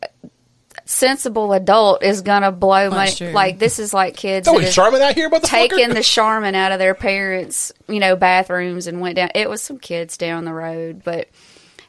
[0.87, 3.07] sensible adult is gonna blow money.
[3.07, 3.31] That's true.
[3.31, 5.49] Like this is like kids Throwing that is Charmin out here, motherfucker.
[5.49, 9.31] taking the Charmin out of their parents, you know, bathrooms and went down.
[9.35, 11.29] It was some kids down the road, but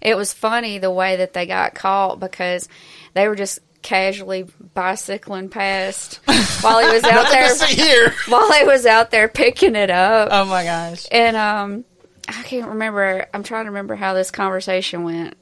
[0.01, 2.67] it was funny the way that they got caught because
[3.13, 6.15] they were just casually bicycling past
[6.61, 10.29] while he was out there while he was out there picking it up.
[10.31, 11.05] oh my gosh.
[11.11, 11.85] And um,
[12.27, 13.27] I can't remember.
[13.33, 15.35] I'm trying to remember how this conversation went.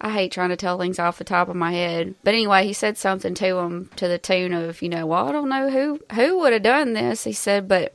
[0.00, 2.74] I hate trying to tell things off the top of my head, but anyway, he
[2.74, 6.00] said something to him to the tune of, you know, well, I don't know who
[6.14, 7.24] who would have done this.
[7.24, 7.94] He said, but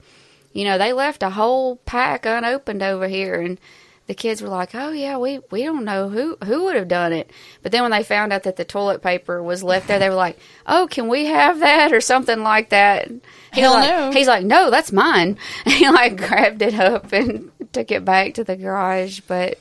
[0.52, 3.60] you know, they left a whole pack unopened over here, and
[4.08, 7.14] the kids were like, "Oh yeah, we we don't know who who would have done
[7.14, 7.30] it."
[7.64, 10.16] But then when they found out that the toilet paper was left there, they were
[10.16, 13.10] like, "Oh, can we have that?" or something like that.
[13.54, 14.12] He Hell like, no.
[14.12, 18.44] He's like, "No, that's mine." he like grabbed it up and took it back to
[18.44, 19.22] the garage.
[19.28, 19.60] But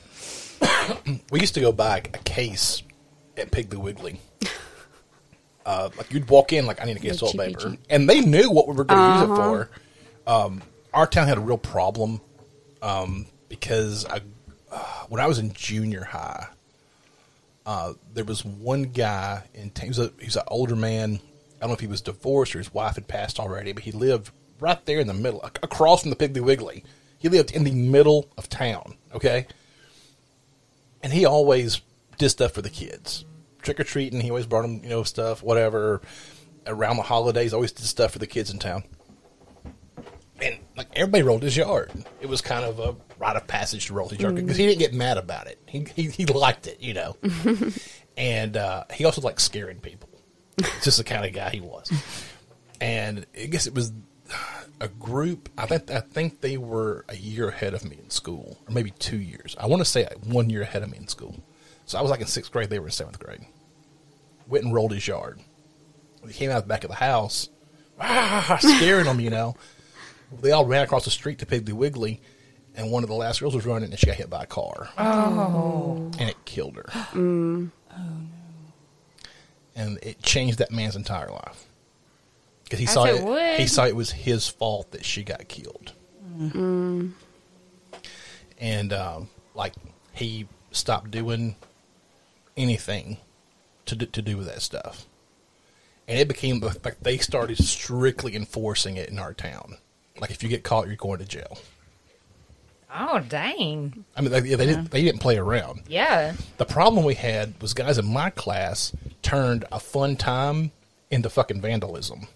[1.31, 2.83] We used to go buy a case
[3.37, 4.19] at Piggly Wiggly.
[5.63, 7.79] Uh, like you'd walk in, like I need to get The toilet paper, cheap.
[7.87, 9.35] and they knew what we were going to use it Uh-huh.
[9.35, 9.69] for.
[10.25, 10.61] Um,
[10.91, 12.19] our town had a real problem
[12.81, 14.21] um, because I,
[14.71, 16.47] uh, when I was in junior high,
[17.65, 19.71] uh, there was one guy in.
[19.79, 21.19] He was a he was an older man.
[21.57, 23.91] I don't know if he was divorced or his wife had passed already, but he
[23.91, 26.85] lived right there in the middle, across from the Piggly Wiggly.
[27.19, 28.95] He lived in the middle of town.
[29.13, 29.47] Okay,
[31.03, 31.81] and he always
[32.17, 33.25] did stuff for the kids,
[33.61, 34.21] trick or treating.
[34.21, 36.01] He always brought them, you know, stuff, whatever.
[36.67, 38.83] Around the holidays, always did stuff for the kids in town.
[40.41, 41.91] And like everybody rolled his yard.
[42.19, 44.79] It was kind of a rite of passage to roll his yard because he didn't
[44.79, 45.59] get mad about it.
[45.67, 47.15] He he, he liked it, you know.
[48.17, 50.09] and uh, he also liked scaring people.
[50.57, 51.91] It's just the kind of guy he was.
[52.79, 53.91] And I guess it was
[54.79, 55.49] a group.
[55.57, 58.91] I think I think they were a year ahead of me in school, or maybe
[58.91, 59.55] two years.
[59.59, 61.41] I want to say one year ahead of me in school.
[61.85, 62.69] So I was like in sixth grade.
[62.69, 63.45] They were in seventh grade.
[64.47, 65.39] Went and rolled his yard.
[66.27, 67.49] He came out the back of the house,
[67.99, 69.55] ah, scaring them, you know.
[70.39, 72.21] They all ran across the street to Piggly Wiggly,
[72.75, 74.89] and one of the last girls was running, and she got hit by a car.
[74.97, 76.85] Oh, and it killed her.
[76.93, 77.69] Oh no!
[79.75, 81.65] And it changed that man's entire life
[82.63, 83.23] because he As saw it it.
[83.25, 83.59] would.
[83.59, 85.93] He saw it was his fault that she got killed.
[88.59, 89.73] And um, like
[90.13, 91.55] he stopped doing
[92.55, 93.17] anything
[93.85, 95.05] to do, to do with that stuff,
[96.07, 99.77] and it became like they started strictly enforcing it in our town.
[100.21, 101.57] Like if you get caught, you're going to jail.
[102.93, 104.05] Oh, dang.
[104.15, 105.81] I mean, they, they didn't they didn't play around.
[105.87, 106.35] Yeah.
[106.57, 110.71] The problem we had was guys in my class turned a fun time
[111.09, 112.27] into fucking vandalism.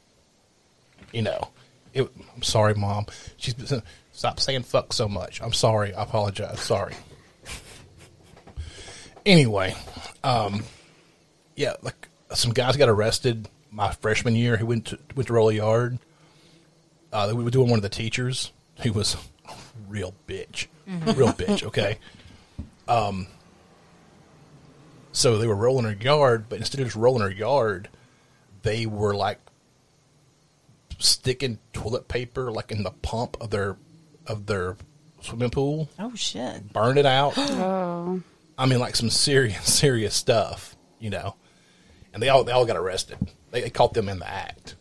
[1.12, 1.49] You know,
[1.94, 3.06] it, I'm sorry, mom.
[3.38, 3.56] She's
[4.12, 5.41] stop saying fuck so much.
[5.41, 5.94] I'm sorry.
[5.94, 6.60] I apologize.
[6.62, 6.95] Sorry.
[9.26, 9.76] Anyway,
[10.24, 10.64] um,
[11.56, 15.49] yeah, like some guys got arrested my freshman year who went to went to roll
[15.49, 15.99] a yard.
[17.16, 18.52] Uh, we were doing one of the teachers
[18.82, 19.16] He was
[19.48, 19.54] a
[19.88, 20.68] real bitch,
[21.16, 21.64] real bitch.
[21.64, 21.98] Okay,
[22.88, 23.28] Um.
[25.14, 27.88] so they were rolling her yard, but instead of just rolling her yard,
[28.64, 29.40] they were like
[31.00, 33.78] sticking toilet paper like in the pump of their
[34.28, 34.76] of their
[35.22, 36.72] swimming pool, Oh shit.
[36.74, 37.34] burned it out.
[37.38, 38.22] Oh,
[38.58, 41.36] I mean, like some serious, serious stuff, you know.
[42.14, 43.18] And they all they all got arrested.
[43.52, 44.76] They, they caught them in the act,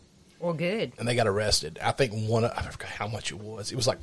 [0.45, 0.93] Well, good.
[0.97, 1.79] and they got arrested.
[1.83, 3.71] I think one, I forgot how much it was.
[3.71, 3.99] It was like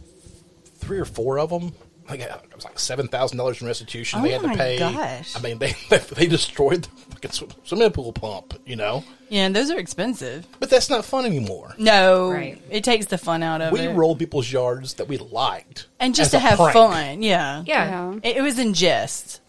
[0.77, 1.73] three or four of them.
[2.10, 4.78] Like it was like seven thousand dollars in restitution Oh they had my to pay.
[4.81, 5.36] gosh.
[5.36, 6.89] I mean, they they, they destroyed the
[7.28, 7.31] fucking
[7.64, 9.05] swimming pool pump, you know.
[9.28, 10.44] Yeah, and those are expensive.
[10.59, 11.74] But that's not fun anymore.
[11.78, 12.60] No, Right.
[12.70, 13.90] it takes the fun out of We it.
[13.90, 16.73] We rolled people's yards that we liked, and just as to a have prank.
[16.73, 17.23] fun.
[17.23, 17.62] Yeah.
[17.64, 18.10] Yeah.
[18.14, 18.19] yeah.
[18.24, 19.40] It, it was in jest.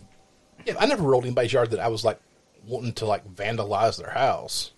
[0.66, 2.20] Yeah, I never rolled anybody's yard that I was like
[2.68, 4.72] wanting to like vandalize their house.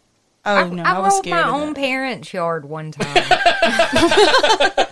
[0.47, 1.43] Oh I, no, I I, was rolled scared.
[1.45, 1.75] my of own that.
[1.75, 3.17] parents' yard one time.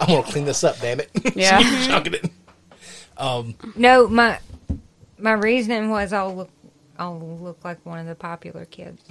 [0.00, 1.10] I'm gonna clean this up, damn it.
[1.36, 1.60] Yeah.
[1.86, 2.30] Chunking it.
[3.76, 4.38] no, my
[5.18, 6.50] my reasoning was I'll look
[6.98, 9.02] I'll look like one of the popular kids.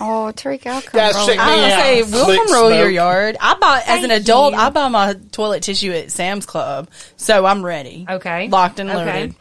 [0.00, 1.80] Oh, Tariq, I'll come Guys, roll check me I was out.
[1.80, 3.36] say, we'll Slick come roll your yard.
[3.40, 4.54] I buy as an Thank adult.
[4.54, 4.58] you.
[4.58, 6.88] I buy my toilet tissue at Sam's Club,
[7.18, 8.06] so I'm ready.
[8.08, 8.48] Okay.
[8.48, 9.04] locked and Okay.
[9.04, 9.34] loaded.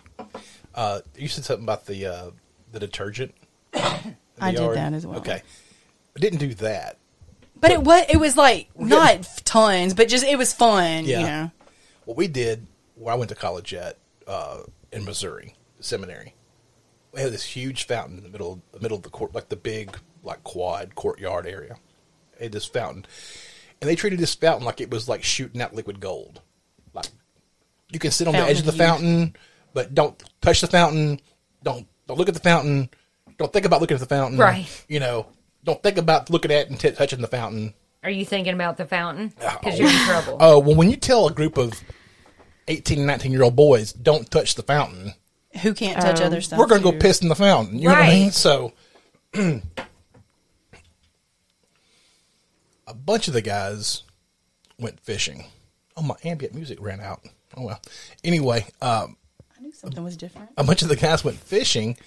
[0.76, 2.32] Uh, you said something about the uh,
[2.74, 3.34] the detergent.
[3.74, 5.20] I did that as well.
[5.20, 5.42] Okay,
[6.16, 6.98] I didn't do that.
[7.60, 11.06] But it was it was like not tons, but just it was fun.
[11.06, 11.20] Yeah.
[11.20, 11.52] You know,
[12.06, 12.66] What we did,
[12.96, 14.62] where I went to college at uh,
[14.92, 16.34] in Missouri, seminary,
[17.14, 19.56] we had this huge fountain in the middle, the middle of the court, like the
[19.56, 21.76] big, like quad courtyard area.
[22.40, 23.06] They had this fountain,
[23.80, 26.42] and they treated this fountain like it was like shooting out liquid gold.
[26.96, 27.10] Like
[27.92, 29.36] you can sit on the edge of the fountain,
[29.74, 31.22] but don't touch the fountain.
[31.62, 32.90] Don't don't look at the fountain.
[33.42, 34.38] Don't think about looking at the fountain.
[34.40, 34.68] Right.
[34.88, 35.26] You know,
[35.64, 37.74] don't think about looking at and t- touching the fountain.
[38.04, 39.34] Are you thinking about the fountain?
[39.42, 39.58] Oh.
[39.60, 40.38] Because you're in trouble.
[40.40, 41.74] Oh, well, when you tell a group of
[42.68, 45.16] 18, 19 year old boys, don't touch the fountain,
[45.64, 46.60] who can't touch Um, other stuff?
[46.60, 47.80] we're going to go piss in the fountain.
[47.80, 48.14] You know what I Right.
[48.14, 48.32] mean?
[48.32, 48.74] So,
[49.34, 49.62] a
[52.94, 54.04] bunch of the guys
[54.80, 55.46] went fishing.
[55.98, 57.22] Oh, my ambient music ran out.
[57.58, 57.82] Oh, well.
[58.24, 59.18] Anyway, um,
[59.58, 60.50] I knew something was different.
[60.58, 61.98] a bunch of the guys went fishing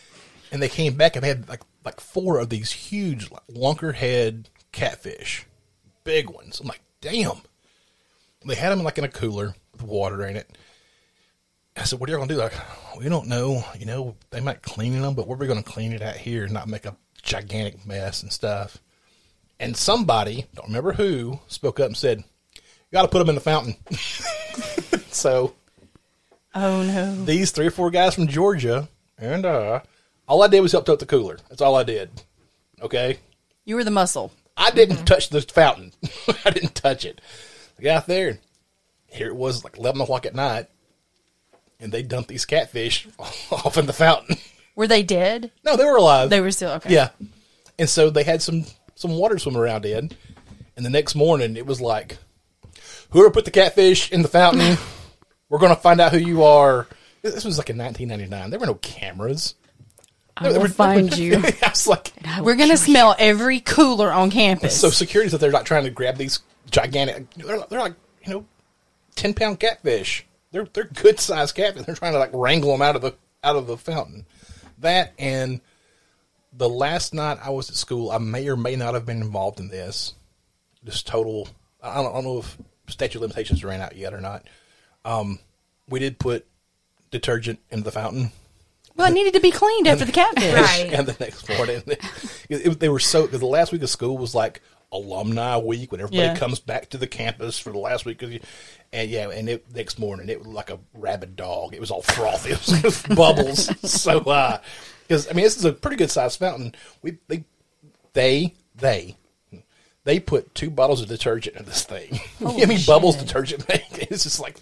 [0.55, 4.44] and they came back and they had like like four of these huge like, lunkerhead
[4.70, 5.47] catfish,
[6.05, 6.60] big ones.
[6.60, 7.43] I'm like, damn.
[8.47, 10.56] They had them like in a cooler with water in it.
[11.76, 12.52] I said, "What are you gonna do?" Like,
[12.97, 13.64] we don't know.
[13.76, 16.44] You know, they might clean them, but where are we gonna clean it at here
[16.44, 18.78] and not make a gigantic mess and stuff?
[19.59, 22.18] And somebody, don't remember who, spoke up and said,
[22.55, 22.62] "You
[22.93, 23.76] got to put them in the fountain."
[25.10, 25.55] so
[26.55, 27.24] Oh no!
[27.24, 29.81] these three or four guys from Georgia and uh,
[30.26, 31.38] all I did was help tote the cooler.
[31.48, 32.10] That's all I did.
[32.82, 33.18] Okay,
[33.64, 34.32] You were the muscle.
[34.56, 35.92] I didn't touch the fountain.
[36.44, 37.20] I didn't touch it.
[37.78, 38.38] I got out there.
[39.06, 40.66] Here it was, like eleven o'clock at night,
[41.80, 44.36] and they dumped these catfish off in the fountain.
[44.76, 45.52] Were they dead?
[45.64, 46.30] No, they were alive.
[46.30, 46.92] They were still okay.
[46.92, 47.10] Yeah,
[47.78, 48.64] and so they had some
[48.96, 50.10] some water swim around in.
[50.76, 52.18] And the next morning, it was like,
[53.10, 54.76] whoever put the catfish in the fountain,
[55.48, 56.88] we're going to find out who you are.
[57.22, 58.51] This was like in 1999.
[58.51, 59.55] There were no cameras.
[60.36, 61.36] I will find you.
[61.62, 64.78] I was like, We're gonna smell every cooler on campus.
[64.78, 66.40] so security's that they're not trying to grab these
[66.70, 67.31] gigantic.
[67.35, 67.94] They're, they're like
[68.24, 68.47] you know,
[69.15, 70.27] ten pound catfish.
[70.51, 71.85] They're they're good sized catfish.
[71.86, 74.27] They're trying to like wrangle them out of the out of the fountain.
[74.78, 75.61] That and
[76.52, 79.61] the last night I was at school, I may or may not have been involved
[79.61, 80.15] in this.
[80.85, 81.48] Just total.
[81.82, 82.59] I don't, I don't know if
[82.89, 84.47] statute of limitations ran out yet or not.
[85.05, 85.39] Um,
[85.89, 86.47] we did put
[87.11, 88.31] detergent into the fountain.
[88.96, 90.44] Well, it needed to be cleaned after the catfish.
[90.54, 90.90] Right.
[90.92, 92.00] and the next morning, it,
[92.48, 93.26] it- they were so.
[93.26, 94.60] Cause the last week of school was like
[94.92, 96.36] alumni week when everybody Yeah.
[96.36, 98.40] comes back to the campus for the last week of the,
[98.92, 101.74] and yeah, and it, next morning it was like a rabid dog.
[101.74, 103.70] It was all frothy, it was bubbles.
[103.90, 104.60] so, uh,
[105.08, 106.74] because I mean, this is a pretty good sized fountain.
[107.02, 107.44] We they
[108.12, 109.16] they they.
[110.05, 112.20] They put two bottles of detergent in this thing.
[112.47, 113.64] I mean, bubbles detergent.
[114.10, 114.60] It's just like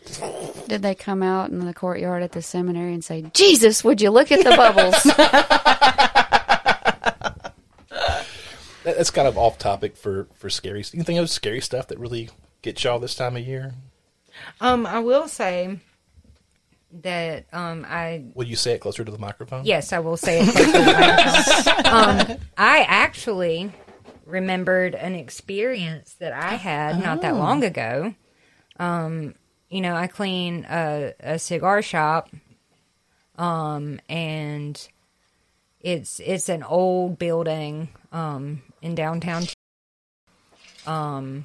[0.69, 4.11] Did they come out in the courtyard at the seminary and say, Jesus, would you
[4.11, 5.03] look at the bubbles?
[8.85, 10.85] that- that's kind of off topic for for scary.
[10.95, 12.29] Anything else scary stuff that really
[12.63, 13.75] gets y'all this time of year?
[14.61, 15.79] Um, I will say
[17.03, 19.65] that um, I Will you say it closer to the microphone?
[19.65, 20.51] yes, I will say it.
[20.53, 22.31] close to the microphone.
[22.31, 23.73] um, I actually
[24.33, 28.15] remembered an experience that I had not that long ago.
[28.79, 29.35] Um,
[29.69, 32.31] you know, I clean a, a cigar shop,
[33.37, 34.89] um, and
[35.81, 39.45] it's it's an old building um, in downtown.
[40.87, 41.45] Um,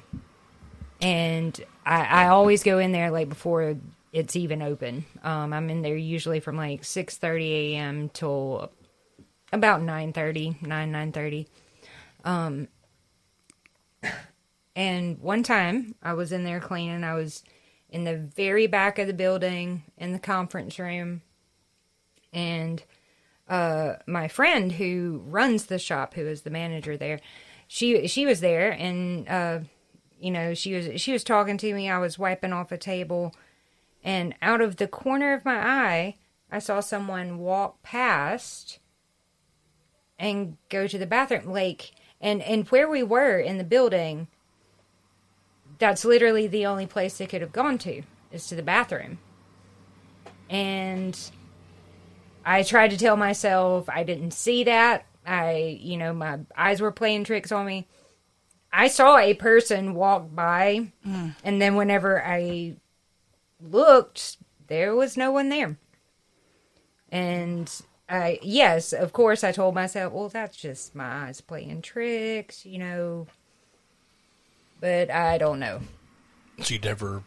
[1.00, 3.76] and I, I always go in there like before
[4.12, 5.04] it's even open.
[5.22, 8.08] Um, I'm in there usually from like six thirty a.m.
[8.08, 8.72] till
[9.52, 11.46] about 9.30 9 9.30
[12.24, 12.68] um
[14.76, 17.04] and one time i was in there cleaning.
[17.04, 17.42] I was
[17.90, 21.22] in the very back of the building in the conference room.
[22.32, 22.82] And
[23.48, 27.20] uh my friend who runs the shop who is the manager there
[27.66, 29.60] she she was there and uh
[30.20, 31.88] you know she was she was talking to me.
[31.88, 33.34] I was wiping off a table.
[34.04, 36.16] And out of the corner of my eye
[36.50, 38.78] i saw someone walk past
[40.18, 41.46] and go to the bathroom.
[41.46, 44.28] Like and and where we were in the building
[45.78, 49.18] that's literally the only place they could have gone to is to the bathroom.
[50.50, 51.18] And
[52.44, 55.04] i tried to tell myself i didn't see that.
[55.26, 57.86] I you know my eyes were playing tricks on me.
[58.72, 61.28] I saw a person walk by hmm.
[61.44, 62.76] and then whenever i
[63.60, 64.38] looked
[64.68, 65.76] there was no one there.
[67.10, 67.70] And
[68.08, 72.78] I yes, of course I told myself, well that's just my eyes playing tricks, you
[72.78, 73.26] know.
[74.80, 75.80] But I don't know.
[76.62, 77.22] So you never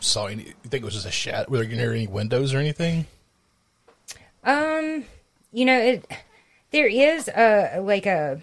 [0.00, 0.44] saw any?
[0.44, 1.50] You think it was just a shadow?
[1.50, 3.06] Were there near any windows or anything?
[4.44, 5.04] Um,
[5.52, 6.06] you know, it
[6.70, 8.40] there is a like a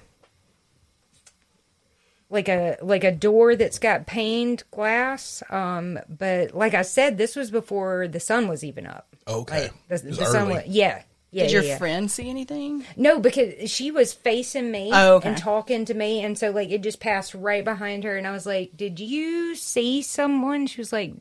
[2.30, 5.44] like a like a door that's got paned glass.
[5.50, 9.08] Um, but like I said, this was before the sun was even up.
[9.28, 11.04] Okay, Like the, the sun was yeah.
[11.34, 11.78] Yeah, Did your yeah, yeah.
[11.80, 12.86] friend see anything?
[12.96, 15.30] No, because she was facing me Oh, okay.
[15.30, 18.32] and talking to me, and so like it just passed right behind her, and I
[18.32, 21.14] was like, "Did you see someone?" She was like,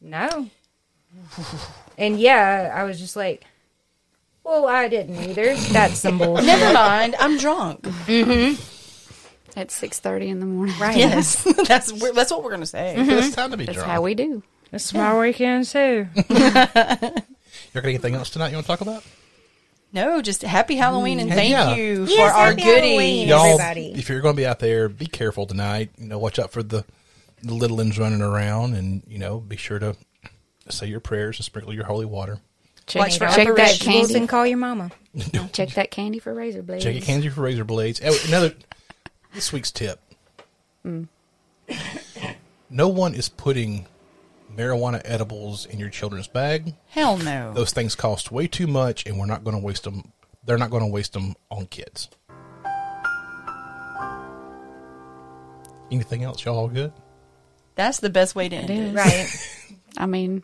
[0.00, 0.48] "No,"
[1.98, 3.44] and yeah, I was just like,
[4.42, 6.46] "Well, I didn't either." That's some bullshit.
[6.46, 7.14] Never mind.
[7.20, 7.82] I'm drunk.
[7.82, 8.60] Mm-hmm.
[9.58, 10.74] At six thirty in the morning.
[10.80, 10.96] Right?
[10.96, 12.94] Yes, that's that's what we're gonna say.
[12.98, 13.10] Mm-hmm.
[13.10, 13.90] It's time to be That's drunk.
[13.92, 14.42] how we do.
[14.72, 16.08] That's my weekend too.
[16.16, 19.04] You got anything else tonight you want to talk about?
[19.92, 21.74] No, just happy Halloween and mm, thank yeah.
[21.74, 23.26] you Yes, for our happy Halloween.
[23.26, 23.28] goodies.
[23.28, 23.92] Y'all, everybody.
[23.94, 25.90] if you're going to be out there, be careful tonight.
[25.98, 26.84] You know, watch out for the,
[27.42, 29.96] the little ones running around, and you know, be sure to
[30.70, 32.38] say your prayers and sprinkle your holy water.
[32.86, 34.14] Check, Watch for check that candy.
[34.14, 34.90] and call your mama.
[35.52, 36.82] Check that candy for razor blades.
[36.82, 38.00] Check your candy for razor blades.
[38.04, 38.54] Oh, another
[39.34, 40.00] this week's tip:
[40.84, 41.06] mm.
[42.70, 43.86] no one is putting
[44.56, 46.74] marijuana edibles in your children's bag.
[46.88, 47.52] Hell no.
[47.54, 50.12] Those things cost way too much, and we're not going to waste them.
[50.44, 52.08] They're not going to waste them on kids.
[55.90, 56.44] Anything else?
[56.44, 56.92] Y'all all good?
[57.74, 58.78] That's the best way to end It it.
[58.88, 58.94] is.
[58.94, 59.76] Right.
[59.98, 60.42] I mean,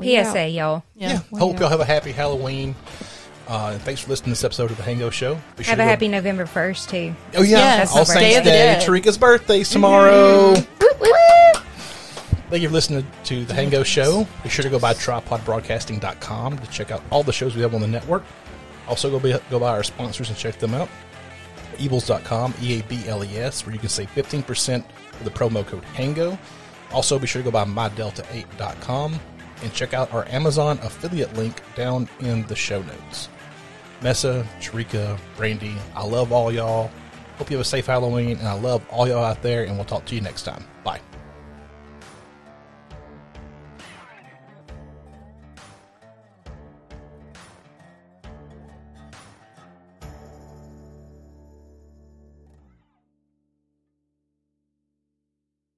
[0.00, 0.50] PSA, out.
[0.52, 0.82] y'all.
[0.96, 1.20] Yeah.
[1.38, 2.74] Hope y'all have a happy Halloween.
[3.48, 5.34] Uh, and thanks for listening to this episode of the Hango Show.
[5.56, 7.14] Be sure Have to a go- happy November first too.
[7.34, 8.20] Oh yeah, Yeah, All that's my Saints birthday.
[8.20, 8.32] Day.
[8.32, 8.82] Day of the Dead.
[8.82, 10.52] Tarica's birthday's tomorrow.
[10.54, 11.61] Woo, woo, woo.
[12.52, 14.26] Thank you for listening to the Hango Show.
[14.42, 17.80] Be sure to go by tripodbroadcasting.com to check out all the shows we have on
[17.80, 18.24] the network.
[18.86, 20.90] Also, go, be, go by our sponsors and check them out.
[21.78, 25.66] Eables.com, E A B L E S, where you can save 15% with the promo
[25.66, 26.38] code HANGO.
[26.92, 29.18] Also, be sure to go by mydelta8.com
[29.62, 33.30] and check out our Amazon affiliate link down in the show notes.
[34.02, 36.90] Messa, Tarica, Brandy, I love all y'all.
[37.38, 39.86] Hope you have a safe Halloween, and I love all y'all out there, and we'll
[39.86, 40.66] talk to you next time.